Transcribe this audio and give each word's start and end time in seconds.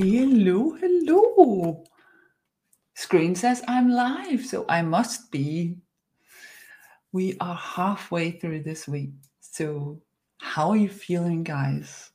Hello, 0.00 0.76
hello. 0.80 1.82
Screen 2.94 3.34
says 3.34 3.64
I'm 3.66 3.90
live, 3.90 4.46
so 4.46 4.64
I 4.68 4.80
must 4.80 5.32
be. 5.32 5.78
We 7.10 7.36
are 7.40 7.56
halfway 7.56 8.30
through 8.30 8.62
this 8.62 8.86
week. 8.86 9.10
So, 9.40 10.00
how 10.38 10.70
are 10.70 10.76
you 10.76 10.88
feeling, 10.88 11.42
guys? 11.42 12.12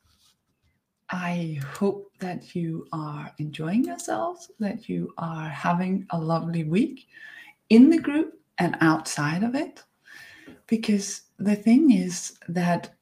I 1.10 1.60
hope 1.74 2.10
that 2.20 2.56
you 2.56 2.88
are 2.94 3.30
enjoying 3.38 3.84
yourselves, 3.84 4.50
that 4.60 4.88
you 4.88 5.14
are 5.18 5.50
having 5.50 6.08
a 6.12 6.18
lovely 6.18 6.64
week 6.64 7.08
in 7.68 7.90
the 7.90 8.00
group 8.00 8.40
and 8.60 8.78
outside 8.80 9.44
of 9.44 9.56
it. 9.56 9.84
Because 10.68 11.24
the 11.38 11.58
thing 11.58 11.92
is 11.92 12.40
that 12.48 12.94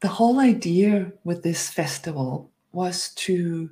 the 0.00 0.08
whole 0.08 0.40
idea 0.40 1.12
with 1.22 1.44
this 1.44 1.70
festival 1.70 2.50
was 2.72 3.10
to 3.14 3.70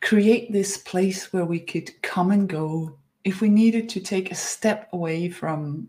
create 0.00 0.52
this 0.52 0.78
place 0.78 1.32
where 1.32 1.44
we 1.44 1.60
could 1.60 2.00
come 2.02 2.30
and 2.30 2.48
go 2.48 2.96
if 3.24 3.40
we 3.40 3.48
needed 3.48 3.88
to 3.90 4.00
take 4.00 4.30
a 4.30 4.34
step 4.34 4.88
away 4.92 5.28
from 5.28 5.88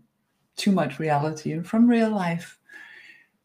too 0.56 0.70
much 0.70 0.98
reality 0.98 1.52
and 1.52 1.66
from 1.66 1.88
real 1.88 2.10
life. 2.10 2.58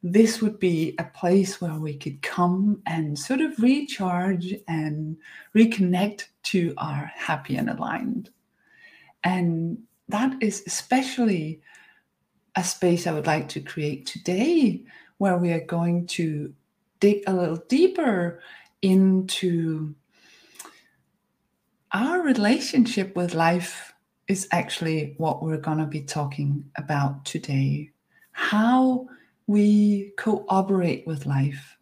This 0.03 0.41
would 0.41 0.59
be 0.59 0.93
a 0.99 1.05
place 1.05 1.59
where 1.59 1.75
we 1.75 1.95
could 1.95 2.21
come 2.21 2.81
and 2.85 3.17
sort 3.17 3.41
of 3.41 3.57
recharge 3.59 4.53
and 4.67 5.17
reconnect 5.55 6.25
to 6.43 6.73
our 6.77 7.11
happy 7.15 7.55
and 7.55 7.69
aligned. 7.69 8.29
And 9.23 9.79
that 10.09 10.35
is 10.41 10.63
especially 10.67 11.61
a 12.55 12.63
space 12.63 13.07
I 13.07 13.13
would 13.13 13.27
like 13.27 13.49
to 13.49 13.59
create 13.59 14.05
today, 14.05 14.83
where 15.17 15.37
we 15.37 15.51
are 15.51 15.65
going 15.65 16.07
to 16.07 16.53
dig 16.99 17.23
a 17.27 17.33
little 17.33 17.63
deeper 17.67 18.41
into 18.81 19.95
our 21.93 22.21
relationship 22.21 23.15
with 23.15 23.33
life 23.33 23.93
is 24.27 24.47
actually 24.51 25.15
what 25.17 25.41
we're 25.41 25.57
going 25.57 25.77
to 25.77 25.85
be 25.85 26.01
talking 26.01 26.65
about 26.75 27.23
today. 27.25 27.91
How 28.31 29.07
we 29.47 30.11
cooperate 30.17 31.07
with 31.07 31.25
life. 31.25 31.77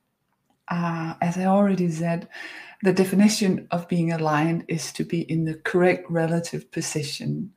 Uh, 0.68 1.16
as 1.22 1.38
I 1.38 1.46
already 1.46 1.90
said, 1.92 2.30
the 2.84 2.94
definition 2.94 3.68
of 3.72 3.88
being 3.88 4.12
aligned 4.12 4.66
is 4.68 4.92
to 4.94 5.04
be 5.04 5.22
in 5.22 5.46
the 5.46 5.56
correct 5.56 6.10
relative 6.10 6.72
position. 6.72 7.52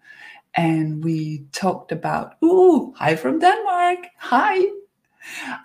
And 0.55 1.05
we 1.05 1.47
talked 1.53 1.92
about, 1.92 2.36
ooh, 2.42 2.94
hi 2.97 3.14
from 3.14 3.39
Denmark, 3.39 3.98
hi. 4.16 4.66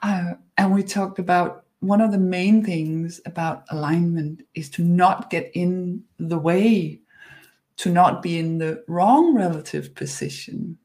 Uh, 0.01 0.33
and 0.57 0.73
we 0.73 0.83
talked 0.83 1.19
about 1.19 1.62
one 1.83 2.01
of 2.01 2.11
the 2.11 2.17
main 2.17 2.63
things 2.63 3.19
about 3.25 3.65
alignment 3.69 4.41
is 4.55 4.69
to 4.71 4.83
not 4.83 5.29
get 5.29 5.51
in 5.53 6.03
the 6.17 6.39
way, 6.39 7.01
to 7.77 7.89
not 7.89 8.21
be 8.21 8.39
in 8.39 8.57
the 8.57 8.83
wrong 8.87 9.35
relative 9.35 9.93
position. 9.93 10.77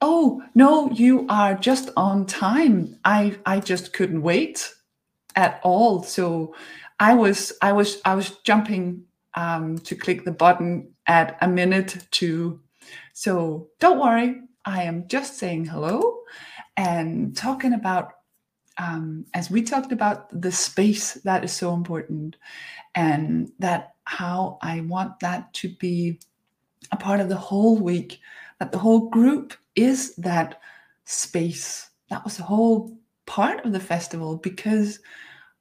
Oh, 0.00 0.42
no, 0.54 0.90
you 0.90 1.26
are 1.28 1.54
just 1.54 1.90
on 1.96 2.26
time. 2.26 2.98
I 3.04 3.38
I 3.46 3.60
just 3.60 3.92
couldn't 3.92 4.22
wait 4.22 4.72
at 5.36 5.60
all. 5.62 6.02
So 6.02 6.54
I 6.98 7.14
was 7.14 7.52
I 7.62 7.72
was 7.72 8.00
I 8.04 8.14
was 8.14 8.38
jumping 8.38 9.04
um, 9.34 9.78
to 9.78 9.94
click 9.94 10.24
the 10.24 10.32
button 10.32 10.92
at 11.06 11.38
a 11.40 11.48
minute 11.48 12.06
to. 12.12 12.60
So 13.12 13.68
don't 13.80 14.00
worry, 14.00 14.40
I 14.64 14.82
am 14.84 15.06
just 15.08 15.38
saying 15.38 15.66
hello 15.66 16.18
and 16.76 17.36
talking 17.36 17.72
about 17.72 18.12
um, 18.78 19.26
as 19.34 19.50
we 19.50 19.62
talked 19.62 19.92
about 19.92 20.28
the 20.40 20.52
space 20.52 21.14
that 21.14 21.44
is 21.44 21.52
so 21.52 21.74
important 21.74 22.36
and 22.94 23.50
that 23.58 23.94
how 24.04 24.58
I 24.62 24.80
want 24.82 25.20
that 25.20 25.52
to 25.54 25.68
be 25.68 26.20
a 26.92 26.96
part 26.96 27.20
of 27.20 27.28
the 27.28 27.36
whole 27.36 27.76
week, 27.76 28.20
that 28.60 28.72
the 28.72 28.78
whole 28.78 29.10
group 29.10 29.54
is 29.74 30.14
that 30.16 30.60
space. 31.04 31.90
That 32.08 32.24
was 32.24 32.36
the 32.36 32.44
whole 32.44 32.96
part 33.26 33.64
of 33.64 33.72
the 33.72 33.80
festival 33.80 34.36
because 34.36 35.00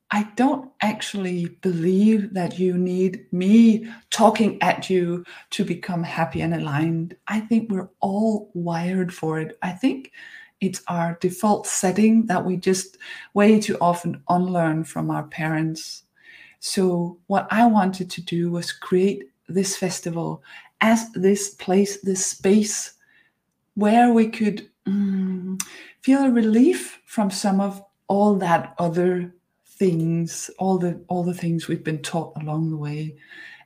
I 0.10 0.24
don't 0.36 0.72
actually 0.82 1.48
believe 1.62 2.34
that 2.34 2.58
you 2.58 2.78
need 2.78 3.26
me 3.34 3.92
talking 4.10 4.62
at 4.62 4.90
you 4.90 5.26
to 5.50 5.66
become 5.66 6.02
happy 6.02 6.42
and 6.42 6.54
aligned. 6.54 7.18
I 7.28 7.42
think 7.42 7.70
we're 7.70 7.90
all 8.00 8.50
wired 8.54 9.14
for 9.14 9.40
it. 9.40 9.58
I 9.62 9.72
think 9.72 10.12
it's 10.60 10.82
our 10.88 11.18
default 11.22 11.68
setting 11.68 12.26
that 12.26 12.44
we 12.44 12.58
just 12.58 12.98
way 13.34 13.60
too 13.60 13.78
often 13.80 14.22
unlearn 14.30 14.84
from 14.84 15.12
our 15.12 15.24
parents. 15.24 16.04
So, 16.60 17.18
what 17.28 17.48
I 17.52 17.66
wanted 17.68 18.10
to 18.12 18.22
do 18.22 18.50
was 18.50 18.72
create 18.72 19.30
this 19.48 19.78
festival 19.78 20.44
as 20.82 21.12
this 21.12 21.52
place, 21.52 22.02
this 22.02 22.26
space 22.26 22.94
where 23.76 24.12
we 24.12 24.28
could 24.30 24.68
mm, 24.88 25.62
feel 26.02 26.26
a 26.26 26.32
relief 26.32 27.00
from 27.06 27.30
some 27.30 27.62
of 27.62 27.84
all 28.08 28.36
that 28.36 28.74
other 28.80 29.34
things, 29.66 30.50
all 30.58 30.80
the 30.80 31.00
all 31.08 31.24
the 31.24 31.34
things 31.34 31.68
we've 31.68 31.84
been 31.84 32.02
taught 32.02 32.34
along 32.42 32.72
the 32.72 32.78
way, 32.78 33.16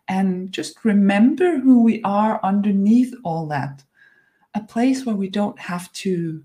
and 0.10 0.52
just 0.52 0.84
remember 0.84 1.58
who 1.60 1.82
we 1.82 2.02
are 2.04 2.40
underneath 2.44 3.14
all 3.24 3.48
that. 3.48 3.84
A 4.54 4.62
place 4.62 5.06
where 5.06 5.16
we 5.16 5.30
don't 5.30 5.58
have 5.58 5.92
to 5.94 6.44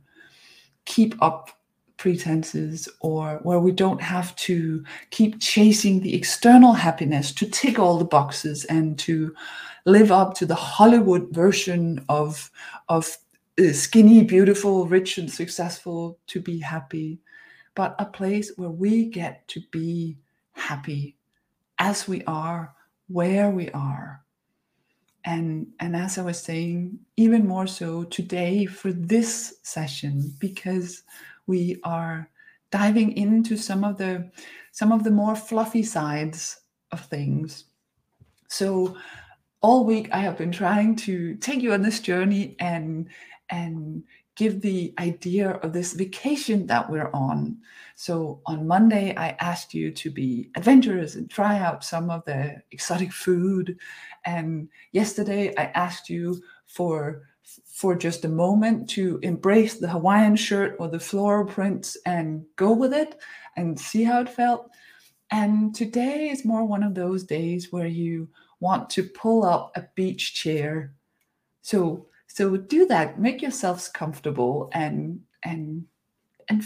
keep 0.86 1.14
up 1.22 1.50
pretenses 1.96 2.88
or 3.00 3.40
where 3.42 3.58
we 3.58 3.72
don't 3.72 4.00
have 4.02 4.34
to 4.36 4.84
keep 5.10 5.40
chasing 5.40 6.00
the 6.00 6.14
external 6.14 6.72
happiness 6.72 7.32
to 7.32 7.46
tick 7.46 7.78
all 7.78 7.98
the 7.98 8.04
boxes 8.04 8.64
and 8.66 8.98
to 8.98 9.34
live 9.86 10.12
up 10.12 10.34
to 10.34 10.46
the 10.46 10.54
Hollywood 10.54 11.28
version 11.30 12.04
of 12.08 12.50
of 12.88 13.16
uh, 13.58 13.72
skinny, 13.72 14.22
beautiful, 14.22 14.86
rich, 14.86 15.16
and 15.16 15.32
successful 15.32 16.18
to 16.26 16.40
be 16.40 16.58
happy, 16.58 17.18
but 17.74 17.94
a 17.98 18.04
place 18.04 18.52
where 18.56 18.70
we 18.70 19.06
get 19.06 19.48
to 19.48 19.60
be 19.70 20.18
happy 20.52 21.16
as 21.78 22.06
we 22.06 22.22
are, 22.24 22.74
where 23.08 23.50
we 23.50 23.70
are, 23.70 24.22
and 25.26 25.66
and 25.80 25.94
as 25.94 26.16
i 26.16 26.22
was 26.22 26.40
saying 26.40 26.98
even 27.16 27.46
more 27.46 27.66
so 27.66 28.04
today 28.04 28.64
for 28.64 28.92
this 28.92 29.58
session 29.62 30.32
because 30.38 31.02
we 31.46 31.78
are 31.84 32.30
diving 32.70 33.12
into 33.16 33.56
some 33.56 33.84
of 33.84 33.98
the 33.98 34.30
some 34.72 34.92
of 34.92 35.04
the 35.04 35.10
more 35.10 35.36
fluffy 35.36 35.82
sides 35.82 36.60
of 36.92 37.04
things 37.06 37.64
so 38.48 38.96
all 39.60 39.84
week 39.84 40.08
i 40.12 40.18
have 40.18 40.38
been 40.38 40.52
trying 40.52 40.96
to 40.96 41.34
take 41.36 41.60
you 41.60 41.72
on 41.72 41.82
this 41.82 42.00
journey 42.00 42.56
and 42.60 43.08
and 43.50 44.02
give 44.36 44.60
the 44.60 44.94
idea 44.98 45.50
of 45.50 45.72
this 45.72 45.94
vacation 45.94 46.66
that 46.66 46.88
we're 46.88 47.10
on. 47.12 47.56
So 47.98 48.42
on 48.44 48.66
Monday, 48.66 49.14
I 49.16 49.30
asked 49.40 49.72
you 49.72 49.90
to 49.90 50.10
be 50.10 50.50
adventurous 50.54 51.14
and 51.14 51.30
try 51.30 51.58
out 51.58 51.82
some 51.82 52.10
of 52.10 52.22
the 52.26 52.62
exotic 52.70 53.10
food. 53.10 53.78
And 54.26 54.68
yesterday, 54.92 55.54
I 55.56 55.64
asked 55.74 56.10
you 56.10 56.42
for 56.66 57.22
for 57.64 57.94
just 57.94 58.24
a 58.24 58.28
moment 58.28 58.90
to 58.90 59.18
embrace 59.22 59.78
the 59.78 59.88
Hawaiian 59.88 60.36
shirt 60.36 60.76
or 60.78 60.88
the 60.88 61.00
floral 61.00 61.46
prints 61.46 61.96
and 62.04 62.44
go 62.56 62.72
with 62.72 62.92
it 62.92 63.18
and 63.56 63.78
see 63.78 64.02
how 64.02 64.20
it 64.20 64.28
felt. 64.28 64.68
And 65.30 65.74
today 65.74 66.28
is 66.28 66.44
more 66.44 66.64
one 66.64 66.82
of 66.82 66.94
those 66.94 67.24
days 67.24 67.72
where 67.72 67.86
you 67.86 68.28
want 68.60 68.90
to 68.90 69.04
pull 69.04 69.44
up 69.44 69.72
a 69.74 69.88
beach 69.94 70.34
chair. 70.34 70.92
So 71.62 72.08
so 72.26 72.58
do 72.58 72.84
that. 72.86 73.18
Make 73.18 73.40
yourselves 73.40 73.88
comfortable 73.88 74.68
and 74.72 75.22
and 75.44 75.86
and 76.48 76.62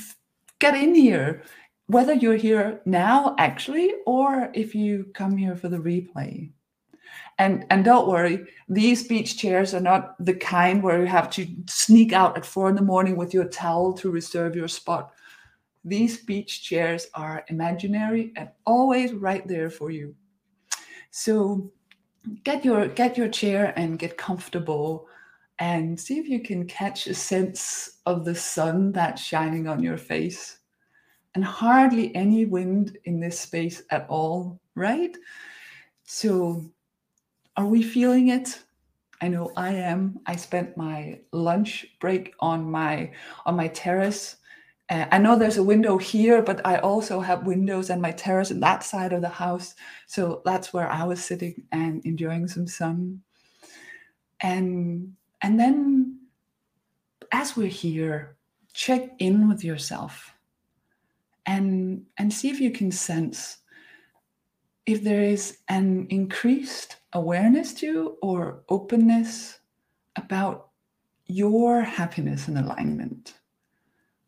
get 0.61 0.75
in 0.75 0.95
here, 0.95 1.43
whether 1.87 2.15
you're 2.15 2.37
here 2.37 2.81
now 2.85 3.35
actually 3.39 3.93
or 4.07 4.51
if 4.55 4.75
you 4.75 5.07
come 5.15 5.37
here 5.37 5.57
for 5.57 5.69
the 5.69 5.79
replay. 5.79 6.53
And 7.39 7.65
and 7.71 7.85
don't 7.85 8.07
worry, 8.07 8.47
these 8.69 9.09
beach 9.09 9.37
chairs 9.37 9.75
are 9.75 9.81
not 9.81 10.15
the 10.25 10.35
kind 10.35 10.83
where 10.83 11.01
you 11.01 11.07
have 11.07 11.31
to 11.31 11.47
sneak 11.67 12.13
out 12.13 12.37
at 12.37 12.47
four 12.47 12.69
in 12.69 12.77
the 12.77 12.83
morning 12.83 13.17
with 13.17 13.35
your 13.35 13.47
towel 13.47 13.93
to 13.95 14.11
reserve 14.11 14.55
your 14.55 14.69
spot. 14.69 15.13
These 15.85 16.25
beach 16.25 16.63
chairs 16.63 17.09
are 17.15 17.45
imaginary 17.49 18.33
and 18.37 18.51
always 18.67 19.13
right 19.13 19.47
there 19.49 19.71
for 19.71 19.91
you. 19.91 20.15
So 21.11 21.73
get 22.45 22.65
your 22.65 22.87
get 22.89 23.17
your 23.17 23.29
chair 23.29 23.73
and 23.77 23.99
get 23.99 24.17
comfortable 24.17 25.09
and 25.61 25.99
see 25.99 26.19
if 26.19 26.29
you 26.29 26.41
can 26.41 26.67
catch 26.67 27.07
a 27.07 27.15
sense 27.15 27.99
of 28.07 28.25
the 28.25 28.35
sun 28.35 28.93
that's 28.93 29.23
shining 29.23 29.69
on 29.69 29.83
your 29.83 29.97
face. 29.97 30.59
And 31.35 31.45
hardly 31.45 32.15
any 32.17 32.45
wind 32.45 32.99
in 33.05 33.21
this 33.21 33.39
space 33.39 33.83
at 33.91 34.07
all, 34.09 34.61
right? 34.75 35.17
So, 36.03 36.65
are 37.57 37.67
we 37.67 37.83
feeling 37.83 38.29
it? 38.29 38.61
I 39.21 39.29
know 39.29 39.53
I 39.57 39.75
am. 39.75 40.19
I 40.27 40.35
spent 40.35 40.77
my 40.77 41.21
lunch 41.33 41.87
break 42.01 42.33
on 42.41 42.69
my 42.69 43.13
on 43.47 43.55
my 43.55 43.69
terrace 43.69 44.39
uh, 44.91 45.07
I 45.13 45.19
know 45.19 45.39
there's 45.39 45.57
a 45.57 45.63
window 45.63 45.99
here, 45.99 46.43
but 46.43 46.67
I 46.67 46.79
also 46.79 47.21
have 47.21 47.47
windows 47.47 47.91
and 47.91 48.03
my 48.03 48.11
terrace 48.11 48.51
in 48.51 48.59
that 48.61 48.83
side 48.83 49.13
of 49.13 49.23
the 49.23 49.29
house. 49.29 49.77
So 50.09 50.43
that's 50.45 50.73
where 50.73 50.91
I 50.91 51.05
was 51.05 51.25
sitting 51.25 51.63
and 51.71 52.05
enjoying 52.05 52.49
some 52.49 52.67
sun. 52.67 53.23
And 54.41 55.13
and 55.43 55.59
then 55.59 56.19
as 57.33 57.57
we're 57.57 57.69
here, 57.69 58.37
check 58.73 59.11
in 59.19 59.49
with 59.49 59.65
yourself 59.65 60.35
and 61.47 62.05
and 62.19 62.33
see 62.33 62.51
if 62.51 62.61
you 62.61 62.71
can 62.71 62.91
sense 62.91 63.59
if 64.87 65.03
there 65.03 65.23
is 65.23 65.59
an 65.69 66.07
increased 66.11 66.97
awareness 67.13 67.73
to 67.75 68.17
or 68.23 68.63
openness 68.69 69.59
about 70.17 70.69
your 71.27 71.83
happiness 71.83 72.49
and 72.49 72.59
alignment. 72.59 73.35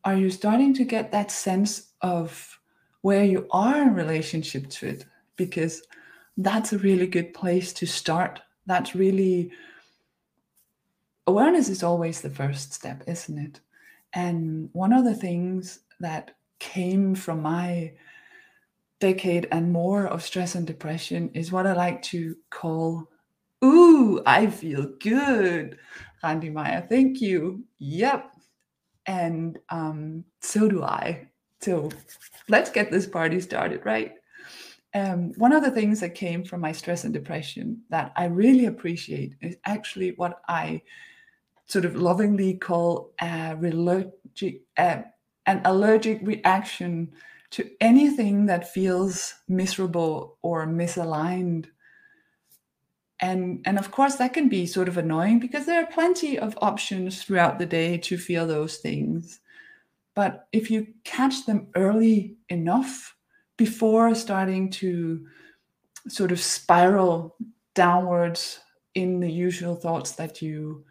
Are 0.05 0.17
you 0.17 0.31
starting 0.31 0.75
to 0.75 0.85
get 0.85 1.11
that 1.13 1.31
sense 1.31 1.93
of 2.01 2.59
where 3.03 3.25
you 3.25 3.47
are 3.51 3.83
in 3.83 3.95
relationship 3.95 4.69
to 4.71 4.89
it? 4.89 5.07
Because 5.37 5.83
that's 6.37 6.73
a 6.73 6.79
really 6.79 7.07
good 7.07 7.35
place 7.35 7.73
to 7.75 7.87
start. 7.87 8.41
That's 8.67 8.95
really 8.95 9.51
awareness 11.27 11.69
is 11.69 11.83
always 11.83 12.21
the 12.21 12.31
first 12.31 12.73
step 12.73 13.03
isn't 13.07 13.39
it 13.39 13.61
and 14.15 14.69
one 14.73 14.93
of 14.93 15.05
the 15.05 15.15
things 15.15 15.81
that 16.01 16.37
came 16.59 17.15
from 17.15 17.43
my 17.43 17.93
decade 19.01 19.49
and 19.51 19.73
more 19.73 20.07
of 20.07 20.23
stress 20.23 20.55
and 20.55 20.65
depression 20.65 21.29
is 21.35 21.51
what 21.51 21.67
I 21.67 21.73
like 21.73 22.03
to 22.03 22.37
call, 22.51 23.09
ooh, 23.65 24.23
I 24.27 24.47
feel 24.47 24.93
good. 25.01 25.79
Randy 26.23 26.51
Meyer, 26.51 26.87
thank 26.89 27.21
you. 27.21 27.65
Yep. 27.81 28.31
And 29.07 29.59
um, 29.71 30.25
so 30.41 30.69
do 30.69 30.85
I. 30.85 31.27
So 31.61 31.91
let's 32.49 32.71
get 32.71 32.93
this 32.93 33.07
party 33.07 33.41
started, 33.41 33.85
right? 33.85 34.13
Um, 34.95 35.33
one 35.37 35.53
of 35.53 35.65
the 35.65 35.71
things 35.73 35.99
that 35.99 36.15
came 36.15 36.45
from 36.45 36.61
my 36.61 36.71
stress 36.71 37.03
and 37.03 37.13
depression 37.13 37.83
that 37.89 38.13
I 38.15 38.27
really 38.27 38.67
appreciate 38.67 39.35
is 39.41 39.57
actually 39.65 40.13
what 40.13 40.43
I 40.49 40.83
sort 41.73 41.87
of 41.87 41.97
lovingly 41.97 42.53
call 42.53 43.15
a 43.23 43.57
allergic, 43.59 44.61
uh, 44.77 45.01
an 45.47 45.63
allergic 45.65 46.21
reaction 46.23 47.11
to 47.51 47.71
anything 47.81 48.45
that 48.45 48.71
feels 48.71 49.35
miserable 49.49 50.37
or 50.43 50.67
misaligned. 50.67 51.67
And, 53.21 53.63
and 53.65 53.79
of 53.79 53.91
course, 53.91 54.17
that 54.17 54.35
can 54.35 54.51
be 54.51 54.67
sort 54.67 54.87
of 54.89 54.99
annoying 54.99 55.39
because 55.39 55.65
there 55.65 55.83
are 55.83 55.87
plenty 55.87 56.39
of 56.39 56.59
options 56.61 57.23
throughout 57.23 57.59
the 57.59 57.65
day 57.65 57.97
to 57.99 58.19
feel 58.19 58.47
those 58.47 58.77
things. 58.77 59.41
But 60.15 60.49
if 60.53 60.71
you 60.71 60.89
catch 61.05 61.47
them 61.47 61.69
early 61.75 62.37
enough 62.51 63.17
before 63.57 64.15
starting 64.15 64.69
to 64.73 65.27
sort 66.07 66.33
of 66.33 66.41
spiral 66.41 67.35
downwards 67.75 68.61
in 68.95 69.21
the 69.21 69.31
usual 69.31 69.75
thoughts 69.75 70.13
that 70.13 70.43
you 70.43 70.85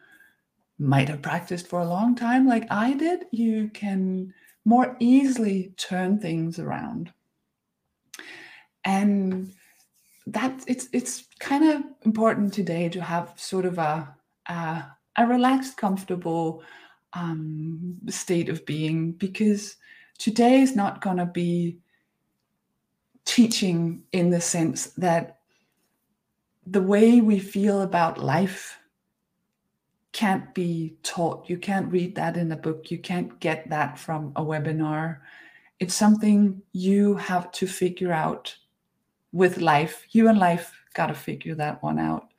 might 0.81 1.07
have 1.09 1.21
practiced 1.21 1.67
for 1.67 1.79
a 1.79 1.87
long 1.87 2.15
time, 2.15 2.47
like 2.47 2.65
I 2.71 2.93
did, 2.93 3.25
you 3.31 3.69
can 3.69 4.33
more 4.65 4.95
easily 4.99 5.73
turn 5.77 6.19
things 6.19 6.57
around. 6.57 7.13
And 8.83 9.53
that 10.27 10.63
it's 10.67 10.87
it's 10.91 11.25
kind 11.39 11.69
of 11.69 11.83
important 12.03 12.53
today 12.53 12.89
to 12.89 13.01
have 13.01 13.33
sort 13.35 13.65
of 13.65 13.77
a 13.77 14.15
a, 14.47 14.83
a 15.17 15.27
relaxed, 15.27 15.77
comfortable 15.77 16.63
um, 17.13 17.97
state 18.07 18.49
of 18.49 18.65
being 18.65 19.11
because 19.11 19.75
today 20.17 20.61
is 20.61 20.75
not 20.75 21.01
going 21.01 21.17
to 21.17 21.25
be 21.25 21.77
teaching 23.25 24.03
in 24.11 24.31
the 24.31 24.41
sense 24.41 24.87
that 24.97 25.39
the 26.65 26.81
way 26.81 27.21
we 27.21 27.37
feel 27.37 27.81
about 27.81 28.17
life 28.17 28.77
can't 30.13 30.53
be 30.53 30.95
taught. 31.03 31.49
You 31.49 31.57
can't 31.57 31.91
read 31.91 32.15
that 32.15 32.37
in 32.37 32.51
a 32.51 32.57
book. 32.57 32.91
You 32.91 32.97
can't 32.97 33.39
get 33.39 33.69
that 33.69 33.97
from 33.97 34.33
a 34.35 34.43
webinar. 34.43 35.19
It's 35.79 35.95
something 35.95 36.61
you 36.73 37.15
have 37.15 37.51
to 37.53 37.67
figure 37.67 38.11
out 38.11 38.55
with 39.31 39.57
life. 39.57 40.05
You 40.11 40.27
and 40.27 40.37
life 40.37 40.73
got 40.93 41.07
to 41.07 41.13
figure 41.13 41.55
that 41.55 41.81
one 41.81 41.99
out. 41.99 42.31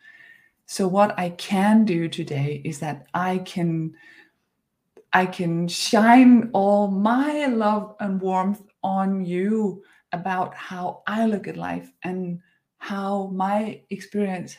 So 0.67 0.87
what 0.87 1.19
I 1.19 1.31
can 1.31 1.85
do 1.85 2.09
today 2.09 2.63
is 2.65 2.79
that 2.81 3.07
I 3.15 3.39
can 3.39 3.95
I 5.15 5.27
can 5.27 5.69
shine 5.69 6.49
all 6.55 6.89
my 6.89 7.45
love 7.47 7.97
and 8.01 8.19
warmth 8.19 8.63
on 8.83 9.27
you 9.27 9.83
about 10.13 10.55
how 10.55 11.03
I 11.07 11.27
look 11.27 11.47
at 11.47 11.59
life 11.59 11.93
and 12.03 12.41
how 12.79 13.31
my 13.35 13.83
experience 13.91 14.57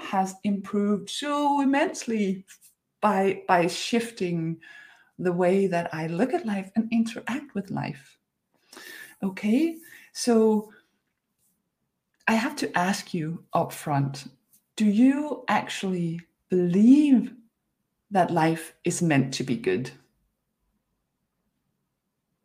has 0.00 0.34
improved 0.44 1.10
so 1.10 1.60
immensely 1.60 2.44
by 3.00 3.42
by 3.46 3.66
shifting 3.66 4.58
the 5.18 5.32
way 5.32 5.66
that 5.66 5.92
I 5.94 6.06
look 6.06 6.32
at 6.32 6.46
life 6.46 6.70
and 6.76 6.88
interact 6.90 7.54
with 7.54 7.70
life. 7.70 8.18
Okay, 9.22 9.76
so 10.12 10.72
I 12.26 12.34
have 12.34 12.56
to 12.56 12.78
ask 12.78 13.12
you 13.12 13.44
up 13.52 13.72
front 13.72 14.26
do 14.76 14.86
you 14.86 15.44
actually 15.48 16.20
believe 16.48 17.34
that 18.10 18.30
life 18.30 18.74
is 18.84 19.02
meant 19.02 19.34
to 19.34 19.44
be 19.44 19.56
good? 19.56 19.90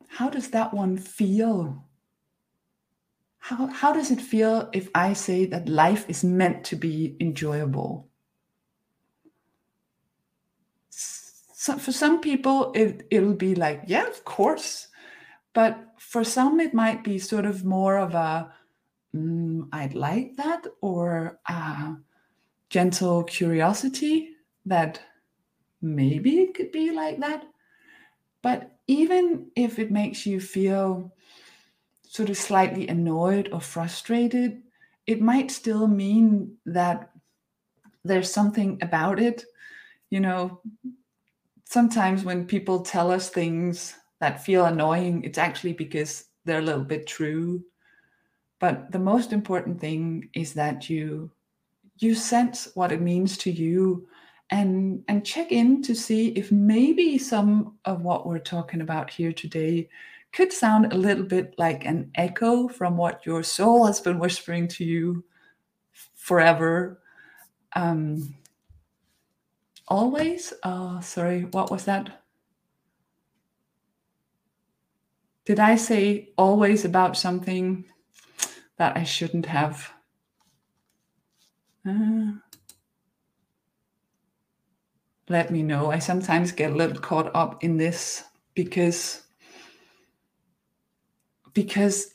How 0.09 0.29
does 0.29 0.49
that 0.49 0.73
one 0.73 0.97
feel 0.97 1.85
how, 3.45 3.67
how 3.67 3.93
does 3.93 4.09
it 4.09 4.19
feel 4.19 4.69
if 4.73 4.89
I 4.95 5.13
say 5.13 5.45
that 5.45 5.69
life 5.69 6.09
is 6.09 6.23
meant 6.23 6.63
to 6.65 6.75
be 6.75 7.15
enjoyable? 7.19 8.09
So 10.89 11.77
for 11.77 11.91
some 11.91 12.21
people, 12.21 12.71
it, 12.73 13.05
it'll 13.11 13.35
be 13.35 13.53
like, 13.53 13.83
yeah, 13.85 14.07
of 14.07 14.25
course. 14.25 14.87
But 15.53 15.77
for 15.99 16.23
some, 16.23 16.59
it 16.59 16.73
might 16.73 17.03
be 17.03 17.19
sort 17.19 17.45
of 17.45 17.63
more 17.63 17.99
of 17.99 18.15
a, 18.15 18.51
mm, 19.15 19.67
I'd 19.71 19.93
like 19.93 20.37
that, 20.37 20.65
or 20.81 21.39
a 21.47 21.97
gentle 22.71 23.23
curiosity 23.25 24.31
that 24.65 24.99
maybe 25.83 26.39
it 26.39 26.55
could 26.55 26.71
be 26.71 26.89
like 26.89 27.19
that. 27.19 27.43
But 28.41 28.75
even 28.87 29.51
if 29.55 29.77
it 29.77 29.91
makes 29.91 30.25
you 30.25 30.39
feel 30.39 31.13
sort 32.15 32.29
of 32.29 32.37
slightly 32.37 32.87
annoyed 32.87 33.49
or 33.51 33.59
frustrated, 33.59 34.61
it 35.05 35.21
might 35.21 35.51
still 35.51 35.85
mean 35.85 36.55
that 36.65 37.11
there's 38.05 38.31
something 38.31 38.79
about 38.81 39.19
it. 39.19 39.43
You 40.09 40.21
know, 40.21 40.61
sometimes 41.65 42.23
when 42.23 42.45
people 42.45 42.79
tell 42.79 43.11
us 43.11 43.29
things 43.29 43.95
that 44.21 44.45
feel 44.45 44.65
annoying, 44.65 45.23
it's 45.25 45.37
actually 45.37 45.73
because 45.73 46.25
they're 46.45 46.59
a 46.59 46.69
little 46.69 46.85
bit 46.85 47.05
true. 47.05 47.61
But 48.59 48.93
the 48.93 48.99
most 48.99 49.33
important 49.33 49.81
thing 49.81 50.29
is 50.33 50.53
that 50.53 50.89
you 50.89 51.31
you 51.99 52.13
sense 52.15 52.69
what 52.73 52.91
it 52.91 53.01
means 53.01 53.37
to 53.39 53.51
you 53.51 54.07
and 54.49 55.03
and 55.07 55.25
check 55.25 55.51
in 55.51 55.81
to 55.81 55.95
see 55.95 56.29
if 56.29 56.51
maybe 56.51 57.17
some 57.17 57.77
of 57.85 58.01
what 58.01 58.25
we're 58.25 58.39
talking 58.39 58.81
about 58.81 59.09
here 59.09 59.33
today 59.33 59.89
could 60.35 60.51
sound 60.51 60.91
a 60.91 60.97
little 60.97 61.23
bit 61.23 61.55
like 61.57 61.85
an 61.85 62.11
echo 62.13 62.67
from 62.67 62.97
what 62.97 63.25
your 63.25 63.41
soul 63.41 63.85
has 63.85 64.01
been 64.01 64.19
whispering 64.19 64.67
to 64.67 64.83
you 64.83 65.23
forever. 66.13 67.01
Um, 67.73 68.35
always? 69.87 70.53
Uh, 70.61 70.99
sorry, 70.99 71.45
what 71.45 71.71
was 71.71 71.85
that? 71.85 72.21
Did 75.45 75.61
I 75.61 75.77
say 75.77 76.33
always 76.37 76.83
about 76.83 77.15
something 77.15 77.85
that 78.77 78.97
I 78.97 79.03
shouldn't 79.03 79.45
have? 79.45 79.93
Uh, 81.87 82.33
let 85.29 85.49
me 85.49 85.63
know. 85.63 85.91
I 85.91 85.99
sometimes 85.99 86.51
get 86.51 86.71
a 86.71 86.75
little 86.75 86.99
caught 86.99 87.33
up 87.33 87.63
in 87.63 87.77
this 87.77 88.25
because 88.53 89.24
because 91.55 92.13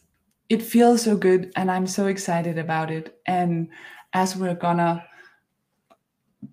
it 0.49 0.63
feels 0.63 1.03
so 1.03 1.17
good 1.17 1.53
and 1.57 1.69
I'm 1.69 1.89
so 1.89 2.07
excited 2.07 2.59
about 2.59 2.93
it. 2.93 3.19
And 3.27 3.71
as 4.13 4.37
we're 4.37 4.55
gonna 4.55 5.05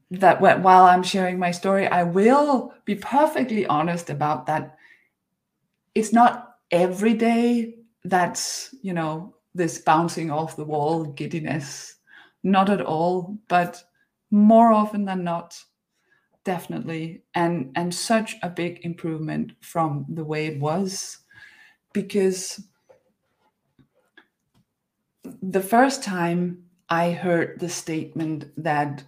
that 0.10 0.42
while 0.42 0.86
I'm 0.86 1.04
sharing 1.04 1.38
my 1.38 1.52
story, 1.52 1.88
I 1.88 2.04
will 2.04 2.74
be 2.86 2.96
perfectly 2.96 3.66
honest 3.68 4.10
about 4.10 4.46
that. 4.48 4.78
It's 5.94 6.14
not 6.14 6.56
every 6.72 7.14
day 7.14 7.76
that's, 8.04 8.74
you 8.82 8.94
know, 8.94 9.36
this 9.54 9.80
bouncing 9.80 10.32
off 10.32 10.56
the 10.56 10.66
wall 10.66 11.06
giddiness. 11.06 11.96
Not 12.44 12.70
at 12.70 12.82
all, 12.82 13.38
but 13.50 13.84
more 14.32 14.72
often 14.72 15.06
than 15.06 15.24
not, 15.24 15.62
definitely 16.46 17.24
and 17.36 17.72
and 17.76 17.94
such 17.94 18.38
a 18.42 18.50
big 18.50 18.80
improvement 18.86 19.52
from 19.60 20.06
the 20.08 20.24
way 20.24 20.46
it 20.48 20.58
was 20.62 21.18
because 21.92 22.62
the 25.42 25.62
first 25.62 26.04
time 26.04 26.64
i 26.90 27.12
heard 27.12 27.60
the 27.60 27.70
statement 27.70 28.46
that 28.58 29.04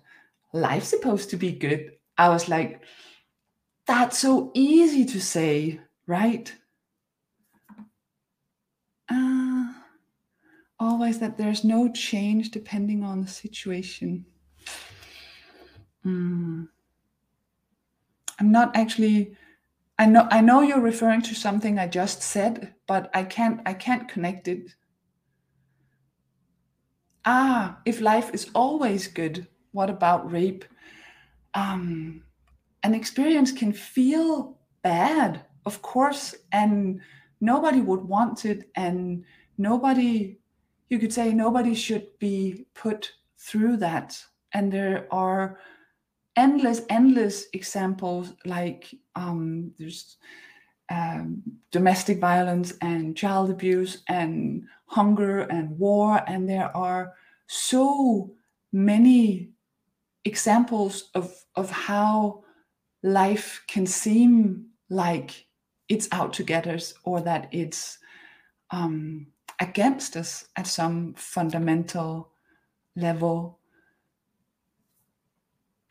life's 0.54 0.90
supposed 0.90 1.30
to 1.30 1.38
be 1.38 1.52
good 1.52 1.92
i 2.18 2.30
was 2.30 2.50
like 2.50 2.82
that's 3.86 4.20
so 4.20 4.52
easy 4.54 5.06
to 5.06 5.20
say 5.20 5.80
right 6.08 6.54
uh, 9.10 9.74
always 10.80 11.20
that 11.20 11.38
there's 11.38 11.64
no 11.64 11.92
change 11.92 12.52
depending 12.52 13.04
on 13.04 13.22
the 13.22 13.28
situation 13.28 14.26
mm. 16.06 16.68
i'm 18.40 18.52
not 18.52 18.76
actually 18.76 19.36
I 20.00 20.06
know 20.06 20.30
I 20.32 20.40
know 20.40 20.62
you're 20.62 20.80
referring 20.80 21.22
to 21.24 21.36
something 21.36 21.78
I 21.78 21.86
just 21.86 22.24
said, 22.24 22.74
but 22.88 23.12
I 23.14 23.24
can't 23.24 23.60
I 23.66 23.74
can't 23.74 24.08
connect 24.08 24.48
it. 24.48 24.74
Ah, 27.26 27.80
if 27.86 28.02
life 28.02 28.34
is 28.34 28.50
always 28.56 29.08
good, 29.08 29.48
what 29.72 29.90
about 29.90 30.32
rape? 30.32 30.66
Um, 31.54 32.24
an 32.84 32.94
experience 32.94 33.52
can 33.52 33.74
feel 33.74 34.58
bad, 34.82 35.46
of 35.66 35.82
course, 35.82 36.36
and 36.52 37.02
nobody 37.42 37.82
would 37.82 38.02
want 38.02 38.46
it, 38.46 38.70
and 38.76 39.26
nobody, 39.58 40.40
you 40.90 41.00
could 41.00 41.14
say, 41.14 41.34
nobody 41.34 41.76
should 41.76 42.08
be 42.20 42.66
put 42.74 43.12
through 43.38 43.78
that. 43.78 44.22
And 44.54 44.72
there 44.72 45.08
are 45.12 45.60
endless, 46.36 46.82
endless 46.90 47.48
examples 47.54 48.34
like 48.46 48.94
um, 49.16 49.72
there's 49.78 50.18
um, 50.90 51.44
domestic 51.72 52.20
violence 52.20 52.74
and 52.82 53.16
child 53.16 53.50
abuse 53.50 54.04
and 54.08 54.64
hunger 54.86 55.42
and 55.42 55.78
war, 55.78 56.22
and 56.28 56.50
there 56.50 56.76
are 56.76 57.14
so 57.48 58.32
many 58.72 59.50
examples 60.26 61.10
of 61.16 61.34
of 61.56 61.70
how 61.72 62.44
life 63.04 63.64
can 63.68 63.86
seem 63.86 64.66
like 64.90 65.46
it's 65.88 66.08
out 66.12 66.34
to 66.34 66.44
get 66.44 66.68
us 66.68 66.94
or 67.04 67.22
that 67.22 67.48
it's 67.52 67.98
um, 68.72 69.28
against 69.60 70.16
us 70.16 70.46
at 70.56 70.68
some 70.68 71.14
fundamental 71.16 72.32
level. 72.96 73.60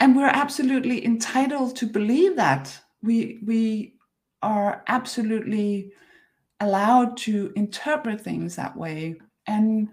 And 0.00 0.16
we're 0.16 0.26
absolutely 0.26 1.04
entitled 1.04 1.74
to 1.76 1.86
believe 1.86 2.36
that. 2.36 2.80
We 3.02 3.38
we 3.44 3.97
are 4.42 4.82
absolutely 4.88 5.92
allowed 6.60 7.16
to 7.16 7.52
interpret 7.56 8.20
things 8.20 8.56
that 8.56 8.76
way. 8.76 9.16
And 9.46 9.88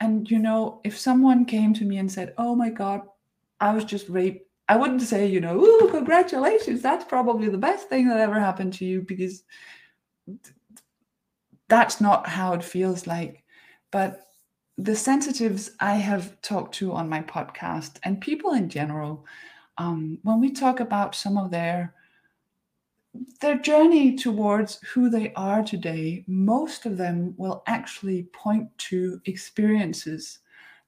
and 0.00 0.30
you 0.30 0.38
know 0.38 0.80
if 0.84 0.98
someone 0.98 1.44
came 1.44 1.72
to 1.72 1.84
me 1.84 1.98
and 1.98 2.10
said 2.10 2.34
oh 2.36 2.56
my 2.56 2.68
god 2.68 3.02
i 3.60 3.72
was 3.72 3.84
just 3.84 4.08
raped 4.08 4.44
i 4.68 4.74
wouldn't 4.74 5.00
say 5.00 5.24
you 5.24 5.40
know 5.40 5.60
Ooh, 5.60 5.88
congratulations 5.92 6.82
that's 6.82 7.04
probably 7.04 7.48
the 7.48 7.56
best 7.56 7.88
thing 7.88 8.08
that 8.08 8.18
ever 8.18 8.40
happened 8.40 8.72
to 8.72 8.84
you 8.84 9.02
because 9.02 9.44
that's 11.72 12.02
not 12.02 12.28
how 12.28 12.52
it 12.52 12.62
feels 12.62 13.06
like. 13.06 13.44
But 13.90 14.26
the 14.76 14.94
sensitives 14.94 15.70
I 15.80 15.94
have 15.94 16.38
talked 16.42 16.74
to 16.76 16.92
on 16.92 17.08
my 17.08 17.22
podcast 17.22 17.98
and 18.02 18.20
people 18.20 18.52
in 18.52 18.68
general, 18.68 19.24
um, 19.78 20.18
when 20.22 20.38
we 20.38 20.52
talk 20.52 20.80
about 20.80 21.14
some 21.14 21.38
of 21.38 21.50
their 21.50 21.94
their 23.40 23.58
journey 23.58 24.16
towards 24.16 24.80
who 24.80 25.10
they 25.10 25.32
are 25.34 25.62
today, 25.62 26.24
most 26.26 26.86
of 26.86 26.96
them 26.96 27.34
will 27.36 27.62
actually 27.66 28.24
point 28.32 28.68
to 28.78 29.20
experiences 29.26 30.38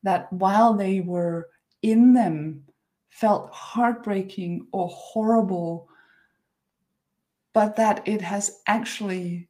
that 0.02 0.32
while 0.32 0.74
they 0.74 1.00
were 1.00 1.48
in 1.82 2.12
them 2.12 2.64
felt 3.10 3.50
heartbreaking 3.50 4.66
or 4.72 4.88
horrible, 4.88 5.88
but 7.52 7.76
that 7.76 8.06
it 8.08 8.20
has 8.20 8.60
actually 8.66 9.48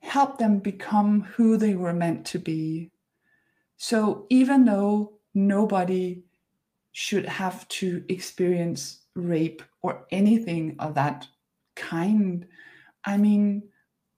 helped 0.00 0.38
them 0.38 0.58
become 0.58 1.22
who 1.22 1.56
they 1.56 1.74
were 1.74 1.92
meant 1.92 2.24
to 2.26 2.38
be. 2.38 2.90
So 3.76 4.26
even 4.30 4.64
though 4.64 5.18
nobody 5.34 6.24
should 6.92 7.26
have 7.26 7.68
to 7.68 8.04
experience 8.08 9.02
rape 9.18 9.62
or 9.82 10.06
anything 10.10 10.76
of 10.78 10.94
that 10.94 11.26
kind, 11.74 12.46
I 13.04 13.16
mean, 13.16 13.62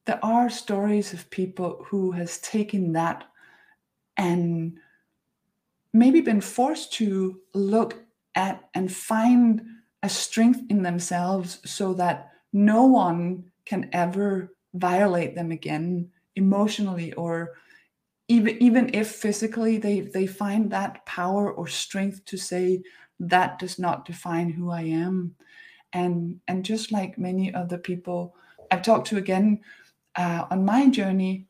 there 0.07 0.25
are 0.25 0.50
stories 0.50 1.12
of 1.12 1.30
people 1.30 1.85
who 1.87 2.12
has 2.12 2.38
taken 2.38 2.92
that 2.92 3.25
and 4.16 4.78
maybe 5.92 6.21
been 6.21 6.40
forced 6.40 6.92
to 6.95 7.40
look 7.54 7.97
at 8.35 8.69
and 8.75 8.92
find 8.92 9.62
a 10.02 10.09
strength 10.09 10.62
in 10.71 10.83
themselves 10.83 11.61
so 11.64 11.95
that 11.95 12.30
no 12.52 12.85
one 12.85 13.45
can 13.66 13.88
ever 13.92 14.54
violate 14.75 15.35
them 15.35 15.50
again 15.50 16.11
emotionally 16.37 17.12
or 17.14 17.52
even 18.28 18.57
even 18.62 18.90
if 18.95 19.11
physically 19.11 19.76
they 19.78 20.00
they 20.00 20.26
find 20.26 20.71
that 20.71 21.04
power 21.04 21.52
or 21.52 21.66
strength 21.66 22.25
to 22.25 22.37
say 22.37 22.80
that 23.21 23.59
does 23.59 23.79
not 23.79 24.07
define 24.07 24.50
who 24.50 24.71
i 24.71 24.83
am. 24.83 25.35
And 25.93 26.41
and 26.49 26.65
just 26.65 26.93
like 26.93 27.19
many 27.19 27.53
other 27.55 27.79
people 27.79 28.35
i've 28.71 28.83
talked 28.83 29.09
to 29.09 29.19
again 29.19 29.61
uh, 30.17 30.47
on 30.50 30.65
my 30.65 30.89
journey 30.89 31.47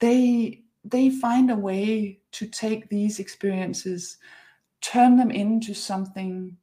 they 0.00 0.62
they 0.84 1.10
find 1.10 1.50
a 1.50 1.56
way 1.56 2.20
to 2.32 2.46
take 2.46 2.88
these 2.88 3.18
experiences 3.18 4.18
turn 4.80 5.16
them 5.16 5.30
into 5.30 5.74
something 5.74 6.56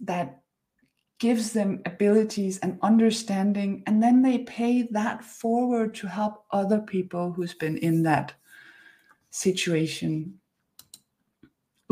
that 0.00 0.40
gives 1.18 1.52
them 1.52 1.80
abilities 1.86 2.58
and 2.58 2.78
understanding 2.82 3.82
and 3.86 4.02
then 4.02 4.22
they 4.22 4.38
pay 4.38 4.82
that 4.90 5.24
forward 5.24 5.94
to 5.94 6.06
help 6.06 6.44
other 6.50 6.80
people 6.80 7.32
who's 7.32 7.54
been 7.54 7.78
in 7.78 8.02
that 8.02 8.34
situation 9.30 10.38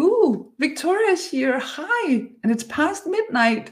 ooh 0.00 0.52
victoria's 0.58 1.28
here. 1.28 1.58
Hi 1.58 2.28
and 2.42 2.52
it's 2.52 2.64
past 2.64 3.06
midnight. 3.06 3.70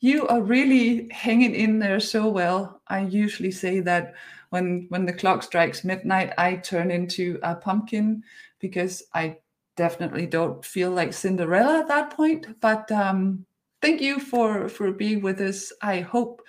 You 0.00 0.26
are 0.28 0.42
really 0.42 1.08
hanging 1.10 1.54
in 1.54 1.78
there 1.78 2.00
so 2.00 2.28
well. 2.28 2.82
I 2.88 3.00
usually 3.00 3.50
say 3.50 3.80
that 3.80 4.14
when 4.50 4.86
when 4.88 5.04
the 5.04 5.12
clock 5.12 5.42
strikes 5.42 5.82
midnight 5.82 6.32
i 6.38 6.54
turn 6.54 6.92
into 6.92 7.40
a 7.42 7.56
pumpkin 7.56 8.22
because 8.60 9.02
i 9.12 9.36
definitely 9.76 10.26
don't 10.26 10.64
feel 10.64 10.92
like 10.92 11.12
cinderella 11.12 11.80
at 11.80 11.88
that 11.88 12.10
point. 12.10 12.60
But 12.60 12.90
um 12.92 13.44
thank 13.82 14.00
you 14.00 14.20
for 14.20 14.68
for 14.68 14.92
being 14.92 15.20
with 15.22 15.40
us. 15.40 15.72
I 15.82 16.00
hope 16.00 16.42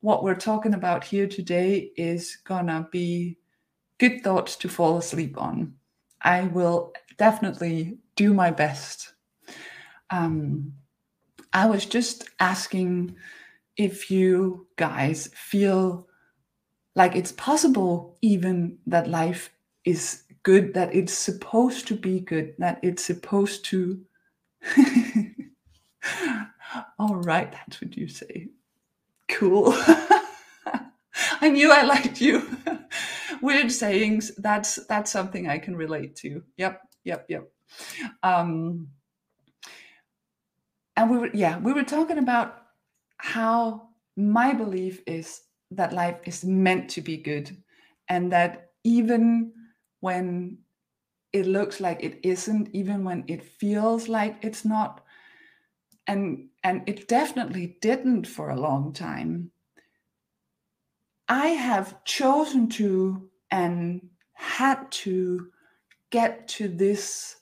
what 0.00 0.22
we're 0.22 0.34
talking 0.34 0.74
about 0.74 1.02
here 1.02 1.26
today 1.26 1.90
is 1.96 2.36
gonna 2.44 2.88
be 2.92 3.38
good 3.98 4.22
thoughts 4.22 4.56
to 4.56 4.68
fall 4.68 4.98
asleep 4.98 5.40
on. 5.40 5.74
I 6.20 6.42
will 6.42 6.92
definitely 7.16 7.98
do 8.16 8.34
my 8.34 8.50
best 8.50 9.14
um, 10.10 10.72
i 11.52 11.66
was 11.66 11.86
just 11.86 12.28
asking 12.40 13.14
if 13.76 14.10
you 14.10 14.66
guys 14.76 15.28
feel 15.34 16.06
like 16.96 17.16
it's 17.16 17.32
possible 17.32 18.18
even 18.22 18.78
that 18.86 19.08
life 19.08 19.50
is 19.84 20.22
good 20.42 20.74
that 20.74 20.94
it's 20.94 21.14
supposed 21.14 21.88
to 21.88 21.96
be 21.96 22.20
good 22.20 22.54
that 22.58 22.78
it's 22.82 23.04
supposed 23.04 23.64
to 23.64 24.00
All 26.98 27.16
right, 27.16 27.50
that's 27.52 27.80
what 27.80 27.96
you 27.96 28.08
say. 28.08 28.48
Cool. 29.28 29.74
I 31.40 31.48
knew 31.50 31.72
I 31.72 31.82
liked 31.82 32.20
you. 32.20 32.58
Weird 33.42 33.70
sayings. 33.70 34.32
That's 34.36 34.76
that's 34.86 35.10
something 35.10 35.48
I 35.48 35.58
can 35.58 35.76
relate 35.76 36.16
to. 36.16 36.42
Yep, 36.56 36.80
yep, 37.04 37.26
yep. 37.28 37.50
Um, 38.22 38.88
and 40.96 41.10
we 41.10 41.18
were 41.18 41.30
yeah, 41.34 41.58
we 41.58 41.72
were 41.72 41.84
talking 41.84 42.18
about 42.18 42.62
how 43.18 43.88
my 44.16 44.52
belief 44.52 45.02
is 45.06 45.42
that 45.70 45.92
life 45.92 46.18
is 46.24 46.44
meant 46.44 46.88
to 46.90 47.00
be 47.00 47.16
good 47.16 47.56
and 48.08 48.30
that 48.32 48.70
even 48.84 49.52
when 50.00 50.58
it 51.32 51.46
looks 51.46 51.80
like 51.80 52.02
it 52.02 52.20
isn't 52.22 52.68
even 52.72 53.02
when 53.04 53.24
it 53.26 53.42
feels 53.42 54.08
like 54.08 54.36
it's 54.42 54.64
not 54.64 55.04
and 56.06 56.48
and 56.62 56.82
it 56.86 57.08
definitely 57.08 57.76
didn't 57.80 58.26
for 58.26 58.50
a 58.50 58.60
long 58.60 58.92
time 58.92 59.50
i 61.28 61.48
have 61.48 62.04
chosen 62.04 62.68
to 62.68 63.28
and 63.50 64.08
had 64.34 64.90
to 64.92 65.48
get 66.10 66.46
to 66.46 66.68
this 66.68 67.36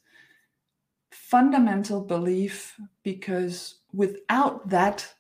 fundamental 1.33 2.03
belief 2.03 2.79
because 3.03 3.77
without 3.95 4.69
that, 4.69 5.15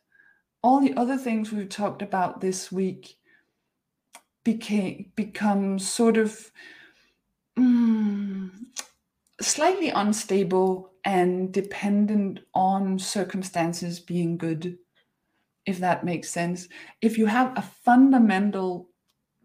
all 0.62 0.78
the 0.78 0.92
other 0.95 1.16
things 1.16 1.50
we've 1.50 1.71
talked 1.71 2.02
about 2.02 2.38
this 2.38 2.71
week 2.71 3.16
became 4.45 5.11
become 5.16 5.78
sort 5.78 6.19
of 6.19 6.50
mm, 7.59 8.50
slightly 9.40 9.88
unstable 9.88 10.92
and 11.07 11.50
dependent 11.50 12.40
on 12.52 12.99
circumstances 12.99 13.99
being 13.99 14.37
good 14.37 14.76
if 15.64 15.78
that 15.78 16.04
makes 16.04 16.28
sense. 16.28 16.69
If 17.00 17.16
you 17.16 17.25
have 17.25 17.57
a 17.57 17.62
fundamental 17.62 18.90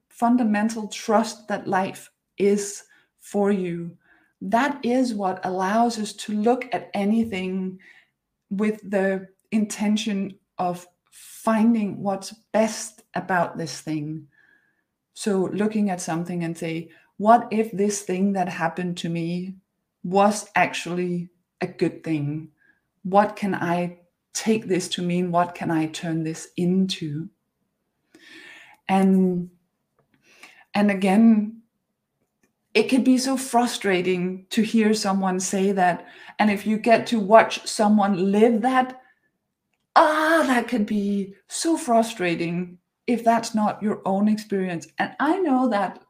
fundamental 0.09 0.89
trust 0.89 1.47
that 1.47 1.65
life 1.65 2.11
is 2.37 2.83
for 3.19 3.53
you 3.53 3.97
that 4.41 4.79
is 4.85 5.13
what 5.13 5.45
allows 5.45 5.97
us 5.99 6.13
to 6.13 6.33
look 6.33 6.67
at 6.73 6.89
anything 6.93 7.79
with 8.49 8.79
the 8.89 9.27
intention 9.51 10.37
of 10.57 10.87
finding 11.11 12.01
what's 12.01 12.33
best 12.51 13.01
about 13.15 13.57
this 13.57 13.81
thing. 13.81 14.27
So 15.13 15.49
looking 15.53 15.89
at 15.89 16.01
something 16.01 16.43
and 16.43 16.57
say 16.57 16.89
what 17.17 17.47
if 17.49 17.71
this 17.71 18.03
thing 18.03 18.33
that 18.33 18.47
happened 18.47 18.97
to 18.97 19.09
me 19.09 19.55
was 20.03 20.47
actually 20.55 21.29
a 21.61 21.67
good 21.67 22.03
thing? 22.03 22.49
What 23.03 23.35
can 23.35 23.55
i 23.55 23.97
take 24.33 24.67
this 24.67 24.87
to 24.89 25.01
mean? 25.01 25.31
What 25.31 25.55
can 25.55 25.71
i 25.71 25.87
turn 25.87 26.23
this 26.23 26.49
into? 26.55 27.29
And 28.87 29.49
and 30.75 30.91
again 30.91 31.63
it 32.77 32.89
can 32.89 33.03
be 33.03 33.17
so 33.17 33.35
frustrating 33.35 34.45
to 34.51 34.61
hear 34.61 34.93
someone 34.93 35.39
say 35.39 35.71
that 35.71 36.05
and 36.37 36.51
if 36.51 36.67
you 36.67 36.77
get 36.77 37.07
to 37.07 37.19
watch 37.19 37.65
someone 37.67 38.31
live 38.31 38.61
that 38.61 39.01
ah 39.95 40.43
that 40.45 40.67
can 40.67 40.83
be 40.83 41.33
so 41.47 41.75
frustrating 41.75 42.77
if 43.07 43.23
that's 43.23 43.55
not 43.55 43.81
your 43.81 43.99
own 44.05 44.27
experience 44.27 44.87
and 44.99 45.11
i 45.19 45.39
know 45.39 45.67
that 45.67 46.03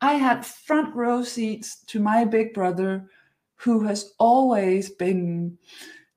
i 0.00 0.14
had 0.14 0.44
front 0.44 0.92
row 0.96 1.22
seats 1.22 1.84
to 1.86 2.00
my 2.00 2.24
big 2.24 2.52
brother 2.52 3.08
who 3.54 3.84
has 3.84 4.12
always 4.18 4.90
been 4.90 5.56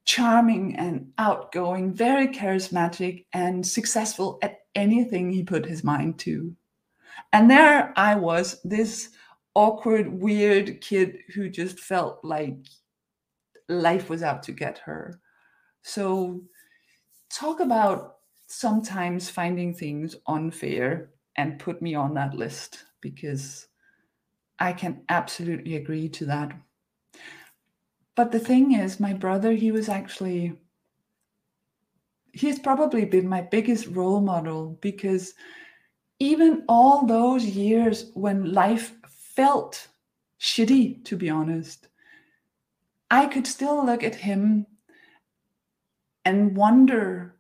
charming 0.06 0.76
and 0.76 1.12
outgoing, 1.18 1.94
very 1.94 2.28
charismatic, 2.28 3.26
and 3.34 3.66
successful 3.66 4.38
at 4.42 4.60
anything 4.76 5.32
he 5.32 5.44
put 5.44 5.66
his 5.66 5.84
mind 5.84 6.20
to. 6.20 6.56
And 7.32 7.50
there 7.50 7.94
I 7.96 8.16
was, 8.16 8.62
this 8.64 9.10
awkward, 9.56 10.22
weird 10.22 10.82
kid 10.82 11.20
who 11.34 11.50
just 11.50 11.80
felt 11.80 12.24
like 12.24 12.58
life 13.70 14.10
was 14.10 14.24
out 14.24 14.44
to 14.44 14.52
get 14.52 14.78
her. 14.80 15.20
So, 15.82 16.44
talk 17.30 17.60
about 17.60 18.18
sometimes 18.48 19.30
finding 19.30 19.74
things 19.74 20.16
unfair 20.28 21.12
and 21.38 21.60
put 21.60 21.82
me 21.82 21.96
on 21.96 22.14
that 22.14 22.36
list 22.36 22.86
because 23.02 23.68
I 24.60 24.74
can 24.74 25.04
absolutely 25.10 25.76
agree 25.76 26.10
to 26.10 26.26
that. 26.26 26.52
But 28.16 28.32
the 28.32 28.40
thing 28.40 28.74
is, 28.74 29.00
my 29.00 29.14
brother, 29.14 29.54
he 29.54 29.72
was 29.72 29.90
actually, 29.90 30.54
he's 32.32 32.60
probably 32.60 33.06
been 33.06 33.28
my 33.28 33.42
biggest 33.42 33.88
role 33.88 34.22
model 34.22 34.78
because 34.82 35.34
even 36.20 36.64
all 36.70 37.06
those 37.08 37.44
years 37.44 38.12
when 38.14 38.54
life 38.54 38.94
felt 39.36 39.88
shitty, 40.40 41.04
to 41.06 41.18
be 41.18 41.30
honest, 41.30 41.88
I 43.10 43.28
could 43.28 43.48
still 43.48 43.86
look 43.86 44.04
at 44.04 44.16
him 44.16 44.66
and 46.26 46.56
wonder 46.56 47.36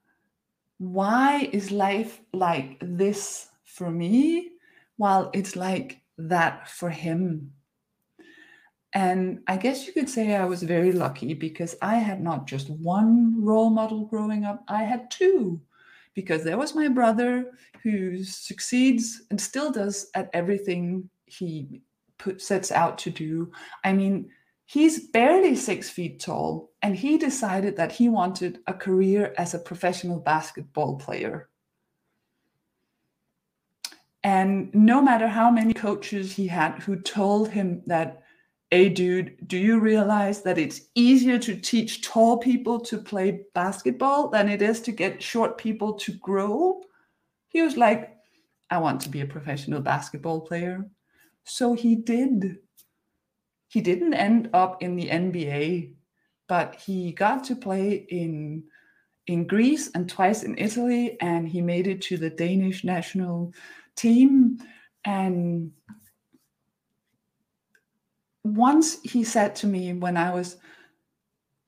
why 0.78 1.50
is 1.52 1.72
life 1.72 2.22
like 2.34 2.78
this 2.82 3.48
for 3.64 3.90
me 3.90 4.52
while 4.98 5.32
it's 5.34 5.56
like 5.56 6.02
that 6.18 6.70
for 6.70 6.90
him 6.90 7.54
and 8.94 9.40
I 9.48 9.58
guess 9.58 9.88
you 9.88 9.94
could 9.94 10.10
say 10.10 10.36
I 10.36 10.46
was 10.46 10.62
very 10.62 10.92
lucky 10.92 11.34
because 11.34 11.76
I 11.82 11.96
had 11.96 12.22
not 12.22 12.46
just 12.46 12.70
one 12.70 13.44
role 13.44 13.72
model 13.72 14.06
growing 14.06 14.46
up, 14.46 14.64
I 14.68 14.84
had 14.84 15.10
two. 15.10 15.62
Because 16.14 16.44
there 16.44 16.60
was 16.60 16.76
my 16.76 16.88
brother 16.90 17.54
who 17.82 18.24
succeeds 18.24 19.24
and 19.32 19.42
still 19.42 19.72
does 19.72 20.12
at 20.14 20.30
everything 20.32 21.10
he 21.26 21.82
put, 22.24 22.42
sets 22.42 22.72
out 22.72 22.98
to 23.00 23.10
do. 23.10 23.52
I 23.84 23.94
mean, 23.94 24.30
he's 24.66 25.08
barely 25.08 25.56
six 25.56 25.90
feet 25.90 26.20
tall, 26.20 26.72
and 26.82 26.96
he 26.96 27.18
decided 27.18 27.76
that 27.78 27.92
he 27.92 28.10
wanted 28.10 28.60
a 28.68 28.74
career 28.74 29.34
as 29.38 29.54
a 29.54 29.60
professional 29.60 30.20
basketball 30.20 30.98
player. 30.98 31.50
And 34.24 34.74
no 34.74 35.02
matter 35.02 35.28
how 35.28 35.52
many 35.52 35.74
coaches 35.74 36.32
he 36.32 36.48
had 36.48 36.80
who 36.80 36.96
told 36.96 37.50
him 37.50 37.82
that 37.88 38.24
hey 38.72 38.90
dude, 38.90 39.38
do 39.46 39.56
you 39.56 39.80
realize 39.80 40.42
that 40.42 40.58
it's 40.58 40.82
easier 40.96 41.38
to 41.38 41.56
teach 41.56 42.02
tall 42.02 42.40
people 42.40 42.80
to 42.80 42.98
play 42.98 43.42
basketball 43.54 44.30
than 44.30 44.50
it 44.50 44.64
is 44.64 44.82
to 44.82 44.92
get 44.92 45.22
short 45.22 45.60
people 45.60 45.94
to 45.94 46.12
grow? 46.14 46.82
He 47.50 47.62
was 47.62 47.78
like, 47.78 48.18
I 48.72 48.80
want 48.80 49.00
to 49.02 49.10
be 49.10 49.22
a 49.22 49.28
professional 49.28 49.80
basketball 49.80 50.42
player. 50.42 50.90
So 51.46 51.74
he 51.74 51.96
did. 51.96 52.58
He 53.68 53.82
didn't 53.82 54.14
end 54.14 54.50
up 54.54 54.82
in 54.82 54.96
the 54.96 55.10
NBA, 55.10 55.94
but 56.48 56.76
he 56.76 57.12
got 57.12 57.44
to 57.46 57.56
play 57.56 58.06
in 58.10 58.64
in 59.28 59.48
Greece 59.48 59.90
and 59.96 60.10
twice 60.10 60.44
in 60.44 60.58
Italy, 60.58 61.18
and 61.22 61.48
he 61.48 61.62
made 61.62 61.88
it 61.88 62.02
to 62.04 62.18
the 62.18 62.30
Danish 62.30 62.84
national 62.84 63.54
team. 63.96 64.58
And 65.06 65.72
once 68.44 69.02
he 69.04 69.24
said 69.24 69.56
to 69.56 69.68
me 69.68 69.94
when 69.94 70.18
I 70.18 70.34
was 70.34 70.58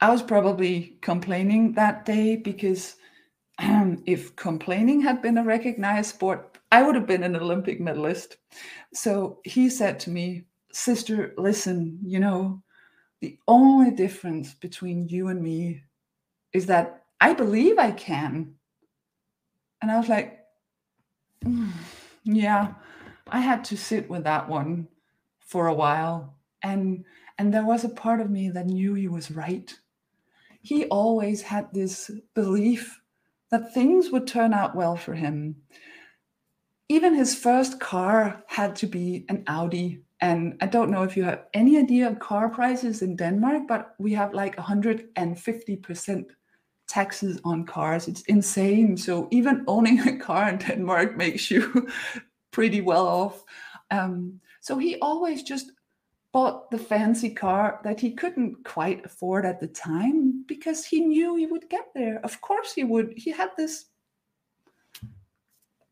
I 0.02 0.10
was 0.12 0.22
probably 0.22 0.98
complaining 1.02 1.74
that 1.74 2.06
day 2.06 2.36
because 2.36 2.96
um, 3.60 4.04
if 4.06 4.36
complaining 4.36 5.02
had 5.02 5.22
been 5.22 5.38
a 5.38 5.44
recognized 5.44 6.10
sport, 6.10 6.55
I 6.72 6.84
would 6.84 6.96
have 6.96 7.08
been 7.08 7.24
an 7.24 7.36
Olympic 7.36 7.80
medalist. 7.80 8.38
So 8.94 9.40
he 9.44 9.70
said 9.70 10.00
to 10.02 10.10
me, 10.10 10.46
Sister, 10.72 11.34
listen, 11.38 12.00
you 12.04 12.20
know, 12.20 12.62
the 13.22 13.38
only 13.48 13.92
difference 13.92 14.54
between 14.54 15.08
you 15.08 15.30
and 15.30 15.42
me 15.42 15.84
is 16.54 16.66
that 16.66 17.04
I 17.22 17.34
believe 17.34 17.78
I 17.78 17.92
can. 17.92 18.56
And 19.82 19.90
I 19.90 19.98
was 19.98 20.10
like, 20.10 20.40
mm, 21.46 21.72
yeah, 22.24 22.74
I 23.30 23.40
had 23.40 23.64
to 23.66 23.78
sit 23.78 24.10
with 24.10 24.24
that 24.26 24.50
one 24.50 24.88
for 25.40 25.68
a 25.68 25.74
while 25.74 26.36
and 26.64 27.06
and 27.38 27.54
there 27.54 27.66
was 27.66 27.84
a 27.84 27.90
part 27.90 28.20
of 28.20 28.32
me 28.32 28.50
that 28.50 28.66
knew 28.66 28.94
he 28.96 29.08
was 29.08 29.32
right 29.32 29.80
he 30.62 30.86
always 30.86 31.44
had 31.44 31.72
this 31.72 32.10
belief 32.34 33.00
that 33.52 33.74
things 33.74 34.10
would 34.10 34.26
turn 34.26 34.54
out 34.54 34.76
well 34.76 34.96
for 34.96 35.14
him 35.14 35.56
even 36.90 37.16
his 37.16 37.36
first 37.36 37.80
car 37.80 38.44
had 38.48 38.76
to 38.76 38.88
be 38.88 39.26
an 39.30 39.44
audi 39.48 40.02
and 40.22 40.58
i 40.62 40.66
don't 40.66 40.92
know 40.92 41.04
if 41.04 41.18
you 41.18 41.24
have 41.24 41.44
any 41.54 41.78
idea 41.78 42.08
of 42.08 42.20
car 42.20 42.50
prices 42.50 43.02
in 43.02 43.16
denmark 43.16 43.64
but 43.68 43.96
we 44.00 44.14
have 44.14 44.34
like 44.34 44.56
150% 44.56 46.26
taxes 46.88 47.42
on 47.44 47.66
cars 47.66 48.08
it's 48.08 48.22
insane 48.24 48.96
so 48.96 49.28
even 49.32 49.64
owning 49.68 50.00
a 50.08 50.18
car 50.18 50.50
in 50.50 50.58
denmark 50.58 51.18
makes 51.18 51.50
you 51.50 51.88
pretty 52.52 52.82
well 52.82 53.08
off 53.08 53.44
um, 53.92 54.40
so 54.62 54.78
he 54.78 54.98
always 55.00 55.44
just 55.44 55.72
bought 56.36 56.70
the 56.70 56.78
fancy 56.78 57.30
car 57.30 57.80
that 57.86 57.98
he 58.00 58.12
couldn't 58.12 58.62
quite 58.66 59.06
afford 59.06 59.46
at 59.46 59.60
the 59.62 59.68
time 59.68 60.44
because 60.48 60.84
he 60.84 61.00
knew 61.00 61.36
he 61.38 61.46
would 61.46 61.70
get 61.70 61.86
there. 61.96 62.20
Of 62.26 62.42
course, 62.42 62.74
he 62.74 62.84
would. 62.84 63.14
He 63.16 63.32
had 63.32 63.52
this 63.56 63.86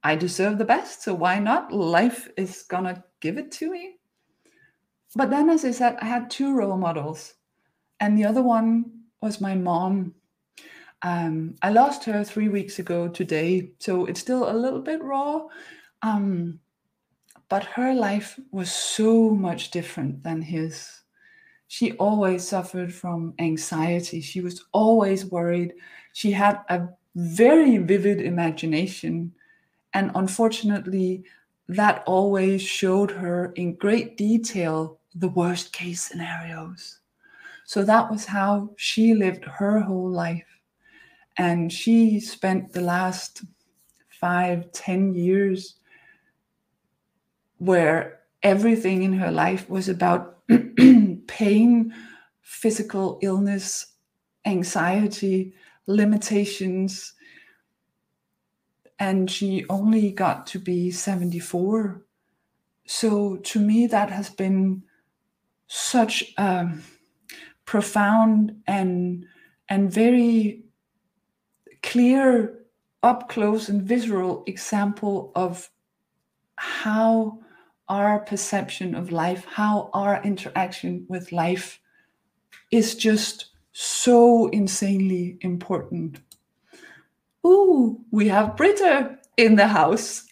I 0.03 0.15
deserve 0.15 0.57
the 0.57 0.65
best, 0.65 1.03
so 1.03 1.13
why 1.13 1.39
not? 1.39 1.71
Life 1.71 2.29
is 2.37 2.63
gonna 2.63 3.03
give 3.21 3.37
it 3.37 3.51
to 3.53 3.71
me. 3.71 3.95
But 5.15 5.29
then, 5.29 5.49
as 5.49 5.63
I 5.63 5.71
said, 5.71 5.97
I 6.01 6.05
had 6.05 6.29
two 6.29 6.55
role 6.55 6.77
models, 6.77 7.35
and 7.99 8.17
the 8.17 8.25
other 8.25 8.41
one 8.41 8.91
was 9.21 9.39
my 9.39 9.55
mom. 9.55 10.15
Um, 11.03 11.55
I 11.61 11.69
lost 11.69 12.03
her 12.05 12.23
three 12.23 12.49
weeks 12.49 12.79
ago 12.79 13.07
today, 13.07 13.71
so 13.79 14.05
it's 14.05 14.19
still 14.19 14.49
a 14.49 14.55
little 14.57 14.81
bit 14.81 15.03
raw. 15.03 15.41
Um, 16.01 16.59
but 17.49 17.63
her 17.63 17.93
life 17.93 18.39
was 18.51 18.71
so 18.71 19.29
much 19.29 19.71
different 19.71 20.23
than 20.23 20.41
his. 20.41 21.03
She 21.67 21.93
always 21.93 22.47
suffered 22.47 22.93
from 22.93 23.33
anxiety. 23.39 24.21
She 24.21 24.41
was 24.41 24.65
always 24.71 25.25
worried. 25.25 25.73
She 26.13 26.31
had 26.31 26.61
a 26.69 26.87
very 27.15 27.77
vivid 27.77 28.21
imagination. 28.21 29.33
And 29.93 30.11
unfortunately, 30.15 31.23
that 31.67 32.03
always 32.05 32.61
showed 32.61 33.11
her 33.11 33.53
in 33.55 33.75
great 33.75 34.17
detail 34.17 34.99
the 35.15 35.29
worst 35.29 35.71
case 35.71 36.01
scenarios. 36.01 36.99
So 37.65 37.83
that 37.83 38.11
was 38.11 38.25
how 38.25 38.71
she 38.75 39.13
lived 39.13 39.45
her 39.45 39.79
whole 39.79 40.09
life. 40.09 40.59
And 41.37 41.71
she 41.71 42.19
spent 42.19 42.73
the 42.73 42.81
last 42.81 43.43
five, 44.09 44.71
ten 44.71 45.13
years 45.13 45.75
where 47.57 48.19
everything 48.41 49.03
in 49.03 49.13
her 49.13 49.31
life 49.31 49.69
was 49.69 49.87
about 49.89 50.39
pain, 51.27 51.93
physical 52.41 53.19
illness, 53.21 53.93
anxiety, 54.45 55.53
limitations. 55.87 57.13
And 59.03 59.29
she 59.29 59.65
only 59.69 60.11
got 60.11 60.47
to 60.47 60.59
be 60.59 60.89
74. 60.89 62.01
So 62.87 63.35
to 63.35 63.59
me, 63.59 63.85
that 63.87 64.09
has 64.09 64.29
been 64.29 64.83
such 65.67 66.33
a 66.37 66.69
profound 67.65 68.61
and 68.65 69.25
and 69.67 69.91
very 69.91 70.63
clear 71.81 72.63
up 73.01 73.27
close 73.27 73.67
and 73.67 73.81
visceral 73.83 74.45
example 74.47 75.33
of 75.35 75.69
how 76.55 77.39
our 77.89 78.19
perception 78.19 78.95
of 78.95 79.11
life, 79.11 79.43
how 79.43 79.89
our 79.93 80.23
interaction 80.23 81.05
with 81.09 81.33
life 81.33 81.81
is 82.71 82.95
just 82.95 83.47
so 83.73 84.47
insanely 84.47 85.37
important. 85.41 86.21
Ooh, 87.45 87.99
we 88.11 88.27
have 88.29 88.55
Britta 88.55 89.17
in 89.37 89.55
the 89.55 89.67
house. 89.67 90.25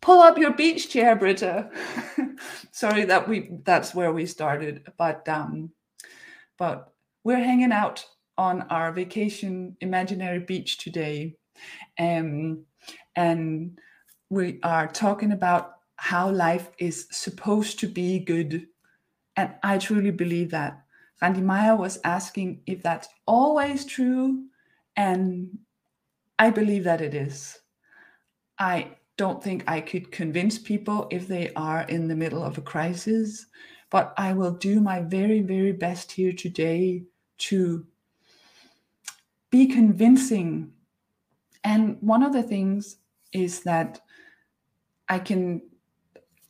Pull 0.00 0.20
up 0.20 0.36
your 0.36 0.52
beach 0.52 0.90
chair, 0.90 1.16
Britta. 1.16 1.70
Sorry 2.72 3.04
that 3.04 3.28
we 3.28 3.50
that's 3.64 3.94
where 3.94 4.12
we 4.12 4.26
started, 4.26 4.86
but 4.98 5.26
um, 5.28 5.70
but 6.58 6.92
we're 7.22 7.42
hanging 7.42 7.72
out 7.72 8.04
on 8.36 8.62
our 8.62 8.92
vacation 8.92 9.76
imaginary 9.80 10.40
beach 10.40 10.78
today, 10.78 11.36
um, 11.98 12.64
and 13.16 13.78
we 14.28 14.58
are 14.62 14.88
talking 14.88 15.32
about 15.32 15.76
how 15.96 16.28
life 16.30 16.70
is 16.78 17.06
supposed 17.10 17.78
to 17.78 17.86
be 17.86 18.18
good, 18.18 18.66
and 19.36 19.54
I 19.62 19.78
truly 19.78 20.10
believe 20.10 20.50
that. 20.50 20.80
Randy 21.22 21.40
Meyer 21.40 21.76
was 21.76 22.00
asking 22.04 22.60
if 22.66 22.82
that's 22.82 23.08
always 23.26 23.86
true, 23.86 24.44
and 24.96 25.58
I 26.38 26.50
believe 26.50 26.84
that 26.84 27.00
it 27.00 27.14
is. 27.14 27.58
I 28.58 28.96
don't 29.16 29.42
think 29.42 29.64
I 29.68 29.80
could 29.80 30.10
convince 30.10 30.58
people 30.58 31.06
if 31.10 31.28
they 31.28 31.52
are 31.54 31.82
in 31.82 32.08
the 32.08 32.16
middle 32.16 32.42
of 32.42 32.58
a 32.58 32.62
crisis, 32.62 33.46
but 33.90 34.12
I 34.16 34.32
will 34.32 34.52
do 34.52 34.80
my 34.80 35.00
very, 35.00 35.40
very 35.40 35.72
best 35.72 36.10
here 36.10 36.32
today 36.32 37.04
to 37.38 37.86
be 39.50 39.66
convincing. 39.66 40.72
And 41.62 41.96
one 42.00 42.22
of 42.22 42.32
the 42.32 42.42
things 42.42 42.96
is 43.32 43.60
that 43.60 44.00
I 45.08 45.18
can, 45.20 45.62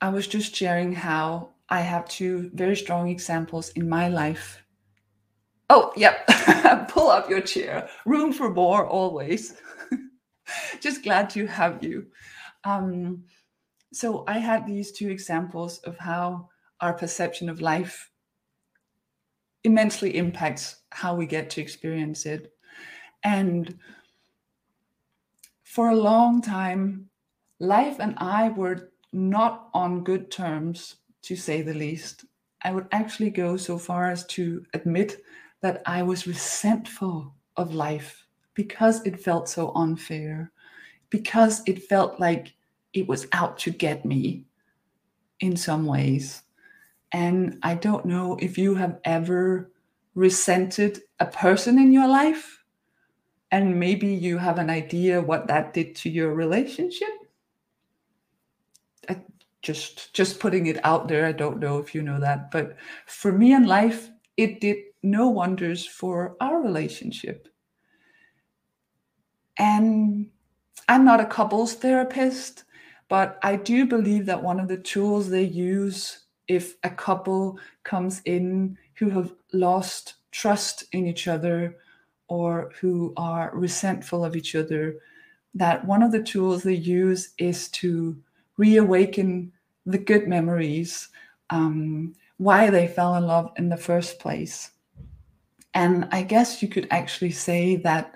I 0.00 0.08
was 0.08 0.26
just 0.26 0.54
sharing 0.54 0.92
how 0.92 1.50
I 1.68 1.80
have 1.80 2.08
two 2.08 2.50
very 2.54 2.76
strong 2.76 3.08
examples 3.08 3.70
in 3.70 3.88
my 3.88 4.08
life. 4.08 4.62
Oh, 5.70 5.92
yep. 5.96 6.26
Pull 6.88 7.08
up 7.08 7.28
your 7.28 7.40
chair. 7.40 7.88
Room 8.06 8.32
for 8.32 8.50
more 8.50 8.86
always. 8.86 9.60
just 10.80 11.02
glad 11.02 11.30
to 11.30 11.46
have 11.46 11.82
you. 11.82 12.06
Um, 12.64 13.24
so 13.92 14.24
I 14.26 14.38
had 14.38 14.66
these 14.66 14.92
two 14.92 15.08
examples 15.08 15.78
of 15.80 15.98
how 15.98 16.48
our 16.80 16.92
perception 16.92 17.48
of 17.48 17.60
life 17.60 18.10
immensely 19.62 20.16
impacts 20.16 20.82
how 20.90 21.14
we 21.14 21.26
get 21.26 21.50
to 21.50 21.60
experience 21.60 22.26
it. 22.26 22.52
And 23.22 23.78
for 25.62 25.90
a 25.90 25.96
long 25.96 26.42
time, 26.42 27.08
life 27.58 27.96
and 27.98 28.14
I 28.18 28.50
were 28.50 28.90
not 29.12 29.70
on 29.72 30.04
good 30.04 30.30
terms, 30.30 30.96
to 31.22 31.36
say 31.36 31.62
the 31.62 31.72
least. 31.72 32.26
I 32.62 32.72
would 32.72 32.88
actually 32.92 33.30
go 33.30 33.56
so 33.56 33.78
far 33.78 34.10
as 34.10 34.26
to 34.26 34.64
admit 34.74 35.22
that 35.62 35.82
I 35.86 36.02
was 36.02 36.26
resentful 36.26 37.34
of 37.56 37.74
life 37.74 38.23
because 38.54 39.04
it 39.04 39.20
felt 39.20 39.48
so 39.48 39.72
unfair, 39.74 40.52
because 41.10 41.62
it 41.66 41.82
felt 41.82 42.18
like 42.18 42.54
it 42.92 43.06
was 43.06 43.26
out 43.32 43.58
to 43.58 43.70
get 43.70 44.04
me 44.04 44.44
in 45.40 45.56
some 45.56 45.86
ways. 45.86 46.42
And 47.12 47.58
I 47.62 47.74
don't 47.74 48.06
know 48.06 48.36
if 48.40 48.56
you 48.56 48.74
have 48.74 48.98
ever 49.04 49.70
resented 50.14 51.02
a 51.20 51.26
person 51.26 51.78
in 51.78 51.92
your 51.92 52.08
life 52.08 52.64
and 53.50 53.78
maybe 53.78 54.08
you 54.08 54.38
have 54.38 54.58
an 54.58 54.70
idea 54.70 55.20
what 55.20 55.46
that 55.46 55.72
did 55.72 55.94
to 55.96 56.10
your 56.10 56.34
relationship 56.34 57.08
I 59.08 59.20
just 59.62 60.14
just 60.14 60.38
putting 60.40 60.66
it 60.66 60.84
out 60.84 61.08
there 61.08 61.26
i 61.26 61.32
don't 61.32 61.58
know 61.58 61.78
if 61.78 61.94
you 61.94 62.02
know 62.02 62.20
that 62.20 62.50
but 62.50 62.76
for 63.06 63.32
me 63.32 63.52
in 63.52 63.64
life 63.66 64.10
it 64.36 64.60
did 64.60 64.78
no 65.02 65.28
wonders 65.28 65.84
for 65.86 66.36
our 66.40 66.62
relationship 66.62 67.48
and 69.58 70.26
i'm 70.88 71.04
not 71.04 71.20
a 71.20 71.26
couples 71.26 71.74
therapist 71.74 72.64
but 73.08 73.38
i 73.42 73.56
do 73.56 73.86
believe 73.86 74.26
that 74.26 74.42
one 74.42 74.58
of 74.58 74.68
the 74.68 74.78
tools 74.78 75.28
they 75.28 75.44
use 75.44 76.24
if 76.48 76.76
a 76.84 76.90
couple 76.90 77.58
comes 77.82 78.20
in 78.24 78.76
who 78.94 79.10
have 79.10 79.32
lost 79.52 80.14
trust 80.30 80.84
in 80.92 81.06
each 81.06 81.28
other 81.28 81.76
or 82.28 82.72
who 82.80 83.12
are 83.16 83.50
resentful 83.54 84.24
of 84.24 84.36
each 84.36 84.54
other, 84.54 84.96
that 85.54 85.84
one 85.86 86.02
of 86.02 86.12
the 86.12 86.22
tools 86.22 86.62
they 86.62 86.74
use 86.74 87.30
is 87.38 87.68
to 87.68 88.16
reawaken 88.56 89.52
the 89.86 89.98
good 89.98 90.26
memories, 90.26 91.08
um, 91.50 92.14
why 92.38 92.70
they 92.70 92.88
fell 92.88 93.14
in 93.16 93.26
love 93.26 93.52
in 93.56 93.68
the 93.68 93.76
first 93.76 94.18
place. 94.18 94.70
And 95.74 96.08
I 96.12 96.22
guess 96.22 96.62
you 96.62 96.68
could 96.68 96.88
actually 96.90 97.32
say 97.32 97.76
that 97.76 98.14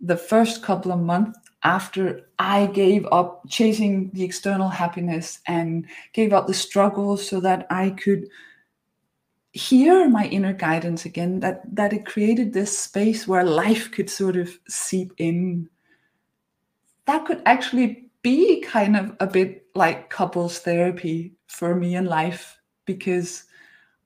the 0.00 0.16
first 0.16 0.62
couple 0.62 0.92
of 0.92 1.00
months 1.00 1.38
after 1.64 2.28
I 2.38 2.66
gave 2.66 3.06
up 3.10 3.42
chasing 3.48 4.10
the 4.12 4.24
external 4.24 4.68
happiness 4.68 5.40
and 5.46 5.86
gave 6.12 6.32
up 6.32 6.46
the 6.46 6.54
struggle 6.54 7.16
so 7.16 7.40
that 7.40 7.66
I 7.70 7.90
could 7.90 8.28
hear 9.52 10.08
my 10.08 10.26
inner 10.26 10.52
guidance 10.52 11.04
again 11.04 11.40
that 11.40 11.62
that 11.74 11.92
it 11.92 12.06
created 12.06 12.52
this 12.52 12.78
space 12.78 13.26
where 13.26 13.44
life 13.44 13.90
could 13.90 14.08
sort 14.08 14.36
of 14.36 14.56
seep 14.68 15.12
in. 15.16 15.68
That 17.06 17.24
could 17.24 17.42
actually 17.44 18.10
be 18.22 18.60
kind 18.60 18.96
of 18.96 19.16
a 19.20 19.26
bit 19.26 19.66
like 19.74 20.10
couples 20.10 20.58
therapy 20.58 21.34
for 21.46 21.74
me 21.74 21.94
in 21.94 22.04
life 22.04 22.58
because 22.84 23.44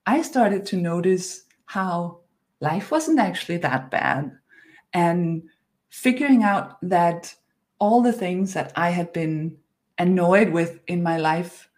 i 0.05 0.21
started 0.21 0.65
to 0.65 0.77
notice 0.77 1.45
how 1.65 2.19
life 2.59 2.91
wasn't 2.91 3.19
actually 3.19 3.57
that 3.57 3.91
bad. 3.91 4.31
And 4.93 5.43
figuring 5.93 6.41
out 6.41 6.77
that 6.81 7.35
all 7.77 8.01
the 8.01 8.11
things 8.11 8.53
that 8.55 8.71
i 8.75 8.89
had 8.89 9.13
been 9.13 9.55
annoyed 9.99 10.49
with 10.49 10.79
in 10.87 11.03
my 11.03 11.17
life 11.17 11.69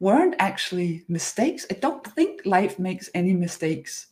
weren't 0.00 0.34
actually 0.38 1.04
mistakes. 1.08 1.64
I 1.70 1.74
don't 1.74 2.04
think 2.04 2.44
life 2.44 2.78
makes 2.78 3.08
any 3.14 3.32
mistakes. 3.32 4.08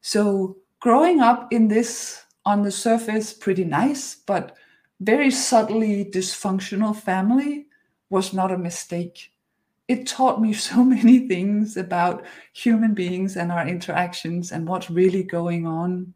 So 0.00 0.56
growing 0.80 1.20
up 1.20 1.52
in 1.52 1.66
this 1.66 2.22
on 2.44 2.62
the 2.62 2.70
surface 2.70 3.32
pretty 3.32 3.64
nice 3.64 4.14
but 4.14 4.56
very 5.00 5.32
subtly 5.32 6.04
dysfunctional 6.04 6.94
family 6.94 7.66
was 8.08 8.32
not 8.32 8.52
a 8.52 8.58
mistake. 8.58 9.32
It 9.88 10.06
taught 10.06 10.40
me 10.40 10.52
so 10.70 10.84
many 10.84 11.26
things 11.26 11.76
about 11.76 12.24
human 12.52 12.94
beings 12.94 13.36
and 13.36 13.50
our 13.50 13.66
interactions 13.66 14.52
and 14.52 14.68
what's 14.68 14.90
really 14.90 15.24
going 15.24 15.66
on. 15.66 16.14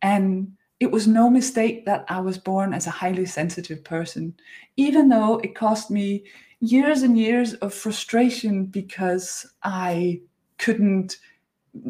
And 0.00 0.52
it 0.80 0.90
was 0.90 1.06
no 1.08 1.28
mistake 1.28 1.84
that 1.86 2.04
I 2.08 2.20
was 2.20 2.38
born 2.38 2.72
as 2.72 2.86
a 2.86 2.90
highly 2.90 3.26
sensitive 3.26 3.82
person, 3.82 4.34
even 4.76 5.08
though 5.08 5.38
it 5.38 5.54
cost 5.54 5.90
me 5.90 6.24
years 6.60 7.02
and 7.02 7.18
years 7.18 7.54
of 7.54 7.74
frustration 7.74 8.66
because 8.66 9.46
I 9.62 10.20
couldn't 10.58 11.18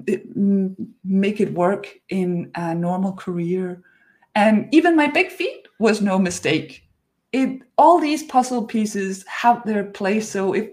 eh, 0.09 0.19
make 1.05 1.41
it 1.41 1.53
work 1.53 1.89
in 2.09 2.51
a 2.55 2.75
normal 2.75 3.13
career. 3.13 3.83
And 4.35 4.73
even 4.73 4.97
my 4.97 5.07
big 5.09 5.31
feet 5.31 5.69
was 5.79 6.01
no 6.01 6.19
mistake. 6.19 6.85
It 7.33 7.61
all 7.77 8.01
these 8.01 8.23
puzzle 8.23 8.65
pieces 8.65 9.25
have 9.27 9.65
their 9.65 9.85
place. 9.85 10.31
So 10.31 10.55
if 10.55 10.71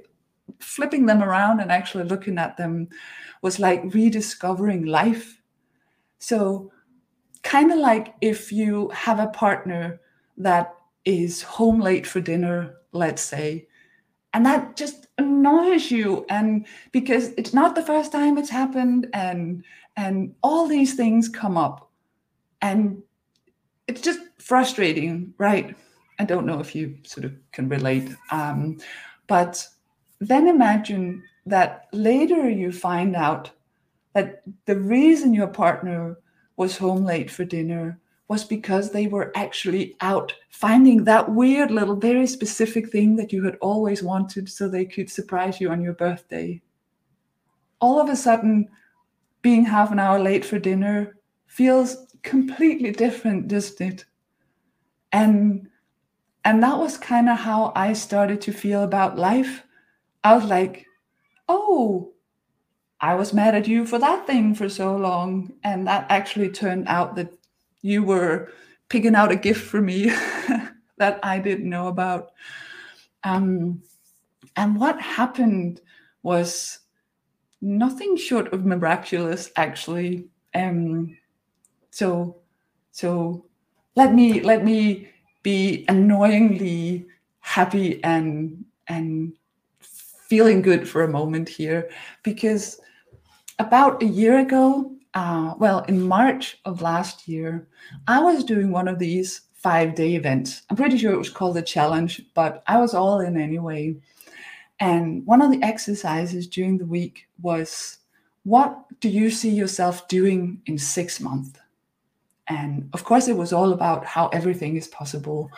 flipping 0.60 1.06
them 1.06 1.22
around 1.22 1.60
and 1.60 1.72
actually 1.72 2.06
looking 2.06 2.38
at 2.38 2.56
them 2.56 2.88
was 3.42 3.60
like 3.60 3.94
rediscovering 3.94 4.86
life. 4.86 5.42
So 6.20 6.72
kind 7.56 7.72
of 7.72 7.80
like 7.80 8.14
if 8.20 8.52
you 8.52 8.90
have 8.90 9.18
a 9.18 9.28
partner 9.28 10.02
that 10.36 10.76
is 11.06 11.42
home 11.42 11.80
late 11.80 12.06
for 12.06 12.20
dinner, 12.20 12.76
let's 12.92 13.22
say, 13.22 13.66
and 14.34 14.46
that 14.46 14.76
just 14.76 15.08
annoys 15.18 15.90
you 15.90 16.26
and 16.28 16.68
because 16.92 17.30
it's 17.38 17.54
not 17.54 17.74
the 17.74 17.82
first 17.82 18.12
time 18.12 18.38
it's 18.38 18.50
happened 18.50 19.08
and 19.14 19.64
and 19.96 20.36
all 20.44 20.68
these 20.68 20.96
things 20.96 21.30
come 21.30 21.58
up 21.58 21.90
and 22.62 23.02
it's 23.88 24.02
just 24.02 24.20
frustrating 24.38 25.34
right? 25.38 25.74
I 26.20 26.26
don't 26.26 26.46
know 26.46 26.60
if 26.60 26.76
you 26.76 26.98
sort 27.04 27.24
of 27.24 27.34
can 27.54 27.70
relate 27.70 28.10
um, 28.32 28.80
but 29.28 29.66
then 30.20 30.50
imagine 30.50 31.24
that 31.46 31.88
later 31.94 32.50
you 32.50 32.74
find 32.74 33.16
out 33.16 33.50
that 34.12 34.44
the 34.66 34.78
reason 34.78 35.34
your 35.34 35.48
partner 35.48 36.18
was 36.58 36.78
home 36.78 37.04
late 37.04 37.30
for 37.30 37.46
dinner 37.46 38.00
was 38.28 38.44
because 38.44 38.92
they 38.92 39.08
were 39.08 39.32
actually 39.36 39.96
out 40.02 40.34
finding 40.50 41.04
that 41.04 41.32
weird 41.32 41.70
little 41.70 41.96
very 41.96 42.26
specific 42.26 42.90
thing 42.90 43.16
that 43.16 43.32
you 43.32 43.44
had 43.44 43.56
always 43.62 44.02
wanted 44.02 44.50
so 44.50 44.68
they 44.68 44.86
could 44.86 45.10
surprise 45.10 45.62
you 45.62 45.70
on 45.70 45.82
your 45.82 45.94
birthday. 45.94 46.60
All 47.80 48.00
of 48.02 48.10
a 48.10 48.16
sudden, 48.16 48.68
being 49.42 49.66
half 49.66 49.92
an 49.92 50.00
hour 50.00 50.20
late 50.20 50.44
for 50.44 50.58
dinner 50.58 51.18
feels 51.46 52.08
completely 52.24 52.92
different, 52.92 53.48
doesn't 53.48 53.82
it? 53.82 54.06
And 55.12 55.68
and 56.46 56.62
that 56.64 56.78
was 56.78 56.98
kind 56.98 57.30
of 57.30 57.38
how 57.38 57.72
I 57.76 57.94
started 57.94 58.42
to 58.42 58.54
feel 58.54 58.84
about 58.84 59.18
life. 59.18 59.64
I 60.24 60.36
was 60.36 60.46
like, 60.46 60.86
oh, 61.48 62.12
I 63.02 63.16
was 63.16 63.34
mad 63.34 63.56
at 63.56 63.68
you 63.68 63.86
for 63.86 64.00
that 64.00 64.26
thing 64.26 64.56
for 64.56 64.70
so 64.70 64.96
long. 64.96 65.54
And 65.64 65.88
that 65.88 66.06
actually 66.10 66.50
turned 66.50 66.88
out 66.88 67.16
that 67.16 67.34
you 67.82 68.04
were 68.04 68.52
picking 68.90 69.16
out 69.16 69.32
a 69.32 69.36
gift 69.36 69.62
for 69.62 69.82
me 69.82 70.06
that 70.98 71.20
I 71.24 71.40
didn't 71.40 71.70
know 71.70 71.88
about. 71.88 72.32
Um, 73.24 73.82
and 74.56 74.80
what 74.80 75.02
happened 75.02 75.82
was 76.24 76.80
nothing 77.62 78.16
short 78.16 78.54
of 78.54 78.66
miraculous, 78.66 79.52
actually. 79.56 80.28
Um, 80.54 81.18
so, 81.92 82.38
so 82.92 83.46
let 83.96 84.14
me 84.14 84.42
let 84.42 84.64
me 84.64 85.10
be 85.44 85.86
annoyingly 85.88 87.06
happy 87.40 88.04
and 88.04 88.66
and 88.88 89.34
feeling 90.28 90.62
good 90.62 90.88
for 90.88 91.04
a 91.04 91.08
moment 91.08 91.48
here 91.48 91.90
because 92.24 92.80
about 93.60 94.02
a 94.02 94.06
year 94.06 94.40
ago 94.40 94.96
uh, 95.16 95.54
well, 95.58 95.80
in 95.88 96.02
March 96.02 96.60
of 96.66 96.82
last 96.82 97.28
year, 97.28 97.68
I 98.08 98.20
was 98.20 98.44
doing 98.44 98.70
one 98.70 98.90
of 98.90 99.00
these 99.00 99.42
five 99.54 99.96
day 99.96 100.16
events. 100.16 100.64
I'm 100.70 100.76
pretty 100.76 100.98
sure 100.98 101.14
it 101.14 101.18
was 101.18 101.30
called 101.30 101.58
a 101.58 101.62
challenge, 101.62 102.22
but 102.34 102.64
I 102.68 102.78
was 102.78 102.94
all 102.94 103.22
in 103.22 103.38
anyway. 103.40 103.96
And 104.82 105.26
one 105.26 105.42
of 105.42 105.52
the 105.52 105.64
exercises 105.64 106.48
during 106.48 106.78
the 106.78 106.86
week 106.86 107.28
was 107.42 108.00
what 108.44 108.78
do 109.00 109.10
you 109.10 109.32
see 109.32 109.50
yourself 109.50 110.08
doing 110.10 110.62
in 110.66 110.78
six 110.78 111.22
months? 111.22 111.60
And 112.48 112.90
of 112.94 113.06
course, 113.06 113.28
it 113.28 113.38
was 113.38 113.54
all 113.54 113.72
about 113.72 114.06
how 114.06 114.28
everything 114.28 114.76
is 114.76 114.88
possible. 114.90 115.50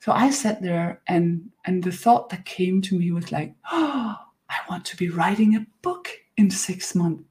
So 0.00 0.12
I 0.12 0.30
sat 0.30 0.62
there, 0.62 1.02
and 1.08 1.50
and 1.64 1.82
the 1.82 1.92
thought 1.92 2.28
that 2.30 2.44
came 2.44 2.80
to 2.82 2.98
me 2.98 3.12
was 3.12 3.32
like, 3.32 3.54
oh, 3.70 4.16
I 4.50 4.56
want 4.70 4.84
to 4.86 4.96
be 4.96 5.10
writing 5.10 5.56
a 5.56 5.66
book 5.82 6.10
in 6.36 6.50
six 6.50 6.94
months. 6.94 7.24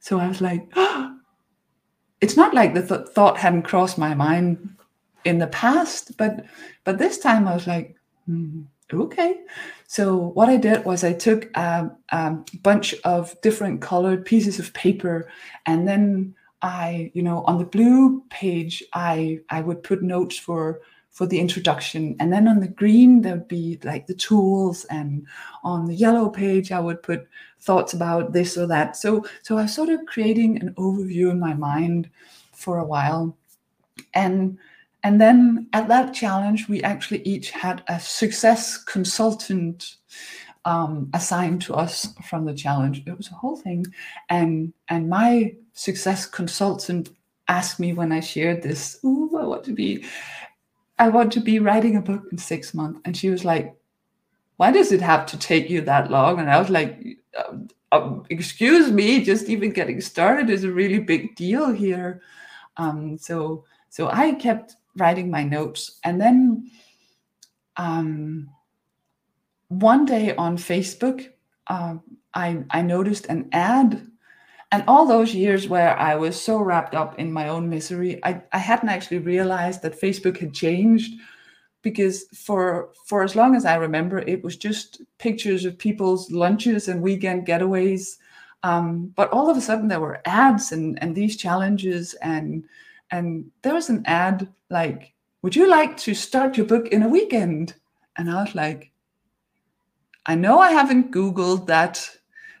So 0.00 0.18
I 0.18 0.28
was 0.28 0.40
like, 0.40 0.68
oh. 0.76 1.10
it's 2.20 2.36
not 2.36 2.54
like 2.54 2.72
the 2.72 2.86
th- 2.86 3.08
thought 3.08 3.36
hadn't 3.36 3.64
crossed 3.64 3.98
my 3.98 4.14
mind 4.14 4.76
in 5.24 5.38
the 5.38 5.46
past, 5.48 6.16
but 6.16 6.44
but 6.84 6.98
this 6.98 7.18
time 7.18 7.48
I 7.48 7.54
was 7.54 7.66
like, 7.66 7.96
mm, 8.28 8.64
okay. 8.92 9.40
So 9.86 10.16
what 10.16 10.48
I 10.48 10.56
did 10.56 10.84
was 10.84 11.04
I 11.04 11.12
took 11.12 11.50
a, 11.56 11.90
a 12.10 12.36
bunch 12.62 12.94
of 13.04 13.38
different 13.42 13.80
colored 13.80 14.24
pieces 14.24 14.58
of 14.58 14.72
paper, 14.72 15.30
and 15.66 15.86
then 15.86 16.34
I, 16.62 17.10
you 17.14 17.22
know, 17.22 17.44
on 17.44 17.58
the 17.58 17.64
blue 17.64 18.22
page, 18.30 18.82
I 18.94 19.40
I 19.50 19.60
would 19.60 19.82
put 19.82 20.02
notes 20.02 20.38
for 20.38 20.80
for 21.14 21.26
the 21.26 21.38
introduction. 21.38 22.16
And 22.18 22.32
then 22.32 22.48
on 22.48 22.58
the 22.58 22.68
green, 22.68 23.22
there 23.22 23.36
would 23.36 23.48
be 23.48 23.78
like 23.84 24.08
the 24.08 24.14
tools. 24.14 24.84
And 24.86 25.26
on 25.62 25.86
the 25.86 25.94
yellow 25.94 26.28
page, 26.28 26.72
I 26.72 26.80
would 26.80 27.04
put 27.04 27.28
thoughts 27.60 27.94
about 27.94 28.32
this 28.32 28.58
or 28.58 28.66
that. 28.66 28.96
So, 28.96 29.24
so 29.42 29.56
I 29.56 29.62
was 29.62 29.72
sort 29.72 29.90
of 29.90 30.04
creating 30.06 30.60
an 30.60 30.74
overview 30.74 31.30
in 31.30 31.38
my 31.38 31.54
mind 31.54 32.10
for 32.52 32.78
a 32.78 32.84
while. 32.84 33.38
And 34.12 34.58
and 35.04 35.20
then 35.20 35.68
at 35.72 35.86
that 35.88 36.14
challenge, 36.14 36.68
we 36.68 36.82
actually 36.82 37.22
each 37.22 37.50
had 37.50 37.84
a 37.88 38.00
success 38.00 38.82
consultant 38.82 39.96
um, 40.64 41.10
assigned 41.12 41.60
to 41.62 41.74
us 41.74 42.08
from 42.28 42.46
the 42.46 42.54
challenge. 42.54 43.02
It 43.06 43.16
was 43.16 43.30
a 43.30 43.34
whole 43.34 43.56
thing. 43.56 43.86
And 44.30 44.72
and 44.88 45.08
my 45.08 45.54
success 45.74 46.26
consultant 46.26 47.10
asked 47.46 47.78
me 47.78 47.92
when 47.92 48.10
I 48.10 48.20
shared 48.20 48.62
this, 48.62 48.98
ooh, 49.04 49.38
I 49.38 49.44
want 49.44 49.64
to 49.64 49.72
be 49.72 50.04
I 50.98 51.08
want 51.08 51.32
to 51.32 51.40
be 51.40 51.58
writing 51.58 51.96
a 51.96 52.02
book 52.02 52.24
in 52.30 52.38
six 52.38 52.74
months. 52.74 53.00
And 53.04 53.16
she 53.16 53.30
was 53.30 53.44
like, 53.44 53.74
why 54.56 54.70
does 54.70 54.92
it 54.92 55.00
have 55.00 55.26
to 55.26 55.38
take 55.38 55.68
you 55.68 55.80
that 55.82 56.10
long? 56.10 56.38
And 56.38 56.48
I 56.48 56.58
was 56.58 56.70
like, 56.70 57.18
um, 57.92 58.24
excuse 58.30 58.90
me, 58.90 59.24
just 59.24 59.48
even 59.48 59.70
getting 59.70 60.00
started 60.00 60.50
is 60.50 60.64
a 60.64 60.70
really 60.70 61.00
big 61.00 61.34
deal 61.36 61.72
here. 61.72 62.22
Um, 62.76 63.18
so, 63.18 63.64
so 63.88 64.08
I 64.08 64.32
kept 64.32 64.76
writing 64.96 65.30
my 65.30 65.42
notes. 65.42 65.98
And 66.04 66.20
then 66.20 66.70
um, 67.76 68.50
one 69.68 70.04
day 70.04 70.34
on 70.36 70.56
Facebook, 70.56 71.28
uh, 71.66 71.96
I, 72.34 72.64
I 72.70 72.82
noticed 72.82 73.26
an 73.26 73.48
ad 73.52 74.06
and 74.72 74.84
all 74.88 75.06
those 75.06 75.34
years 75.34 75.68
where 75.68 75.96
I 75.98 76.14
was 76.16 76.40
so 76.40 76.58
wrapped 76.58 76.94
up 76.94 77.18
in 77.18 77.32
my 77.32 77.48
own 77.48 77.68
misery, 77.68 78.18
I, 78.24 78.42
I 78.52 78.58
hadn't 78.58 78.88
actually 78.88 79.18
realized 79.18 79.82
that 79.82 80.00
Facebook 80.00 80.38
had 80.38 80.52
changed 80.52 81.14
because 81.82 82.24
for 82.34 82.90
for 83.06 83.22
as 83.22 83.36
long 83.36 83.54
as 83.54 83.64
I 83.64 83.76
remember, 83.76 84.18
it 84.18 84.42
was 84.42 84.56
just 84.56 85.02
pictures 85.18 85.64
of 85.64 85.78
people's 85.78 86.30
lunches 86.32 86.88
and 86.88 87.02
weekend 87.02 87.46
getaways. 87.46 88.16
Um, 88.62 89.12
but 89.14 89.30
all 89.30 89.50
of 89.50 89.56
a 89.56 89.60
sudden, 89.60 89.88
there 89.88 90.00
were 90.00 90.22
ads 90.24 90.72
and 90.72 91.00
and 91.02 91.14
these 91.14 91.36
challenges 91.36 92.14
and 92.14 92.64
and 93.10 93.50
there 93.62 93.74
was 93.74 93.90
an 93.90 94.02
ad 94.06 94.48
like, 94.70 95.12
"Would 95.42 95.54
you 95.54 95.68
like 95.68 95.96
to 95.98 96.14
start 96.14 96.56
your 96.56 96.66
book 96.66 96.88
in 96.88 97.02
a 97.02 97.08
weekend?" 97.08 97.74
And 98.16 98.30
I 98.30 98.42
was 98.42 98.54
like, 98.54 98.90
"I 100.26 100.34
know 100.34 100.58
I 100.58 100.72
haven't 100.72 101.12
Googled 101.12 101.66
that 101.66 102.10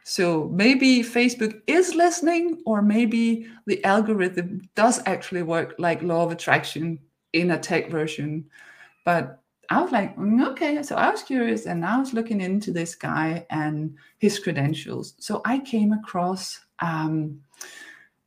so 0.04 0.50
maybe 0.52 1.02
Facebook 1.02 1.62
is 1.66 1.94
listening, 1.94 2.62
or 2.66 2.82
maybe 2.82 3.46
the 3.66 3.82
algorithm 3.84 4.60
does 4.74 5.00
actually 5.06 5.42
work 5.42 5.74
like 5.78 6.02
law 6.02 6.24
of 6.26 6.30
attraction 6.30 6.98
in 7.32 7.50
a 7.50 7.58
tech 7.58 7.90
version. 7.90 8.44
But 9.06 9.40
I 9.70 9.80
was 9.80 9.92
like, 9.92 10.14
mm, 10.18 10.46
okay. 10.50 10.82
So 10.82 10.96
I 10.96 11.10
was 11.10 11.22
curious 11.22 11.64
and 11.64 11.86
I 11.86 11.98
was 11.98 12.12
looking 12.12 12.42
into 12.42 12.70
this 12.70 12.94
guy 12.94 13.46
and 13.48 13.96
his 14.18 14.38
credentials. 14.38 15.14
So 15.20 15.40
I 15.46 15.60
came 15.60 15.94
across 15.94 16.60
um, 16.80 17.40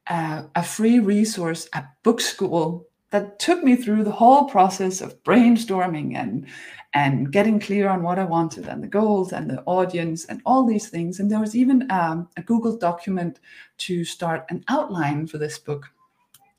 a, 0.08 0.46
a 0.56 0.64
free 0.64 0.98
resource 0.98 1.70
at 1.74 1.94
Book 2.02 2.22
School 2.22 2.88
that 3.12 3.38
took 3.38 3.64
me 3.64 3.76
through 3.76 4.04
the 4.04 4.12
whole 4.12 4.46
process 4.46 5.00
of 5.00 5.22
brainstorming 5.24 6.16
and 6.16 6.48
and 6.94 7.32
getting 7.32 7.60
clear 7.60 7.90
on 7.90 8.02
what 8.02 8.20
I 8.20 8.24
wanted 8.24 8.68
and 8.68 8.82
the 8.82 8.88
goals 8.88 9.34
and 9.34 9.50
the 9.50 9.62
audience 9.66 10.26
and 10.26 10.42
all 10.46 10.66
these 10.66 10.90
things. 10.90 11.20
And 11.20 11.30
there 11.30 11.40
was 11.40 11.56
even 11.56 11.90
um, 11.92 12.30
a 12.38 12.42
Google 12.42 12.78
document 12.78 13.40
to 13.80 14.04
start 14.04 14.46
an 14.50 14.64
outline 14.68 15.28
for 15.28 15.38
this 15.38 15.60
book. 15.60 15.86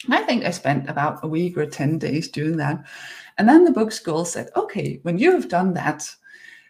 I 0.08 0.22
think 0.22 0.44
I 0.44 0.50
spent 0.50 0.88
about 0.88 1.24
a 1.24 1.28
week 1.28 1.56
or 1.56 1.66
10 1.66 1.98
days 1.98 2.28
doing 2.28 2.56
that. 2.58 2.84
And 3.36 3.48
then 3.48 3.64
the 3.64 3.72
book 3.72 3.90
school 3.90 4.24
said, 4.24 4.50
okay, 4.54 5.00
when 5.02 5.18
you 5.18 5.32
have 5.32 5.48
done 5.48 5.74
that, 5.74 6.08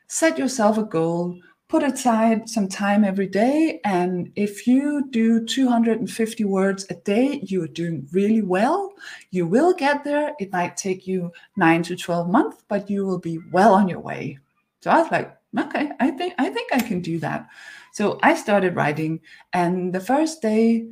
set 0.06 0.38
yourself 0.38 0.78
a 0.78 0.84
goal 0.84 1.38
put 1.68 1.82
aside 1.82 2.48
some 2.48 2.66
time 2.66 3.04
every 3.04 3.26
day. 3.26 3.80
And 3.84 4.32
if 4.36 4.66
you 4.66 5.08
do 5.10 5.44
250 5.44 6.44
words 6.44 6.86
a 6.88 6.94
day, 6.94 7.40
you 7.42 7.62
are 7.62 7.68
doing 7.68 8.08
really 8.10 8.42
well. 8.42 8.94
You 9.30 9.46
will 9.46 9.74
get 9.74 10.02
there. 10.02 10.32
It 10.40 10.52
might 10.52 10.76
take 10.76 11.06
you 11.06 11.30
nine 11.56 11.82
to 11.84 11.96
12 11.96 12.28
months, 12.28 12.64
but 12.68 12.88
you 12.88 13.06
will 13.06 13.18
be 13.18 13.38
well 13.52 13.74
on 13.74 13.88
your 13.88 14.00
way. 14.00 14.38
So 14.80 14.90
I 14.90 15.02
was 15.02 15.10
like, 15.10 15.36
okay, 15.58 15.90
I 16.00 16.10
think 16.10 16.34
I 16.38 16.48
think 16.48 16.70
I 16.72 16.80
can 16.80 17.00
do 17.00 17.18
that. 17.20 17.48
So 17.92 18.18
I 18.22 18.34
started 18.34 18.76
writing, 18.76 19.20
and 19.52 19.92
the 19.92 20.00
first 20.00 20.40
day 20.40 20.88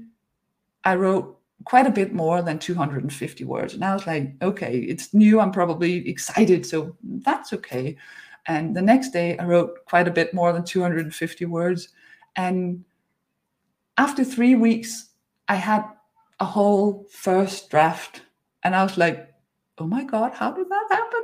I 0.84 0.96
wrote 0.96 1.38
quite 1.64 1.86
a 1.86 1.90
bit 1.90 2.12
more 2.12 2.42
than 2.42 2.58
250 2.58 3.44
words. 3.44 3.74
And 3.74 3.84
I 3.84 3.94
was 3.94 4.06
like, 4.06 4.34
okay, 4.42 4.78
it's 4.78 5.14
new. 5.14 5.40
I'm 5.40 5.52
probably 5.52 6.08
excited. 6.08 6.66
So 6.66 6.96
that's 7.02 7.52
okay. 7.52 7.96
And 8.48 8.76
the 8.76 8.82
next 8.82 9.10
day, 9.10 9.36
I 9.38 9.44
wrote 9.44 9.84
quite 9.86 10.08
a 10.08 10.12
bit 10.12 10.32
more 10.32 10.52
than 10.52 10.64
250 10.64 11.44
words. 11.46 11.88
And 12.36 12.84
after 13.98 14.24
three 14.24 14.54
weeks, 14.54 15.10
I 15.48 15.56
had 15.56 15.84
a 16.38 16.44
whole 16.44 17.06
first 17.10 17.70
draft. 17.70 18.22
And 18.62 18.74
I 18.76 18.82
was 18.82 18.96
like, 18.96 19.32
oh 19.78 19.86
my 19.86 20.04
God, 20.04 20.32
how 20.34 20.52
did 20.52 20.68
that 20.68 20.86
happen? 20.90 21.22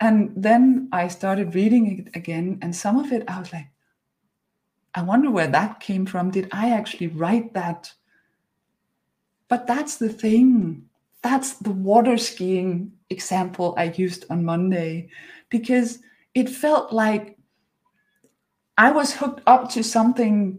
And 0.00 0.32
then 0.36 0.88
I 0.92 1.08
started 1.08 1.54
reading 1.54 1.98
it 1.98 2.16
again, 2.16 2.58
and 2.62 2.74
some 2.74 2.98
of 2.98 3.12
it 3.12 3.24
I 3.28 3.38
was 3.38 3.52
like, 3.52 3.68
I 4.94 5.02
wonder 5.02 5.30
where 5.30 5.48
that 5.48 5.80
came 5.80 6.06
from. 6.06 6.30
Did 6.30 6.48
I 6.52 6.70
actually 6.70 7.08
write 7.08 7.52
that? 7.54 7.92
But 9.48 9.66
that's 9.66 9.96
the 9.96 10.08
thing. 10.08 10.84
That's 11.22 11.54
the 11.54 11.72
water 11.72 12.16
skiing 12.16 12.92
example 13.10 13.74
I 13.76 13.84
used 13.96 14.24
on 14.30 14.44
Monday 14.44 15.08
because 15.48 15.98
it 16.34 16.48
felt 16.48 16.92
like 16.92 17.38
I 18.76 18.90
was 18.90 19.14
hooked 19.14 19.42
up 19.46 19.70
to 19.70 19.84
something 19.84 20.58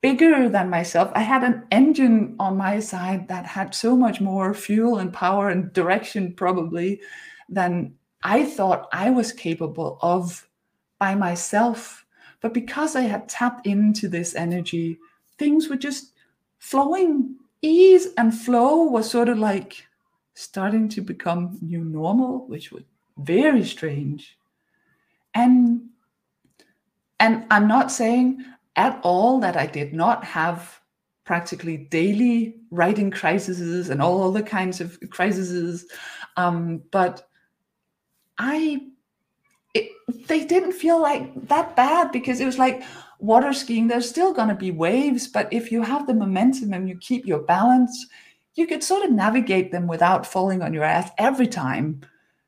bigger 0.00 0.48
than 0.48 0.70
myself. 0.70 1.10
I 1.14 1.22
had 1.22 1.42
an 1.42 1.66
engine 1.72 2.36
on 2.38 2.56
my 2.56 2.78
side 2.78 3.26
that 3.28 3.44
had 3.44 3.74
so 3.74 3.96
much 3.96 4.20
more 4.20 4.54
fuel 4.54 4.98
and 4.98 5.12
power 5.12 5.48
and 5.48 5.72
direction, 5.72 6.32
probably, 6.34 7.00
than 7.48 7.94
I 8.22 8.44
thought 8.44 8.88
I 8.92 9.10
was 9.10 9.32
capable 9.32 9.98
of 10.00 10.48
by 10.98 11.14
myself. 11.16 12.06
But 12.40 12.54
because 12.54 12.94
I 12.94 13.02
had 13.02 13.28
tapped 13.28 13.66
into 13.66 14.08
this 14.08 14.34
energy, 14.36 14.98
things 15.38 15.68
were 15.68 15.76
just 15.76 16.12
flowing. 16.58 17.36
Ease 17.62 18.08
and 18.16 18.32
flow 18.32 18.84
was 18.84 19.10
sort 19.10 19.28
of 19.28 19.38
like 19.38 19.86
starting 20.34 20.88
to 20.90 21.00
become 21.00 21.58
new 21.62 21.82
normal, 21.82 22.46
which 22.46 22.70
was 22.70 22.84
very 23.18 23.64
strange. 23.64 24.38
And 25.36 25.82
and 27.20 27.44
I'm 27.50 27.68
not 27.68 27.92
saying 27.92 28.44
at 28.74 28.98
all 29.02 29.38
that 29.40 29.56
I 29.56 29.66
did 29.66 29.92
not 29.92 30.24
have 30.24 30.80
practically 31.24 31.76
daily 31.76 32.54
writing 32.70 33.10
crises 33.10 33.90
and 33.90 34.00
all 34.00 34.22
other 34.22 34.42
kinds 34.42 34.80
of 34.80 34.98
crises. 35.10 35.86
Um, 36.36 36.82
but 36.92 37.28
I, 38.38 38.80
it, 39.74 39.90
they 40.28 40.44
didn't 40.44 40.72
feel 40.72 41.00
like 41.00 41.48
that 41.48 41.74
bad 41.74 42.12
because 42.12 42.40
it 42.40 42.44
was 42.44 42.58
like 42.58 42.82
water 43.18 43.52
skiing. 43.52 43.88
There's 43.88 44.08
still 44.08 44.32
going 44.32 44.50
to 44.50 44.54
be 44.54 44.70
waves, 44.70 45.26
but 45.26 45.52
if 45.52 45.72
you 45.72 45.82
have 45.82 46.06
the 46.06 46.14
momentum 46.14 46.72
and 46.72 46.88
you 46.88 46.96
keep 46.98 47.26
your 47.26 47.40
balance, 47.40 48.06
you 48.54 48.66
could 48.66 48.84
sort 48.84 49.04
of 49.04 49.10
navigate 49.10 49.72
them 49.72 49.86
without 49.86 50.26
falling 50.26 50.62
on 50.62 50.72
your 50.72 50.84
ass 50.84 51.10
every 51.18 51.46
time. 51.46 52.02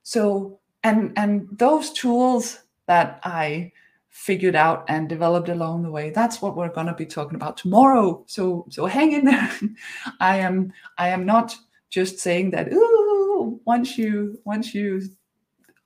So, 0.05 0.61
and 0.85 1.13
and 1.19 1.49
those 1.53 1.93
tools 1.93 2.61
that 2.89 3.21
I 3.23 3.73
figured 4.09 4.57
out 4.57 4.85
and 4.89 5.09
developed 5.09 5.49
along 5.49 5.83
the 5.83 5.91
way. 5.91 6.11
That's 6.11 6.43
what 6.43 6.57
we're 6.57 6.73
going 6.73 6.89
to 6.89 6.95
be 6.95 7.07
talking 7.07 7.37
about 7.37 7.57
tomorrow. 7.57 8.25
So 8.27 8.67
so 8.71 8.87
hang 8.87 9.13
in 9.13 9.25
there. 9.25 9.51
I 10.21 10.39
am 10.39 10.73
i 10.99 11.09
am 11.09 11.25
not 11.25 11.55
just 11.91 12.19
saying 12.19 12.51
that 12.51 12.73
ooh 12.73 13.61
once 13.65 13.97
you 13.97 14.39
once 14.45 14.75
you 14.75 15.03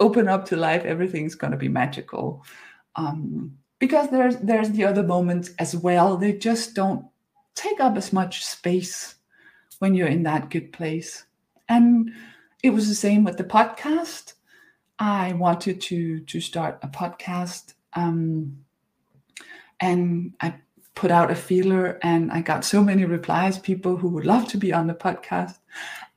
open 0.01 0.29
up 0.29 0.45
to 0.47 0.57
life 0.57 0.85
everything's 0.85 1.35
going 1.35 1.51
to 1.51 1.59
be 1.59 1.69
magical. 1.69 2.45
Um, 2.97 3.53
because 3.79 4.11
there's 4.11 4.37
there's 4.37 4.71
the 4.71 4.85
other 4.85 5.03
moments 5.03 5.51
as 5.59 5.77
well. 5.77 6.17
They 6.17 6.33
just 6.33 6.75
don't 6.75 7.05
take 7.55 7.81
up 7.81 7.97
as 7.97 8.13
much 8.13 8.45
space 8.45 9.17
when 9.81 9.95
you're 9.95 10.09
in 10.09 10.23
that 10.23 10.51
good 10.51 10.73
place. 10.73 11.25
And 11.69 12.13
it 12.63 12.71
was 12.71 12.89
the 12.89 12.95
same 12.95 13.25
with 13.25 13.37
the 13.37 13.45
podcast 13.45 14.35
i 14.99 15.33
wanted 15.35 15.81
to 15.81 16.21
to 16.21 16.41
start 16.41 16.79
a 16.83 16.89
podcast 16.89 17.75
um, 17.95 18.57
and 19.81 20.33
I 20.41 20.55
put 20.95 21.11
out 21.11 21.31
a 21.31 21.35
feeler 21.35 21.99
and 22.03 22.31
I 22.31 22.41
got 22.41 22.65
so 22.65 22.83
many 22.83 23.05
replies, 23.05 23.59
people 23.59 23.97
who 23.97 24.09
would 24.11 24.25
love 24.25 24.49
to 24.49 24.59
be 24.59 24.73
on 24.73 24.87
the 24.87 24.95
podcast. 24.95 25.59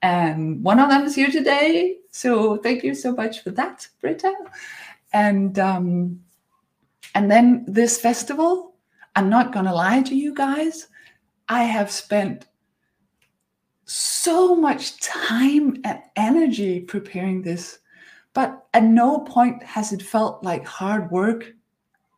And 0.02 0.64
one 0.64 0.80
of 0.80 0.90
them 0.90 1.04
is 1.06 1.16
here 1.16 1.32
today. 1.32 1.98
So 2.12 2.58
thank 2.58 2.84
you 2.84 2.94
so 2.94 3.14
much 3.14 3.42
for 3.42 3.52
that, 3.52 3.88
Britta. 4.02 4.34
And 5.14 5.58
um, 5.58 6.22
and 7.16 7.32
then 7.32 7.66
this 7.68 8.00
festival, 8.00 8.76
I'm 9.16 9.30
not 9.30 9.54
gonna 9.54 9.74
lie 9.74 10.02
to 10.04 10.16
you 10.16 10.36
guys, 10.36 10.88
I 11.50 11.64
have 11.64 11.90
spent 11.90 12.46
so 13.86 14.56
much 14.56 15.00
time 15.00 15.78
and 15.86 16.00
energy 16.16 16.82
preparing 16.82 17.42
this, 17.42 17.80
but 18.36 18.68
at 18.76 18.84
no 18.84 19.22
point 19.22 19.64
has 19.64 19.92
it 19.92 20.04
felt 20.04 20.44
like 20.44 20.68
hard 20.68 21.10
work 21.10 21.52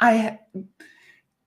I 0.01 0.39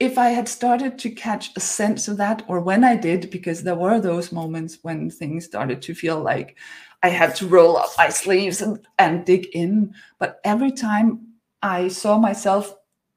if 0.00 0.16
I 0.16 0.30
had 0.30 0.48
started 0.48 0.98
to 1.00 1.10
catch 1.10 1.50
a 1.54 1.60
sense 1.60 2.08
of 2.08 2.16
that, 2.16 2.42
or 2.48 2.58
when 2.58 2.84
I 2.84 2.96
did, 2.96 3.30
because 3.30 3.62
there 3.62 3.74
were 3.74 4.00
those 4.00 4.32
moments 4.32 4.78
when 4.80 5.10
things 5.10 5.44
started 5.44 5.82
to 5.82 5.94
feel 5.94 6.20
like 6.20 6.56
I 7.02 7.10
had 7.10 7.36
to 7.36 7.46
roll 7.46 7.76
up 7.76 7.90
my 7.98 8.08
sleeves 8.08 8.62
and, 8.62 8.80
and 8.98 9.26
dig 9.26 9.48
in. 9.52 9.94
But 10.18 10.40
every 10.42 10.72
time 10.72 11.28
I 11.62 11.88
saw 11.88 12.18
myself 12.18 12.74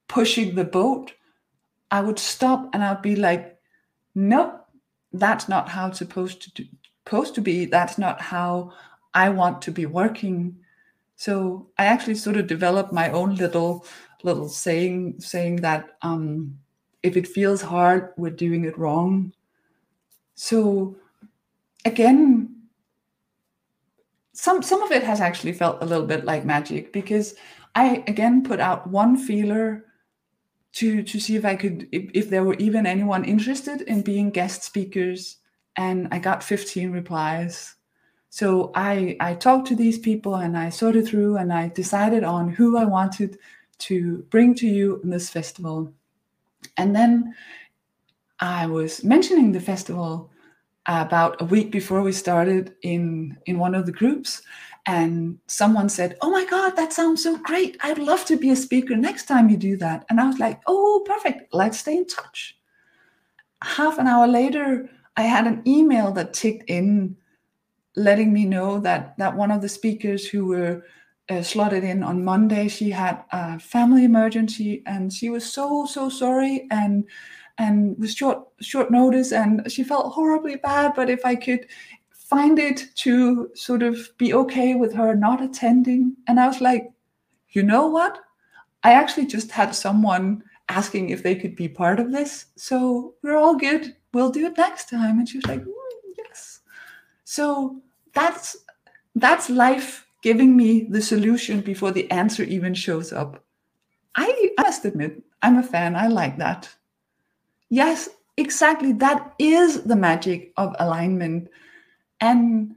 pushing 0.09 0.55
the 0.55 0.65
boat, 0.65 1.13
I 1.89 2.01
would 2.01 2.19
stop 2.19 2.69
and 2.73 2.83
I'd 2.83 3.01
be 3.01 3.15
like, 3.15 3.57
nope, 4.13 4.65
that's 5.13 5.47
not 5.47 5.69
how 5.69 5.87
it's 5.87 5.99
supposed 5.99 6.41
to 6.41 6.63
do, 6.63 6.69
supposed 7.05 7.33
to 7.35 7.41
be. 7.41 7.63
That's 7.63 7.97
not 7.97 8.19
how 8.19 8.73
I 9.13 9.29
want 9.29 9.61
to 9.63 9.71
be 9.71 9.85
working. 9.85 10.57
So 11.15 11.69
I 11.77 11.85
actually 11.85 12.15
sort 12.15 12.37
of 12.37 12.47
developed 12.47 12.91
my 12.91 13.09
own 13.11 13.35
little 13.35 13.85
little 14.23 14.47
saying 14.49 15.15
saying 15.19 15.57
that 15.57 15.97
um, 16.01 16.57
if 17.03 17.17
it 17.17 17.27
feels 17.27 17.61
hard, 17.61 18.13
we're 18.17 18.31
doing 18.31 18.65
it 18.65 18.77
wrong. 18.77 19.33
So 20.35 20.95
again, 21.85 22.49
some 24.33 24.63
some 24.63 24.81
of 24.81 24.91
it 24.91 25.03
has 25.03 25.21
actually 25.21 25.53
felt 25.53 25.81
a 25.81 25.85
little 25.85 26.07
bit 26.07 26.25
like 26.25 26.45
magic 26.45 26.91
because 26.91 27.35
I 27.75 28.03
again 28.07 28.43
put 28.43 28.59
out 28.59 28.87
one 28.89 29.17
feeler 29.17 29.85
to 30.73 31.03
to 31.03 31.19
see 31.19 31.35
if 31.35 31.45
I 31.45 31.55
could 31.55 31.87
if, 31.91 32.09
if 32.13 32.29
there 32.29 32.43
were 32.43 32.55
even 32.55 32.85
anyone 32.85 33.25
interested 33.25 33.81
in 33.81 34.01
being 34.01 34.31
guest 34.31 34.63
speakers, 34.63 35.37
and 35.77 36.07
I 36.11 36.19
got 36.19 36.43
15 36.43 36.91
replies. 36.91 37.75
So 38.33 38.71
I 38.73 39.15
I 39.19 39.35
talked 39.35 39.67
to 39.67 39.75
these 39.75 39.99
people 39.99 40.33
and 40.37 40.57
I 40.57 40.69
sorted 40.69 41.07
through 41.07 41.37
and 41.37 41.53
I 41.53 41.67
decided 41.67 42.23
on 42.23 42.49
who 42.49 42.77
I 42.77 42.83
wanted 42.83 43.37
to 43.89 44.25
bring 44.31 44.55
to 44.55 44.67
you 44.67 44.99
in 45.03 45.11
this 45.11 45.29
festival. 45.29 45.93
And 46.75 46.95
then 46.95 47.35
I 48.39 48.65
was 48.65 49.03
mentioning 49.03 49.51
the 49.51 49.59
festival 49.59 50.31
about 50.87 51.39
a 51.43 51.45
week 51.45 51.69
before 51.69 52.01
we 52.01 52.11
started 52.11 52.73
in 52.81 53.37
in 53.45 53.59
one 53.59 53.75
of 53.75 53.85
the 53.85 53.91
groups. 53.91 54.41
And 54.87 55.37
someone 55.45 55.87
said 55.87 56.17
oh 56.23 56.31
my 56.31 56.45
god 56.45 56.75
that 56.75 56.91
sounds 56.91 57.21
so 57.21 57.37
great. 57.37 57.77
I'd 57.81 57.99
love 57.99 58.25
to 58.25 58.35
be 58.35 58.49
a 58.49 58.55
speaker 58.55 58.95
next 58.95 59.25
time 59.27 59.47
you 59.47 59.57
do 59.57 59.77
that. 59.77 60.05
And 60.09 60.19
i 60.19 60.25
was 60.25 60.39
like 60.39 60.59
oh 60.65 61.03
perfect. 61.05 61.53
Let's 61.53 61.77
stay 61.77 61.97
in 61.97 62.07
touch. 62.07 62.57
Half 63.61 63.99
an 63.99 64.07
hour 64.07 64.27
later 64.27 64.89
i 65.17 65.21
had 65.21 65.45
an 65.45 65.61
email 65.67 66.11
that 66.13 66.33
ticked 66.33 66.67
in 66.67 67.15
letting 67.95 68.33
me 68.33 68.45
know 68.45 68.79
that 68.79 69.17
that 69.17 69.35
one 69.35 69.51
of 69.51 69.61
the 69.61 69.69
speakers 69.69 70.27
who 70.27 70.45
were 70.45 70.83
uh, 71.29 71.41
slotted 71.41 71.83
in 71.83 72.03
on 72.03 72.23
Monday. 72.23 72.67
She 72.67 72.89
had 72.89 73.23
a 73.31 73.59
family 73.59 74.03
emergency, 74.05 74.83
and 74.85 75.11
she 75.11 75.29
was 75.29 75.45
so 75.45 75.85
so 75.85 76.09
sorry 76.09 76.67
and 76.71 77.05
and 77.57 77.97
was 77.97 78.13
short 78.15 78.47
short 78.61 78.91
notice, 78.91 79.31
and 79.31 79.71
she 79.71 79.83
felt 79.83 80.13
horribly 80.13 80.57
bad. 80.57 80.93
But 80.95 81.09
if 81.09 81.25
I 81.25 81.35
could 81.35 81.67
find 82.11 82.59
it 82.59 82.87
to 82.95 83.49
sort 83.55 83.83
of 83.83 84.09
be 84.17 84.33
okay 84.33 84.75
with 84.75 84.93
her 84.93 85.15
not 85.15 85.41
attending, 85.41 86.15
and 86.27 86.39
I 86.39 86.47
was 86.47 86.61
like, 86.61 86.91
you 87.49 87.63
know 87.63 87.87
what? 87.87 88.19
I 88.83 88.93
actually 88.93 89.27
just 89.27 89.51
had 89.51 89.75
someone 89.75 90.43
asking 90.69 91.09
if 91.09 91.23
they 91.23 91.35
could 91.35 91.55
be 91.55 91.69
part 91.69 91.99
of 91.99 92.11
this, 92.11 92.47
so 92.55 93.15
we're 93.21 93.37
all 93.37 93.55
good. 93.55 93.95
We'll 94.13 94.31
do 94.31 94.45
it 94.45 94.57
next 94.57 94.89
time. 94.89 95.19
And 95.19 95.27
she 95.27 95.37
was 95.37 95.47
like. 95.47 95.63
So 97.33 97.81
that's 98.13 98.55
that's 99.15 99.49
life 99.49 100.05
giving 100.21 100.55
me 100.55 100.85
the 100.87 101.01
solution 101.01 101.61
before 101.61 101.89
the 101.89 102.09
answer 102.11 102.43
even 102.43 102.75
shows 102.75 103.11
up. 103.11 103.43
I, 104.15 104.51
I 104.59 104.61
must 104.61 104.85
admit, 104.85 105.23
I'm 105.41 105.57
a 105.57 105.63
fan. 105.63 105.95
I 105.95 106.09
like 106.09 106.37
that. 106.37 106.69
Yes, 107.71 108.07
exactly. 108.37 108.91
That 108.91 109.33
is 109.39 109.81
the 109.81 109.95
magic 109.95 110.53
of 110.57 110.75
alignment. 110.77 111.49
And 112.21 112.75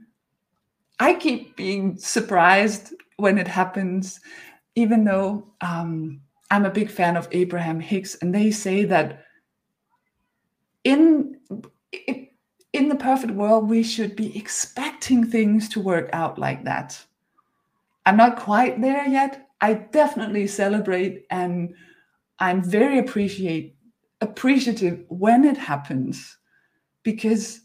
I 0.99 1.13
keep 1.13 1.55
being 1.55 1.95
surprised 1.95 2.95
when 3.17 3.37
it 3.37 3.47
happens, 3.47 4.19
even 4.73 5.03
though 5.03 5.53
um, 5.61 6.19
I'm 6.49 6.65
a 6.65 6.71
big 6.71 6.89
fan 6.89 7.15
of 7.15 7.27
Abraham 7.31 7.79
Hicks, 7.79 8.15
and 8.23 8.33
they 8.33 8.49
say 8.49 8.85
that 8.85 9.23
in 10.83 11.37
in 12.77 12.89
the 12.89 12.95
perfect 12.95 13.33
world, 13.33 13.69
we 13.69 13.83
should 13.83 14.15
be 14.15 14.37
expecting 14.37 15.25
things 15.25 15.67
to 15.69 15.79
work 15.79 16.09
out 16.13 16.37
like 16.37 16.63
that. 16.65 17.03
I'm 18.05 18.15
not 18.15 18.37
quite 18.37 18.79
there 18.79 19.05
yet. 19.07 19.49
I 19.59 19.73
definitely 19.73 20.47
celebrate 20.47 21.25
and 21.29 21.73
I'm 22.39 22.63
very 22.63 22.99
appreciate 22.99 23.75
appreciative 24.21 25.03
when 25.09 25.43
it 25.43 25.57
happens 25.57 26.37
because 27.03 27.61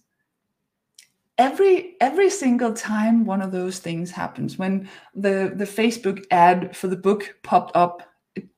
every 1.38 1.96
every 2.00 2.28
single 2.28 2.74
time 2.74 3.24
one 3.24 3.40
of 3.40 3.52
those 3.52 3.78
things 3.78 4.10
happens 4.10 4.58
when 4.58 4.86
the 5.14 5.52
the 5.56 5.64
facebook 5.64 6.22
ad 6.30 6.76
for 6.76 6.88
the 6.88 6.96
book 6.96 7.34
popped 7.42 7.74
up 7.74 8.02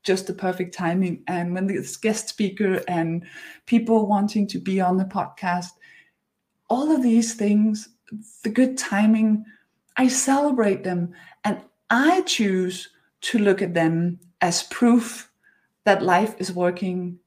just 0.03 0.27
the 0.27 0.33
perfect 0.33 0.73
timing 0.73 1.23
and 1.27 1.53
when 1.53 1.67
the 1.67 1.97
guest 2.01 2.27
speaker 2.27 2.81
and 2.89 3.25
people 3.65 4.07
wanting 4.07 4.45
to 4.45 4.59
be 4.59 4.81
on 4.81 4.97
the 4.97 5.05
podcast 5.05 5.71
all 6.69 6.91
of 6.91 7.03
these 7.03 7.33
things 7.33 7.89
the 8.43 8.49
good 8.49 8.77
timing 8.77 9.43
i 9.97 10.07
celebrate 10.07 10.83
them 10.83 11.13
and 11.43 11.59
i 11.89 12.21
choose 12.21 12.89
to 13.21 13.39
look 13.39 13.61
at 13.61 13.73
them 13.73 14.19
as 14.41 14.63
proof 14.63 15.31
that 15.83 16.03
life 16.03 16.35
is 16.37 16.51
working 16.51 17.17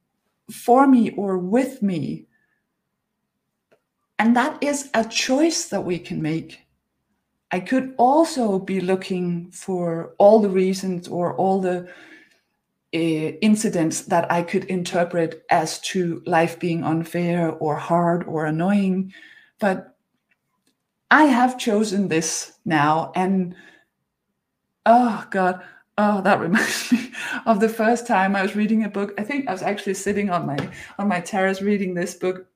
for 0.51 0.87
me 0.87 1.11
or 1.13 1.39
with 1.39 1.83
me 1.83 2.29
and 4.19 4.35
that 4.37 4.63
is 4.63 4.91
a 4.95 5.05
choice 5.05 5.67
that 5.67 5.85
we 5.85 5.99
can 5.99 6.21
make. 6.21 6.67
I 7.53 7.61
could 7.61 7.95
also 7.97 8.59
be 8.59 8.81
looking 8.81 9.51
for 9.53 10.15
all 10.19 10.41
the 10.41 10.51
reasons 10.51 11.09
or 11.09 11.35
all 11.37 11.61
the 11.61 11.89
incidents 12.93 14.03
that 14.03 14.31
I 14.33 14.43
could 14.43 14.65
interpret 14.65 15.45
as 15.51 15.81
to 15.81 16.23
life 16.27 16.59
being 16.59 16.85
unfair 16.85 17.51
or 17.51 17.77
hard 17.77 18.25
or 18.25 18.47
annoying. 18.47 19.13
But 19.59 19.97
I 21.11 21.25
have 21.25 21.59
chosen 21.59 22.09
this 22.09 22.53
now. 22.65 23.13
And 23.15 23.55
oh, 24.87 25.27
God, 25.31 25.63
oh, 25.99 26.23
that 26.23 26.41
reminds 26.41 26.93
me 26.93 27.13
of 27.45 27.61
the 27.61 27.69
first 27.69 28.07
time 28.07 28.35
I 28.35 28.43
was 28.43 28.57
reading 28.57 28.85
a 28.85 28.89
book. 28.89 29.13
I 29.19 29.23
think 29.23 29.49
I 29.49 29.53
was 29.53 29.63
actually 29.63 29.95
sitting 29.95 30.31
on 30.31 30.47
my 30.47 30.57
on 30.99 31.09
my 31.09 31.21
terrace 31.21 31.61
reading 31.61 31.95
this 31.95 32.15
book 32.15 32.47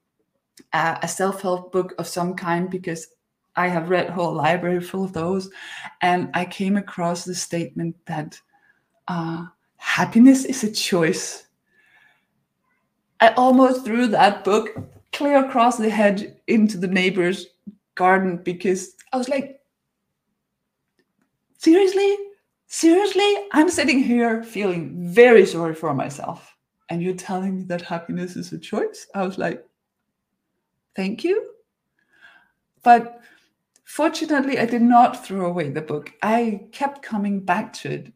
uh, 0.73 0.99
a 1.03 1.09
self-help 1.09 1.73
book 1.73 1.95
of 1.99 2.07
some 2.07 2.35
kind 2.35 2.71
because 2.71 3.09
I 3.57 3.69
have 3.69 3.91
read 3.91 4.09
a 4.09 4.13
whole 4.13 4.33
library 4.33 4.81
full 4.81 5.05
of 5.05 5.13
those, 5.13 5.51
and 6.01 6.31
I 6.35 6.45
came 6.45 6.77
across 6.77 7.25
the 7.25 7.35
statement 7.35 7.97
that 8.07 8.41
uh, 9.09 9.47
happiness 9.83 10.45
is 10.45 10.63
a 10.63 10.71
choice. 10.71 11.47
I 13.21 13.29
almost 13.35 13.85
threw 13.85 14.07
that 14.07 14.45
book 14.45 14.71
clear 15.13 15.45
across 15.45 15.77
the 15.77 15.91
hedge 15.91 16.25
into 16.47 16.79
the 16.79 16.87
neighbor's 16.87 17.47
garden 17.97 18.39
because 18.39 18.95
I 19.13 19.17
was 19.19 19.29
like, 19.29 19.61
seriously? 21.59 22.17
Seriously? 22.69 23.37
I'm 23.53 23.69
sitting 23.69 24.03
here 24.03 24.43
feeling 24.45 25.13
very 25.13 25.45
sorry 25.45 25.75
for 25.75 25.93
myself. 25.93 26.57
And 26.89 27.03
you're 27.03 27.15
telling 27.15 27.59
me 27.59 27.65
that 27.65 27.83
happiness 27.83 28.37
is 28.37 28.53
a 28.53 28.59
choice? 28.59 29.07
I 29.15 29.27
was 29.27 29.37
like, 29.37 29.65
Thank 30.95 31.25
you. 31.25 31.51
But 32.83 33.21
fortunately, 33.85 34.59
I 34.59 34.67
did 34.67 34.83
not 34.83 35.25
throw 35.25 35.47
away 35.47 35.71
the 35.71 35.81
book. 35.81 36.13
I 36.23 36.67
kept 36.71 37.03
coming 37.03 37.41
back 37.41 37.73
to 37.75 37.91
it. 37.91 38.13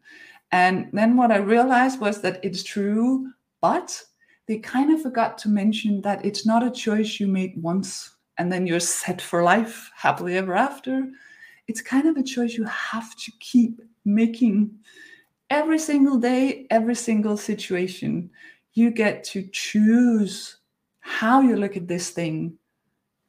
And 0.56 0.88
then 0.94 1.18
what 1.18 1.30
I 1.30 1.36
realized 1.36 2.00
was 2.00 2.22
that 2.22 2.42
it's 2.42 2.62
true, 2.62 3.30
but 3.60 4.02
they 4.48 4.56
kind 4.56 4.90
of 4.90 5.02
forgot 5.02 5.36
to 5.40 5.50
mention 5.50 6.00
that 6.00 6.24
it's 6.24 6.46
not 6.46 6.66
a 6.66 6.70
choice 6.70 7.20
you 7.20 7.26
made 7.26 7.62
once 7.62 8.16
and 8.38 8.50
then 8.50 8.66
you're 8.66 8.80
set 8.80 9.20
for 9.20 9.42
life, 9.42 9.90
happily 9.94 10.34
ever 10.38 10.54
after. 10.54 11.10
It's 11.68 11.82
kind 11.82 12.06
of 12.08 12.16
a 12.16 12.22
choice 12.22 12.54
you 12.54 12.64
have 12.64 13.14
to 13.16 13.32
keep 13.38 13.82
making 14.06 14.70
every 15.50 15.78
single 15.78 16.18
day, 16.18 16.66
every 16.70 16.94
single 16.94 17.36
situation. 17.36 18.30
You 18.72 18.90
get 18.90 19.24
to 19.24 19.46
choose 19.52 20.56
how 21.00 21.42
you 21.42 21.56
look 21.56 21.76
at 21.76 21.86
this 21.86 22.08
thing 22.08 22.56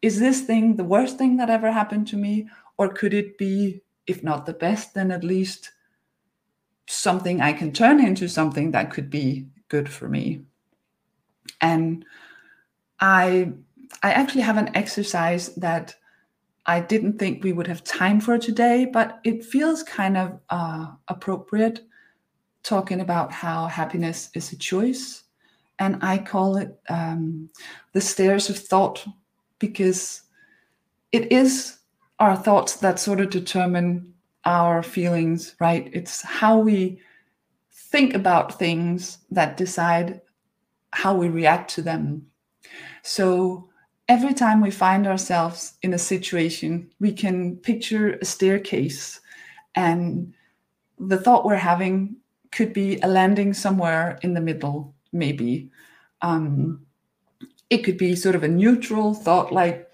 is 0.01 0.17
this 0.17 0.41
thing 0.41 0.77
the 0.77 0.91
worst 0.95 1.17
thing 1.17 1.35
that 1.37 1.49
ever 1.49 1.71
happened 1.71 2.07
to 2.07 2.15
me? 2.15 2.47
Or 2.77 2.87
could 2.87 3.13
it 3.13 3.37
be, 3.37 3.81
if 4.05 4.23
not 4.23 4.45
the 4.45 4.53
best, 4.53 4.93
then 4.93 5.11
at 5.11 5.25
least 5.25 5.71
something 6.87 7.41
I 7.41 7.53
can 7.53 7.71
turn 7.71 8.03
into 8.03 8.27
something 8.27 8.71
that 8.71 8.91
could 8.91 9.09
be 9.09 9.47
good 9.69 9.89
for 9.89 10.07
me? 10.07 10.41
And 11.61 12.05
I 12.99 13.53
I 14.03 14.11
actually 14.11 14.41
have 14.41 14.57
an 14.57 14.75
exercise 14.75 15.49
that 15.55 15.95
I 16.65 16.81
didn't 16.81 17.17
think 17.17 17.43
we 17.43 17.53
would 17.53 17.67
have 17.67 17.83
time 17.83 18.19
for 18.19 18.37
today, 18.37 18.85
but 18.85 19.19
it 19.23 19.45
feels 19.45 19.83
kind 19.83 20.17
of 20.17 20.39
uh, 20.49 20.87
appropriate 21.07 21.85
talking 22.63 22.99
about 22.99 23.31
how 23.31 23.67
happiness 23.67 24.29
is 24.33 24.51
a 24.51 24.57
choice. 24.57 25.23
And 25.79 26.03
I 26.03 26.17
call 26.17 26.57
it 26.57 26.77
um, 26.89 27.49
the 27.93 28.01
stairs 28.01 28.49
of 28.49 28.57
thought 28.57 29.05
because 29.59 30.23
it 31.13 31.31
is 31.31 31.77
our 32.19 32.35
thoughts 32.35 32.77
that 32.77 32.99
sort 32.99 33.21
of 33.21 33.29
determine 33.29 34.13
our 34.47 34.81
feelings, 34.81 35.55
right? 35.59 35.89
It's 35.91 36.21
how 36.21 36.57
we 36.57 37.01
think 37.69 38.13
about 38.13 38.57
things 38.57 39.19
that 39.29 39.57
decide 39.57 40.21
how 40.91 41.13
we 41.13 41.27
react 41.27 41.69
to 41.71 41.81
them. 41.81 42.25
So 43.03 43.69
every 44.07 44.33
time 44.33 44.61
we 44.61 44.71
find 44.71 45.05
ourselves 45.05 45.73
in 45.81 45.93
a 45.93 45.99
situation, 45.99 46.89
we 46.99 47.11
can 47.11 47.57
picture 47.57 48.13
a 48.13 48.25
staircase, 48.25 49.19
and 49.75 50.33
the 50.97 51.17
thought 51.17 51.45
we're 51.45 51.55
having 51.55 52.15
could 52.51 52.71
be 52.71 52.99
a 53.01 53.07
landing 53.07 53.53
somewhere 53.53 54.17
in 54.21 54.33
the 54.33 54.41
middle, 54.41 54.95
maybe. 55.11 55.69
Um, 56.21 56.85
it 57.69 57.79
could 57.83 57.97
be 57.97 58.15
sort 58.15 58.35
of 58.35 58.43
a 58.43 58.47
neutral 58.47 59.13
thought 59.13 59.51
like, 59.51 59.91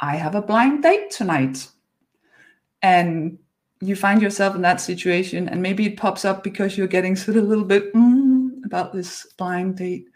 I 0.00 0.16
have 0.16 0.34
a 0.34 0.42
blind 0.42 0.82
date 0.82 1.10
tonight. 1.10 1.68
And 2.82 3.38
you 3.80 3.96
find 3.96 4.22
yourself 4.22 4.54
in 4.54 4.62
that 4.62 4.80
situation, 4.80 5.48
and 5.48 5.62
maybe 5.62 5.86
it 5.86 5.96
pops 5.96 6.24
up 6.24 6.42
because 6.42 6.76
you're 6.76 6.86
getting 6.86 7.16
sort 7.16 7.36
of 7.36 7.44
a 7.44 7.46
little 7.46 7.64
bit 7.64 7.92
mm, 7.94 8.64
about 8.64 8.92
this 8.92 9.26
blind 9.36 9.76
date. 9.76 10.06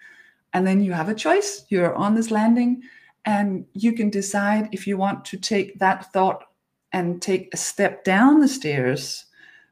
And 0.55 0.67
then 0.67 0.83
you 0.83 0.93
have 0.93 1.09
a 1.09 1.15
choice. 1.15 1.67
You're 1.69 1.95
on 1.95 2.15
this 2.15 2.31
landing, 2.31 2.83
and 3.25 3.67
you 3.75 3.93
can 3.93 4.11
decide 4.11 4.69
if 4.73 4.87
you 4.87 4.97
want 4.97 5.25
to 5.27 5.37
take 5.37 5.79
that 5.79 6.13
thought 6.13 6.45
and 6.93 7.21
take 7.21 7.53
a 7.53 7.57
step 7.57 8.05
down 8.05 8.41
the 8.41 8.49
stairs 8.49 9.27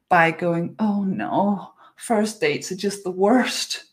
by 0.08 0.30
going, 0.30 0.76
oh 0.78 1.04
no, 1.04 1.72
first 1.96 2.40
dates 2.40 2.70
are 2.70 2.76
just 2.76 3.04
the 3.04 3.10
worst 3.10 3.86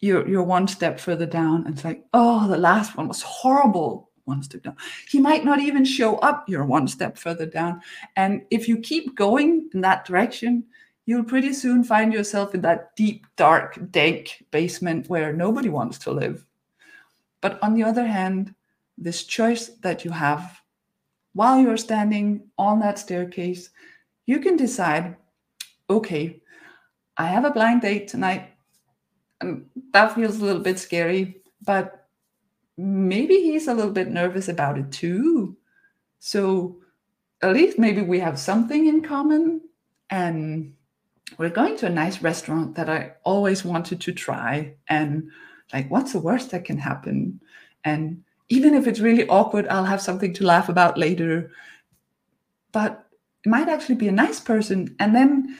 you're 0.00 0.28
you're 0.28 0.42
one 0.42 0.68
step 0.68 1.00
further 1.00 1.26
down 1.26 1.64
and 1.66 1.74
it's 1.74 1.84
like 1.84 2.04
oh 2.14 2.48
the 2.48 2.56
last 2.56 2.96
one 2.96 3.08
was 3.08 3.22
horrible 3.22 4.07
one 4.28 4.42
step 4.42 4.62
down. 4.62 4.76
He 5.08 5.18
might 5.18 5.44
not 5.44 5.58
even 5.58 5.84
show 5.84 6.16
up 6.18 6.48
you're 6.48 6.64
one 6.64 6.86
step 6.86 7.18
further 7.18 7.46
down. 7.46 7.80
And 8.14 8.42
if 8.50 8.68
you 8.68 8.78
keep 8.78 9.16
going 9.16 9.68
in 9.74 9.80
that 9.80 10.04
direction 10.04 10.64
you'll 11.08 11.24
pretty 11.24 11.54
soon 11.54 11.82
find 11.82 12.12
yourself 12.12 12.54
in 12.54 12.60
that 12.60 12.94
deep 12.94 13.26
dark 13.36 13.78
dank 13.90 14.44
basement 14.50 15.08
where 15.08 15.32
nobody 15.32 15.70
wants 15.70 15.96
to 15.96 16.10
live. 16.12 16.44
But 17.40 17.58
on 17.62 17.72
the 17.72 17.82
other 17.82 18.06
hand 18.06 18.54
this 18.98 19.24
choice 19.24 19.68
that 19.80 20.04
you 20.04 20.10
have 20.10 20.60
while 21.32 21.58
you're 21.58 21.78
standing 21.78 22.42
on 22.58 22.80
that 22.80 22.98
staircase 22.98 23.70
you 24.26 24.40
can 24.40 24.56
decide 24.56 25.16
okay 25.88 26.42
i 27.16 27.26
have 27.26 27.44
a 27.44 27.50
blind 27.50 27.80
date 27.82 28.08
tonight. 28.08 28.50
And 29.40 29.66
that 29.92 30.14
feels 30.14 30.38
a 30.38 30.44
little 30.44 30.62
bit 30.62 30.78
scary, 30.78 31.40
but 31.64 31.97
maybe 32.78 33.34
he's 33.34 33.66
a 33.66 33.74
little 33.74 33.92
bit 33.92 34.08
nervous 34.08 34.48
about 34.48 34.78
it 34.78 34.90
too. 34.92 35.56
So 36.20 36.78
at 37.42 37.52
least 37.52 37.78
maybe 37.78 38.02
we 38.02 38.20
have 38.20 38.38
something 38.38 38.86
in 38.86 39.02
common. 39.02 39.60
And 40.10 40.74
we're 41.36 41.50
going 41.50 41.76
to 41.78 41.86
a 41.86 41.90
nice 41.90 42.22
restaurant 42.22 42.76
that 42.76 42.88
I 42.88 43.12
always 43.24 43.64
wanted 43.64 44.00
to 44.00 44.12
try. 44.12 44.74
And 44.88 45.28
like, 45.72 45.90
what's 45.90 46.12
the 46.12 46.20
worst 46.20 46.52
that 46.52 46.64
can 46.64 46.78
happen? 46.78 47.40
And 47.84 48.22
even 48.48 48.74
if 48.74 48.86
it's 48.86 49.00
really 49.00 49.28
awkward, 49.28 49.68
I'll 49.68 49.84
have 49.84 50.00
something 50.00 50.32
to 50.34 50.46
laugh 50.46 50.68
about 50.68 50.96
later. 50.96 51.50
But 52.72 53.04
it 53.44 53.48
might 53.48 53.68
actually 53.68 53.96
be 53.96 54.08
a 54.08 54.12
nice 54.12 54.40
person. 54.40 54.94
And 55.00 55.14
then 55.14 55.58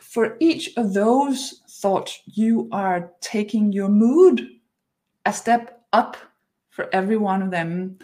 for 0.00 0.36
each 0.40 0.76
of 0.76 0.92
those 0.92 1.62
thoughts, 1.68 2.20
you 2.26 2.68
are 2.72 3.12
taking 3.20 3.72
your 3.72 3.88
mood 3.88 4.46
a 5.24 5.32
step 5.32 5.86
up 5.92 6.16
for 6.78 6.88
every 6.92 7.16
one 7.16 7.42
of 7.42 7.50
them. 7.50 7.98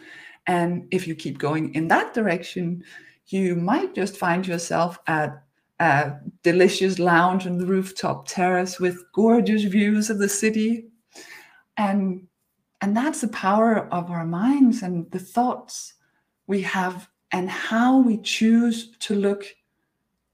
And 0.49 0.89
if 0.91 1.07
you 1.07 1.15
keep 1.15 1.39
going 1.39 1.73
in 1.77 1.87
that 1.89 2.13
direction, 2.13 2.83
you 3.29 3.55
might 3.55 3.95
just 3.95 4.17
find 4.17 4.45
yourself 4.45 4.99
at 5.07 5.45
a 5.79 6.15
delicious 6.43 6.99
lounge 6.99 7.47
on 7.47 7.59
the 7.59 7.67
rooftop 7.67 8.27
terrace 8.27 8.81
with 8.81 9.05
gorgeous 9.13 9.63
views 9.63 10.11
of 10.11 10.19
the 10.19 10.29
city. 10.29 10.89
And, 11.77 12.27
and 12.81 12.97
that's 12.97 13.21
the 13.21 13.29
power 13.29 13.87
of 13.93 14.11
our 14.11 14.27
minds 14.27 14.83
and 14.83 15.09
the 15.13 15.21
thoughts 15.21 15.95
we 16.49 16.63
have 16.63 17.09
and 17.31 17.49
how 17.49 18.01
we 18.01 18.19
choose 18.19 18.91
to 18.99 19.15
look 19.15 19.45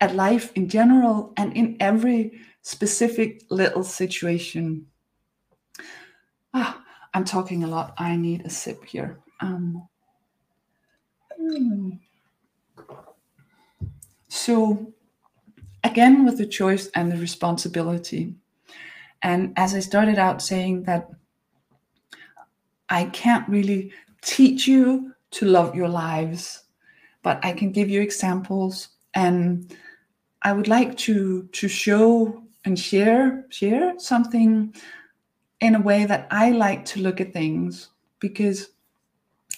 at 0.00 0.16
life 0.16 0.50
in 0.54 0.66
general 0.66 1.34
and 1.36 1.54
in 1.54 1.76
every 1.78 2.40
specific 2.62 3.42
little 3.50 3.84
situation. 3.84 4.86
Ah, 6.54 6.82
I'm 7.14 7.24
talking 7.24 7.64
a 7.64 7.66
lot. 7.66 7.94
I 7.98 8.16
need 8.16 8.46
a 8.46 8.50
sip 8.50 8.84
here. 8.84 9.18
Um, 9.40 9.88
Hmm. 11.40 11.90
So, 14.28 14.92
again, 15.82 16.24
with 16.24 16.38
the 16.38 16.46
choice 16.46 16.88
and 16.94 17.10
the 17.10 17.16
responsibility. 17.16 18.34
And 19.22 19.52
as 19.56 19.74
I 19.74 19.80
started 19.80 20.18
out 20.18 20.42
saying, 20.42 20.84
that 20.84 21.10
I 22.88 23.04
can't 23.06 23.48
really 23.48 23.92
teach 24.22 24.66
you 24.66 25.14
to 25.32 25.46
love 25.46 25.74
your 25.74 25.88
lives, 25.88 26.64
but 27.22 27.44
I 27.44 27.52
can 27.52 27.72
give 27.72 27.88
you 27.88 28.00
examples. 28.00 28.88
And 29.14 29.74
I 30.42 30.52
would 30.52 30.68
like 30.68 30.96
to, 30.98 31.44
to 31.44 31.68
show 31.68 32.42
and 32.66 32.78
share 32.78 33.46
share 33.48 33.98
something 33.98 34.74
in 35.60 35.74
a 35.74 35.80
way 35.80 36.04
that 36.06 36.26
I 36.30 36.50
like 36.50 36.84
to 36.86 37.00
look 37.00 37.20
at 37.20 37.32
things 37.32 37.88
because 38.18 38.70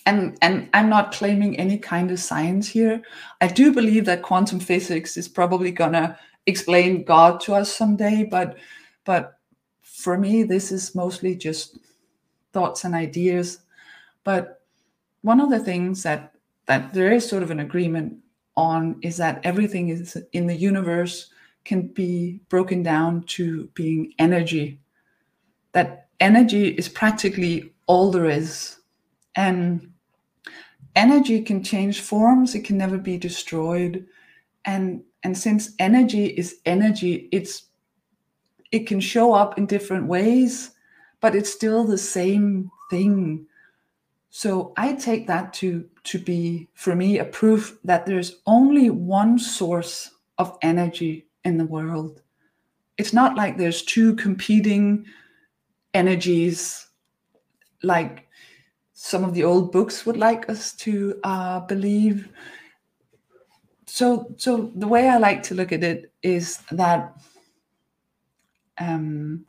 and 0.07 0.37
and 0.43 0.69
I'm 0.75 0.89
not 0.89 1.13
claiming 1.13 1.59
any 1.59 1.79
kind 1.79 2.11
of 2.11 2.19
science 2.19 2.69
here. 2.69 3.03
I 3.41 3.47
do 3.47 3.73
believe 3.73 4.05
that 4.07 4.23
quantum 4.23 4.59
physics 4.61 5.17
is 5.17 5.29
probably 5.29 5.71
gonna 5.71 6.19
explain 6.47 7.05
God 7.05 7.41
to 7.43 7.55
us 7.55 7.75
someday, 7.75 8.25
but 8.25 8.57
but 9.05 9.39
for 9.83 10.19
me 10.19 10.43
this 10.43 10.73
is 10.73 10.95
mostly 10.95 11.37
just 11.37 11.79
thoughts 12.53 12.85
and 12.85 12.95
ideas. 12.95 13.59
But 14.25 14.63
one 15.23 15.41
of 15.41 15.51
the 15.51 15.61
things 15.61 16.03
that 16.03 16.35
that 16.67 16.93
there 16.93 17.13
is 17.13 17.29
sort 17.29 17.43
of 17.43 17.51
an 17.51 17.61
agreement 17.61 18.19
on 18.57 18.99
is 19.03 19.17
that 19.17 19.41
everything 19.45 19.89
is 19.89 20.17
in 20.33 20.47
the 20.47 20.57
universe 20.57 21.31
can 21.65 21.87
be 21.87 22.41
broken 22.49 22.83
down 22.83 23.23
to 23.25 23.69
being 23.75 24.13
energy. 24.19 24.81
That 25.73 26.09
energy 26.21 26.69
is 26.69 26.89
practically 26.89 27.73
all 27.87 28.11
there 28.11 28.29
is. 28.29 28.79
And 29.35 29.93
energy 30.95 31.43
can 31.43 31.63
change 31.63 32.01
forms, 32.01 32.55
it 32.55 32.65
can 32.65 32.79
never 32.79 32.99
be 32.99 33.19
destroyed. 33.19 34.07
And 34.65 35.03
and 35.25 35.37
since 35.37 35.75
energy 35.79 36.27
is 36.27 36.61
energy, 36.67 37.29
it's 37.33 37.65
it 38.73 38.87
can 38.87 39.01
show 39.01 39.35
up 39.35 39.59
in 39.59 39.67
different 39.67 40.07
ways, 40.07 40.73
but 41.21 41.35
it's 41.35 41.53
still 41.53 41.85
the 41.85 41.99
same 41.99 42.71
thing. 42.91 43.47
So 44.31 44.73
I 44.77 44.95
take 44.95 45.27
that 45.27 45.53
to 45.55 45.89
to 46.05 46.19
be 46.19 46.69
for 46.75 46.97
me 46.97 47.19
a 47.19 47.25
proof 47.25 47.79
that 47.85 48.07
there's 48.07 48.41
only 48.47 48.91
one 48.91 49.39
source 49.39 50.11
of 50.39 50.57
energy 50.63 51.27
in 51.45 51.59
the 51.59 51.67
world. 51.67 52.23
It's 52.99 53.13
not 53.13 53.37
like 53.37 53.57
there's 53.57 53.83
two 53.83 54.15
competing 54.17 55.07
energies 55.95 56.89
like 57.83 58.29
some 58.93 59.25
of 59.25 59.35
the 59.35 59.45
old 59.45 59.73
books 59.73 60.07
would 60.07 60.17
like 60.17 60.49
us 60.49 60.73
to 60.75 61.19
uh, 61.25 61.61
believe. 61.61 62.29
So, 63.87 64.33
so 64.37 64.71
the 64.77 64.87
way 64.87 65.09
I 65.09 65.19
like 65.19 65.43
to 65.45 65.55
look 65.55 65.73
at 65.73 65.83
it 65.83 66.13
is 66.23 66.59
that 66.71 67.17
um, 68.79 69.45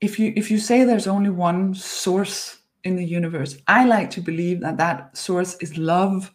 if 0.00 0.18
you 0.18 0.32
if 0.36 0.50
you 0.50 0.58
say 0.58 0.84
there's 0.84 1.06
only 1.06 1.30
one 1.30 1.74
source 1.74 2.58
in 2.84 2.96
the 2.96 3.04
universe, 3.04 3.56
I 3.68 3.84
like 3.84 4.10
to 4.10 4.20
believe 4.20 4.60
that 4.60 4.76
that 4.78 5.16
source 5.16 5.56
is 5.60 5.78
love 5.78 6.34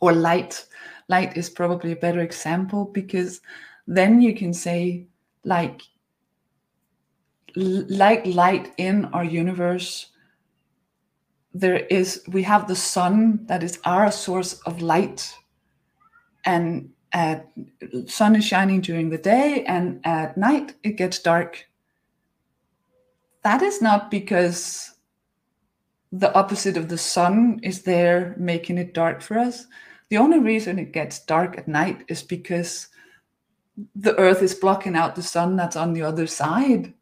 or 0.00 0.12
light. 0.12 0.64
Light 1.08 1.36
is 1.36 1.50
probably 1.50 1.92
a 1.92 1.96
better 1.96 2.20
example 2.20 2.86
because 2.86 3.40
then 3.86 4.22
you 4.22 4.34
can 4.34 4.54
say 4.54 5.06
like 5.44 5.82
like 7.56 8.26
light 8.26 8.72
in 8.78 9.06
our 9.06 9.24
universe 9.24 10.10
there 11.52 11.78
is 11.86 12.22
we 12.28 12.42
have 12.42 12.68
the 12.68 12.76
sun 12.76 13.44
that 13.46 13.62
is 13.62 13.80
our 13.84 14.10
source 14.10 14.54
of 14.60 14.82
light. 14.82 15.34
And 16.44 16.90
at 17.12 17.50
sun 18.06 18.36
is 18.36 18.44
shining 18.44 18.80
during 18.80 19.10
the 19.10 19.18
day 19.18 19.64
and 19.66 20.00
at 20.04 20.36
night 20.36 20.74
it 20.84 20.92
gets 20.92 21.18
dark. 21.18 21.66
That 23.42 23.62
is 23.62 23.82
not 23.82 24.10
because 24.10 24.94
the 26.12 26.32
opposite 26.34 26.76
of 26.76 26.88
the 26.88 26.98
sun 26.98 27.60
is 27.62 27.82
there 27.82 28.34
making 28.38 28.78
it 28.78 28.94
dark 28.94 29.22
for 29.22 29.38
us. 29.38 29.66
The 30.08 30.18
only 30.18 30.38
reason 30.38 30.78
it 30.78 30.92
gets 30.92 31.24
dark 31.24 31.58
at 31.58 31.68
night 31.68 32.04
is 32.08 32.22
because 32.22 32.88
the 33.94 34.16
earth 34.18 34.42
is 34.42 34.54
blocking 34.54 34.96
out 34.96 35.14
the 35.14 35.22
sun 35.22 35.56
that's 35.56 35.76
on 35.76 35.94
the 35.94 36.02
other 36.02 36.26
side 36.26 36.92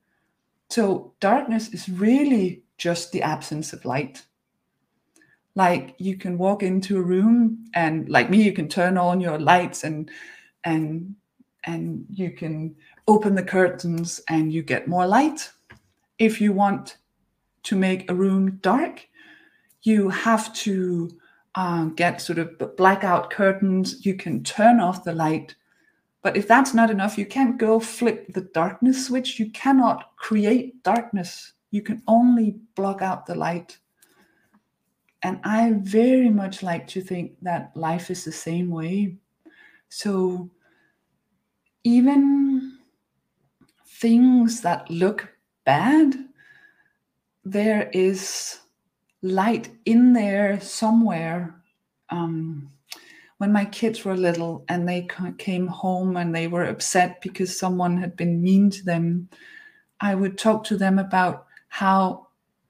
so 0.71 1.13
darkness 1.21 1.69
is 1.69 1.89
really 1.89 2.63
just 2.77 3.13
the 3.13 3.23
absence 3.23 3.73
of 3.73 3.85
light. 3.85 4.25
Like 5.55 5.95
you 5.99 6.17
can 6.17 6.39
walk 6.39 6.63
into 6.63 6.99
a 6.99 7.03
room 7.03 7.67
and 7.75 8.09
like 8.09 8.31
me 8.31 8.43
you 8.43 8.53
can 8.53 8.69
turn 8.69 8.97
on 8.97 9.21
your 9.21 9.39
lights 9.39 9.85
and 9.85 10.11
and 10.65 11.15
and 11.65 12.07
you 12.11 12.31
can 12.31 12.77
open 13.09 13.35
the 13.35 13.43
curtains 13.43 14.21
and 14.29 14.53
you 14.53 14.63
get 14.63 14.87
more 14.87 15.07
light. 15.07 15.51
If 16.19 16.41
you 16.41 16.53
want 16.53 16.99
to 17.65 17.77
make 17.77 18.11
a 18.11 18.15
room 18.15 18.59
dark 18.63 19.09
you 19.83 20.09
have 20.09 20.53
to 20.53 21.11
uh, 21.55 21.87
get 21.87 22.21
sort 22.21 22.39
of 22.39 22.77
blackout 22.77 23.31
curtains. 23.31 24.05
You 24.05 24.15
can 24.15 24.43
turn 24.45 24.81
off 24.81 25.05
the 25.05 25.15
light 25.15 25.55
but 26.23 26.37
if 26.37 26.47
that's 26.49 26.75
not 26.75 26.91
enough 26.91 27.19
you 27.19 27.27
can't 27.27 27.59
go 27.59 27.79
flip 27.79 28.33
the 28.33 28.49
darkness 28.53 29.07
switch 29.07 29.39
you 29.39 29.51
cannot 29.51 30.17
create 30.17 30.83
darkness 30.83 31.53
you 31.71 31.83
can 31.83 32.03
only 32.07 32.57
block 32.75 33.03
out 33.03 33.27
the 33.27 33.35
light 33.35 33.79
and 35.23 35.41
I 35.45 35.73
very 35.79 36.31
much 36.31 36.63
like 36.63 36.87
to 36.89 37.01
think 37.01 37.33
that 37.43 37.73
life 37.75 38.11
is 38.11 38.25
the 38.25 38.33
same 38.33 38.71
way. 38.71 39.17
So 39.89 40.51
even 41.83 42.79
things 44.01 44.61
that 44.61 44.89
look 44.91 45.29
bad, 45.65 46.15
there 47.45 47.91
is 47.93 48.61
light 49.23 49.71
in 49.87 50.13
there 50.13 50.61
somewhere. 50.61 51.55
Um, 52.11 52.71
when 53.39 53.53
my 53.53 53.65
kids 53.65 54.05
were 54.05 54.17
little 54.17 54.65
and 54.69 54.89
they 54.89 55.09
came 55.39 55.67
home 55.67 56.17
and 56.17 56.35
they 56.35 56.49
were 56.49 56.65
upset 56.65 57.21
because 57.21 57.59
someone 57.59 57.97
had 57.97 58.17
been 58.17 58.43
mean 58.43 58.71
to 58.71 58.85
them, 58.85 59.29
I 60.01 60.15
would 60.15 60.39
talk 60.39 60.65
to 60.65 60.77
them 60.77 60.99
about 60.99 61.47
how 61.69 62.29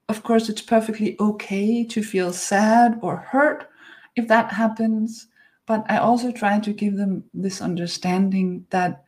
of 0.09 0.23
course, 0.23 0.49
it's 0.49 0.61
perfectly 0.61 1.15
okay 1.19 1.83
to 1.83 2.03
feel 2.03 2.33
sad 2.33 2.97
or 3.01 3.17
hurt 3.17 3.69
if 4.15 4.27
that 4.27 4.51
happens. 4.51 5.27
But 5.67 5.85
I 5.87 5.97
also 5.97 6.31
try 6.31 6.59
to 6.59 6.73
give 6.73 6.97
them 6.97 7.23
this 7.31 7.61
understanding 7.61 8.65
that 8.71 9.03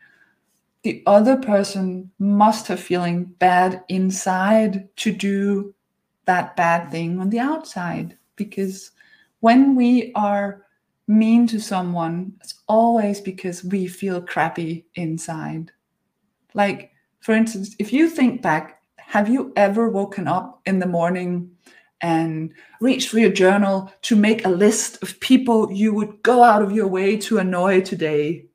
the 0.83 1.01
other 1.07 1.37
person 1.37 2.11
must 2.19 2.67
have 2.67 2.79
feeling 2.79 3.25
bad 3.25 3.83
inside 3.89 4.95
to 4.97 5.11
do 5.11 5.73
that 6.25 6.55
bad 6.55 6.91
thing 6.91 7.19
on 7.19 7.31
the 7.31 7.39
outside. 7.39 8.15
Because 8.35 8.91
when 9.39 9.75
we 9.75 10.11
are 10.13 10.67
mean 11.11 11.45
to 11.47 11.59
someone, 11.59 12.33
it's 12.41 12.55
always 12.67 13.19
because 13.19 13.63
we 13.63 13.87
feel 13.87 14.21
crappy 14.21 14.85
inside. 14.95 15.71
Like, 16.53 16.91
for 17.19 17.33
instance, 17.33 17.75
if 17.79 17.93
you 17.93 18.09
think 18.09 18.41
back 18.41 18.81
have 19.11 19.27
you 19.27 19.51
ever 19.57 19.89
woken 19.89 20.25
up 20.25 20.61
in 20.65 20.79
the 20.79 20.85
morning 20.85 21.51
and 21.99 22.53
reached 22.79 23.09
for 23.09 23.19
your 23.19 23.29
journal 23.29 23.91
to 24.03 24.15
make 24.15 24.45
a 24.45 24.49
list 24.49 25.03
of 25.03 25.19
people 25.19 25.69
you 25.69 25.93
would 25.93 26.23
go 26.23 26.43
out 26.43 26.61
of 26.61 26.71
your 26.71 26.87
way 26.87 27.17
to 27.17 27.39
annoy 27.39 27.81
today? 27.81 28.45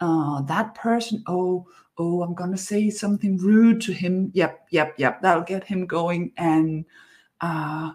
Uh, 0.00 0.42
that 0.42 0.74
person, 0.74 1.22
oh, 1.28 1.64
oh, 1.98 2.22
I'm 2.22 2.34
going 2.34 2.50
to 2.50 2.58
say 2.58 2.90
something 2.90 3.36
rude 3.36 3.80
to 3.82 3.92
him. 3.92 4.32
Yep, 4.34 4.66
yep, 4.70 4.94
yep. 4.98 5.22
That'll 5.22 5.44
get 5.44 5.62
him 5.62 5.86
going. 5.86 6.32
And 6.36 6.84
uh, 7.40 7.92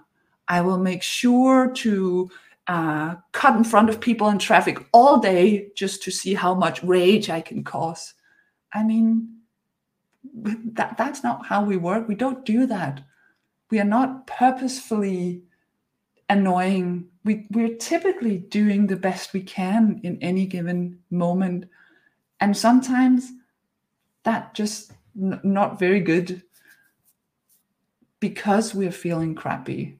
I 0.47 0.62
will 0.62 0.78
make 0.78 1.03
sure 1.03 1.70
to 1.72 2.30
uh, 2.68 3.15
cut 3.32 3.55
in 3.55 3.63
front 3.63 3.89
of 3.89 3.99
people 3.99 4.28
in 4.30 4.38
traffic 4.38 4.86
all 4.91 5.20
day 5.20 5.70
just 5.76 6.03
to 6.03 6.11
see 6.11 6.34
how 6.34 6.53
much 6.53 6.84
rage 6.84 7.30
I 7.30 7.41
can 7.41 7.63
cause. 7.63 8.13
I 8.74 8.84
mean, 8.84 9.38
that 10.34 10.97
that's 10.97 11.24
not 11.24 11.45
how 11.45 11.63
we 11.63 11.78
work. 11.78 12.07
We 12.07 12.15
don't 12.15 12.45
do 12.45 12.65
that. 12.65 13.01
We 13.72 13.80
are 13.80 13.86
not 13.86 14.28
purposefully 14.28 15.43
annoying. 16.30 17.07
We 17.24 17.47
we're 17.51 17.76
typically 17.78 18.38
doing 18.38 18.88
the 18.88 18.97
best 18.97 19.34
we 19.34 19.41
can 19.41 20.01
in 20.03 20.18
any 20.22 20.45
given 20.45 20.99
moment. 21.09 21.65
And 22.39 22.55
sometimes 22.55 23.32
that 24.24 24.53
just 24.53 24.91
n- 25.20 25.39
not 25.43 25.80
very 25.80 26.01
good 26.01 26.43
because 28.20 28.76
we're 28.76 28.91
feeling 28.91 29.36
crappy. 29.36 29.99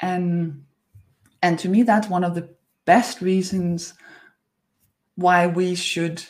And 0.00 0.65
and 1.42 1.58
to 1.58 1.68
me 1.68 1.82
that's 1.82 2.08
one 2.08 2.24
of 2.24 2.34
the 2.34 2.48
best 2.84 3.20
reasons 3.20 3.94
why 5.16 5.46
we 5.46 5.74
should 5.74 6.22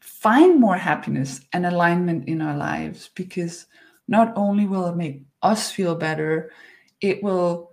find 0.00 0.60
more 0.60 0.76
happiness 0.76 1.40
and 1.52 1.66
alignment 1.66 2.28
in 2.28 2.40
our 2.40 2.56
lives 2.56 3.10
because 3.14 3.66
not 4.08 4.32
only 4.36 4.66
will 4.66 4.86
it 4.86 4.96
make 4.96 5.22
us 5.42 5.70
feel 5.70 5.94
better, 5.94 6.50
it 7.00 7.22
will 7.22 7.72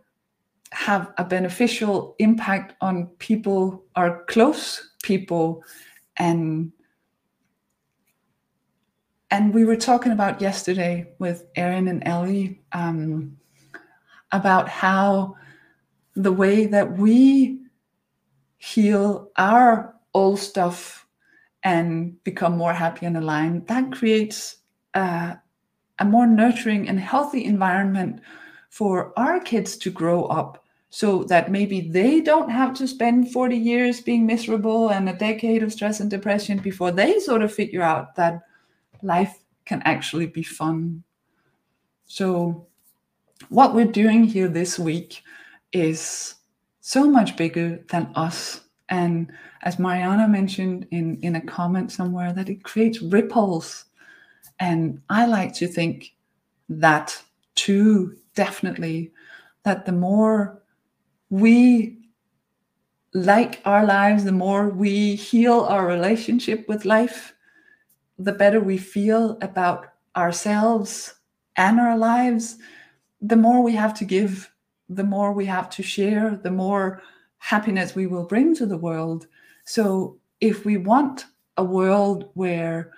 have 0.71 1.13
a 1.17 1.23
beneficial 1.23 2.15
impact 2.19 2.75
on 2.81 3.07
people, 3.19 3.83
our 3.95 4.23
close 4.25 4.91
people, 5.03 5.63
and 6.17 6.71
and 9.29 9.53
we 9.53 9.63
were 9.63 9.77
talking 9.77 10.11
about 10.11 10.41
yesterday 10.41 11.09
with 11.19 11.45
Erin 11.55 11.87
and 11.87 12.05
Ellie 12.05 12.61
um, 12.73 13.37
about 14.33 14.67
how 14.67 15.37
the 16.15 16.31
way 16.31 16.65
that 16.65 16.97
we 16.97 17.59
heal 18.57 19.31
our 19.37 19.95
old 20.13 20.39
stuff 20.39 21.07
and 21.63 22.21
become 22.23 22.57
more 22.57 22.73
happy 22.73 23.05
and 23.05 23.17
aligned, 23.17 23.67
that 23.67 23.91
creates 23.91 24.57
a, 24.93 25.37
a 25.99 26.05
more 26.05 26.27
nurturing 26.27 26.89
and 26.89 26.99
healthy 26.99 27.45
environment 27.45 28.21
for 28.69 29.13
our 29.17 29.39
kids 29.39 29.77
to 29.77 29.91
grow 29.91 30.25
up 30.25 30.65
so 30.89 31.23
that 31.23 31.49
maybe 31.49 31.81
they 31.81 32.19
don't 32.19 32.49
have 32.49 32.73
to 32.73 32.87
spend 32.87 33.31
40 33.31 33.55
years 33.55 34.01
being 34.01 34.25
miserable 34.25 34.89
and 34.89 35.07
a 35.07 35.13
decade 35.13 35.63
of 35.63 35.71
stress 35.71 36.01
and 36.01 36.09
depression 36.09 36.57
before 36.57 36.91
they 36.91 37.19
sort 37.19 37.41
of 37.41 37.53
figure 37.53 37.81
out 37.81 38.15
that 38.15 38.41
life 39.01 39.39
can 39.65 39.81
actually 39.85 40.25
be 40.25 40.43
fun. 40.43 41.03
So, 42.05 42.67
what 43.49 43.73
we're 43.73 43.85
doing 43.85 44.25
here 44.25 44.49
this 44.49 44.77
week 44.77 45.23
is 45.73 46.35
so 46.81 47.09
much 47.09 47.37
bigger 47.37 47.83
than 47.89 48.11
us. 48.15 48.61
And 48.89 49.31
as 49.61 49.79
Mariana 49.79 50.27
mentioned 50.27 50.87
in, 50.91 51.17
in 51.21 51.35
a 51.35 51.41
comment 51.41 51.91
somewhere, 51.91 52.33
that 52.33 52.49
it 52.49 52.63
creates 52.63 53.01
ripples. 53.01 53.85
And 54.59 55.01
I 55.09 55.25
like 55.25 55.53
to 55.55 55.67
think 55.67 56.13
that 56.69 57.21
too, 57.55 58.17
definitely, 58.35 59.11
that 59.63 59.85
the 59.85 59.91
more 59.91 60.61
we 61.29 61.97
like 63.13 63.61
our 63.65 63.85
lives, 63.85 64.23
the 64.23 64.31
more 64.31 64.69
we 64.69 65.15
heal 65.15 65.61
our 65.61 65.85
relationship 65.85 66.67
with 66.67 66.85
life, 66.85 67.33
the 68.17 68.31
better 68.31 68.59
we 68.59 68.77
feel 68.77 69.37
about 69.41 69.87
ourselves 70.15 71.15
and 71.55 71.79
our 71.79 71.97
lives, 71.97 72.57
the 73.21 73.35
more 73.35 73.61
we 73.61 73.73
have 73.73 73.93
to 73.95 74.05
give, 74.05 74.50
the 74.95 75.03
more 75.03 75.31
we 75.31 75.45
have 75.45 75.69
to 75.71 75.83
share, 75.83 76.39
the 76.43 76.51
more 76.51 77.01
happiness 77.37 77.95
we 77.95 78.07
will 78.07 78.25
bring 78.25 78.53
to 78.55 78.65
the 78.65 78.77
world. 78.77 79.27
So 79.65 80.17
if 80.39 80.65
we 80.65 80.77
want 80.77 81.25
a 81.57 81.63
world 81.63 82.29
where 82.33 82.91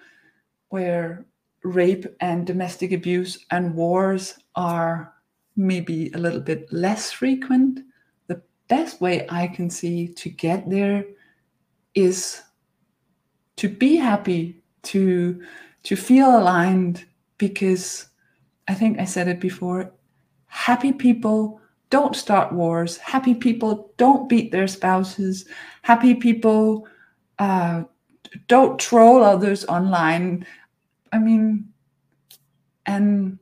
where 0.69 1.25
rape 1.63 2.05
and 2.19 2.47
domestic 2.47 2.91
abuse 2.91 3.45
and 3.51 3.75
wars 3.75 4.35
are 4.55 5.13
maybe 5.55 6.11
a 6.13 6.17
little 6.17 6.41
bit 6.41 6.71
less 6.73 7.11
frequent, 7.11 7.79
the 8.27 8.41
best 8.67 8.99
way 8.99 9.25
I 9.29 9.47
can 9.47 9.69
see 9.69 10.07
to 10.07 10.29
get 10.29 10.69
there 10.69 11.05
is 11.93 12.41
to 13.57 13.69
be 13.69 13.95
happy 13.95 14.63
to 14.83 15.41
to 15.83 15.95
feel 15.95 16.37
aligned 16.37 17.05
because 17.37 18.07
I 18.67 18.73
think 18.73 18.99
I 18.99 19.05
said 19.05 19.27
it 19.27 19.39
before 19.39 19.91
happy 20.47 20.93
people 20.93 21.59
don't 21.93 22.15
start 22.15 22.51
wars. 22.51 22.97
Happy 22.97 23.35
people 23.35 23.93
don't 23.97 24.27
beat 24.27 24.51
their 24.51 24.65
spouses. 24.67 25.45
Happy 25.83 26.15
people 26.15 26.87
uh, 27.37 27.83
don't 28.47 28.79
troll 28.79 29.23
others 29.23 29.63
online. 29.65 30.43
I 31.11 31.19
mean 31.19 31.69
and 32.85 33.37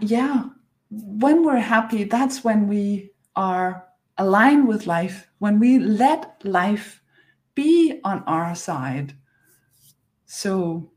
yeah 0.00 0.44
when 0.90 1.44
we're 1.44 1.58
happy 1.58 2.04
that's 2.04 2.44
when 2.44 2.68
we 2.68 3.10
are 3.34 3.84
aligned 4.18 4.68
with 4.68 4.86
life 4.86 5.26
when 5.38 5.58
we 5.58 5.78
let 5.78 6.36
life 6.44 7.00
be 7.54 8.00
on 8.04 8.22
our 8.24 8.54
side. 8.54 9.14
So, 10.26 10.92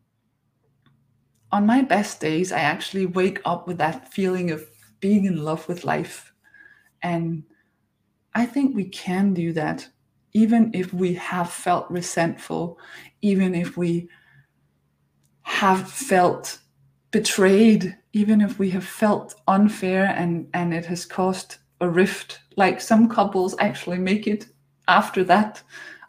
on 1.51 1.65
my 1.65 1.82
best 1.82 2.19
days, 2.19 2.51
I 2.51 2.59
actually 2.59 3.05
wake 3.05 3.41
up 3.45 3.67
with 3.67 3.78
that 3.80 4.11
feeling 4.13 4.51
of 4.51 4.72
being 5.04 5.26
in 5.26 5.43
love 5.43 5.68
with 5.68 5.84
life. 5.84 6.32
And 7.01 7.43
I 8.34 8.45
think 8.45 8.74
we 8.74 8.86
can 8.86 9.34
do 9.34 9.51
that, 9.51 9.86
even 10.32 10.72
if 10.74 10.93
we 10.93 11.14
have 11.16 11.49
felt 11.49 11.91
resentful, 11.91 12.80
even 13.22 13.54
if 13.54 13.76
we 13.76 14.08
have 15.41 15.91
felt 15.91 16.58
betrayed, 17.12 17.97
even 18.14 18.39
if 18.39 18.58
we 18.60 18.70
have 18.70 18.86
felt 18.86 19.36
unfair 19.49 20.06
and, 20.06 20.47
and 20.54 20.74
it 20.74 20.86
has 20.86 21.06
caused 21.06 21.58
a 21.82 21.89
rift, 21.89 22.39
like 22.56 22.80
some 22.80 23.10
couples 23.10 23.58
actually 23.60 23.99
make 23.99 24.26
it 24.26 24.45
after 24.88 25.26
that. 25.26 25.62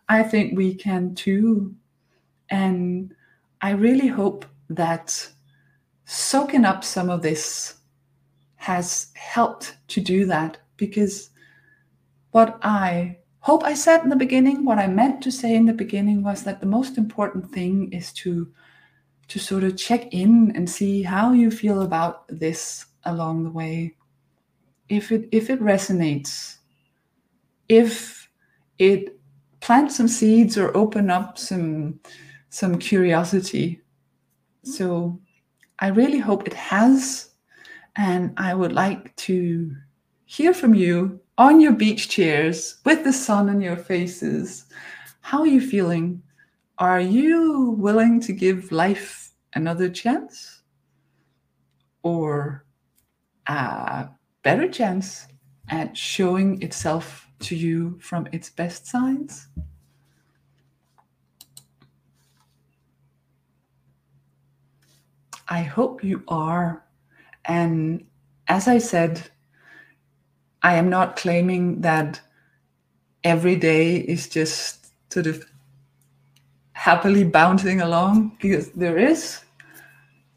I 0.09 0.23
think 0.23 0.57
we 0.57 0.73
can 0.73 1.17
too. 1.17 1.75
And 2.49 3.13
I 3.61 3.73
really 3.73 4.07
hope 4.07 4.47
that 4.69 5.29
soaking 6.05 6.65
up 6.65 6.85
some 6.85 7.11
of 7.11 7.23
this 7.23 7.81
has 8.65 9.09
helped 9.15 9.77
to 9.89 10.01
do 10.01 10.25
that 10.25 10.57
because 10.79 11.29
what 12.31 12.59
I 12.63 13.19
hope 13.41 13.63
I 13.63 13.75
said 13.75 14.03
in 14.03 14.09
the 14.09 14.17
beginning, 14.17 14.65
what 14.65 14.79
I 14.79 14.87
meant 14.87 15.23
to 15.23 15.31
say 15.31 15.55
in 15.55 15.67
the 15.67 15.75
beginning 15.75 16.23
was 16.23 16.45
that 16.45 16.61
the 16.61 16.67
most 16.79 16.97
important 16.97 17.51
thing 17.51 17.93
is 17.93 18.11
to 18.25 18.51
to 19.29 19.39
sort 19.39 19.65
of 19.65 19.77
check 19.77 20.13
in 20.13 20.53
and 20.55 20.69
see 20.69 21.03
how 21.03 21.33
you 21.33 21.51
feel 21.51 21.83
about 21.83 22.27
this 22.29 22.87
along 23.05 23.45
the 23.45 23.51
way. 23.51 23.97
If 24.89 25.13
it 25.13 25.29
if 25.31 25.51
it 25.51 25.61
resonates, 25.61 26.57
if 27.69 28.29
it 28.79 29.19
plant 29.61 29.93
some 29.93 30.09
seeds 30.09 30.57
or 30.57 30.75
open 30.75 31.11
up 31.11 31.37
some 31.37 32.01
some 32.49 32.79
curiosity. 32.79 33.83
So 34.63 35.21
I 35.81 35.89
really 35.89 36.19
hope 36.19 36.47
it 36.47 36.55
has. 36.55 37.34
And 37.97 38.33
I 38.37 38.55
would 38.55 38.73
like 38.73 39.15
to 39.17 39.75
hear 40.25 40.53
from 40.53 40.75
you 40.75 41.21
on 41.39 41.61
your 41.61 41.73
beach 41.73 42.09
chairs 42.09 42.77
with 42.85 43.05
the 43.05 43.13
sun 43.13 43.49
on 43.49 43.61
your 43.61 43.77
faces. 43.77 44.67
How 45.21 45.41
are 45.41 45.47
you 45.47 45.61
feeling? 45.61 46.23
Are 46.79 47.01
you 47.01 47.77
willing 47.79 48.21
to 48.21 48.33
give 48.33 48.73
life 48.73 49.31
another 49.55 49.89
chance? 49.89 50.63
Or 52.03 52.65
a 53.47 54.09
better 54.43 54.69
chance 54.69 55.27
at 55.69 55.97
showing 55.97 56.61
itself 56.63 57.29
to 57.41 57.57
you 57.57 57.99
from 58.01 58.29
its 58.33 58.51
best 58.51 58.87
sides? 58.87 59.49
I 65.49 65.63
hope 65.63 66.03
you 66.03 66.23
are. 66.27 66.84
And 67.47 68.05
as 68.49 68.69
I 68.69 68.79
said, 68.79 69.23
I 70.63 70.77
am 70.77 70.89
not 70.89 71.17
claiming 71.17 71.83
that 71.83 72.21
every 73.23 73.57
day 73.57 73.97
is 73.97 74.29
just 74.29 74.87
sort 75.13 75.27
of 75.27 75.45
happily 76.73 77.25
bouncing 77.25 77.81
along 77.81 78.37
because 78.41 78.71
there 78.73 78.99
is. 78.99 79.41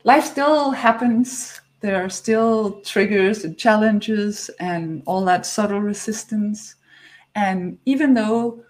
Life 0.04 0.26
still 0.26 0.72
happens. 0.72 1.60
There 1.82 2.04
are 2.04 2.10
still 2.10 2.82
triggers 2.82 3.44
and 3.44 3.58
challenges 3.58 4.50
and 4.60 5.04
all 5.06 5.24
that 5.26 5.46
subtle 5.46 5.82
resistance. 5.82 6.76
And 7.36 7.78
even 7.86 8.14
though 8.14 8.64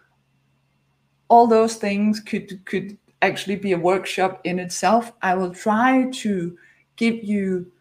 all 1.30 1.48
those 1.48 1.76
things 1.76 2.20
could 2.20 2.66
could 2.66 2.98
actually 3.22 3.56
be 3.56 3.74
a 3.74 3.78
workshop 3.78 4.42
in 4.44 4.60
itself, 4.60 5.12
I 5.22 5.36
will 5.36 5.54
try 5.54 6.10
to 6.12 6.58
give 6.96 7.24
you 7.24 7.72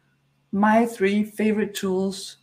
my 0.52 0.86
three 0.86 1.24
favorite 1.24 1.74
tools 1.74 2.38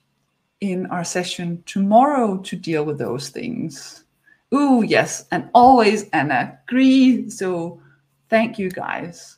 in 0.62 0.86
our 0.88 1.04
session 1.04 1.64
tomorrow 1.66 2.38
to 2.38 2.56
deal 2.56 2.86
with 2.86 2.98
those 2.98 3.30
things. 3.30 4.06
Ooh, 4.54 4.84
yes, 4.84 5.26
and 5.32 5.50
always 5.54 6.10
and 6.12 6.32
agree. 6.32 7.30
So 7.30 7.82
thank 8.30 8.60
you 8.60 8.70
guys. 8.70 9.38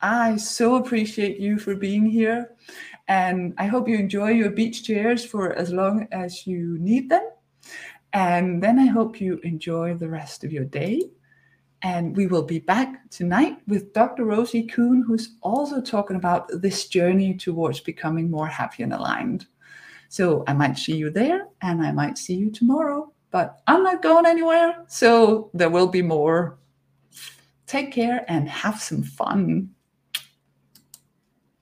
I 0.00 0.36
so 0.36 0.76
appreciate 0.76 1.38
you 1.38 1.58
for 1.58 1.74
being 1.74 2.06
here. 2.06 2.50
And 3.08 3.54
I 3.58 3.66
hope 3.66 3.88
you 3.88 3.96
enjoy 3.96 4.30
your 4.30 4.50
beach 4.50 4.84
chairs 4.84 5.24
for 5.24 5.52
as 5.52 5.72
long 5.72 6.08
as 6.12 6.46
you 6.46 6.76
need 6.78 7.08
them. 7.08 7.28
And 8.12 8.62
then 8.62 8.78
I 8.78 8.86
hope 8.86 9.20
you 9.20 9.40
enjoy 9.42 9.94
the 9.94 10.08
rest 10.08 10.44
of 10.44 10.52
your 10.52 10.64
day. 10.64 11.02
And 11.82 12.16
we 12.16 12.28
will 12.28 12.44
be 12.44 12.60
back 12.60 13.10
tonight 13.10 13.58
with 13.66 13.92
Dr. 13.92 14.24
Rosie 14.24 14.62
Kuhn, 14.62 15.02
who's 15.04 15.34
also 15.42 15.80
talking 15.80 16.16
about 16.16 16.48
this 16.62 16.86
journey 16.86 17.34
towards 17.34 17.80
becoming 17.80 18.30
more 18.30 18.46
happy 18.46 18.84
and 18.84 18.92
aligned. 18.92 19.46
So 20.08 20.44
I 20.46 20.52
might 20.52 20.78
see 20.78 20.94
you 20.94 21.10
there 21.10 21.48
and 21.60 21.82
I 21.82 21.90
might 21.90 22.18
see 22.18 22.34
you 22.34 22.50
tomorrow, 22.50 23.12
but 23.30 23.62
I'm 23.66 23.82
not 23.82 24.02
going 24.02 24.26
anywhere. 24.26 24.84
So 24.86 25.50
there 25.54 25.70
will 25.70 25.88
be 25.88 26.02
more. 26.02 26.58
Take 27.66 27.90
care 27.90 28.24
and 28.28 28.48
have 28.48 28.80
some 28.80 29.02
fun. 29.02 29.70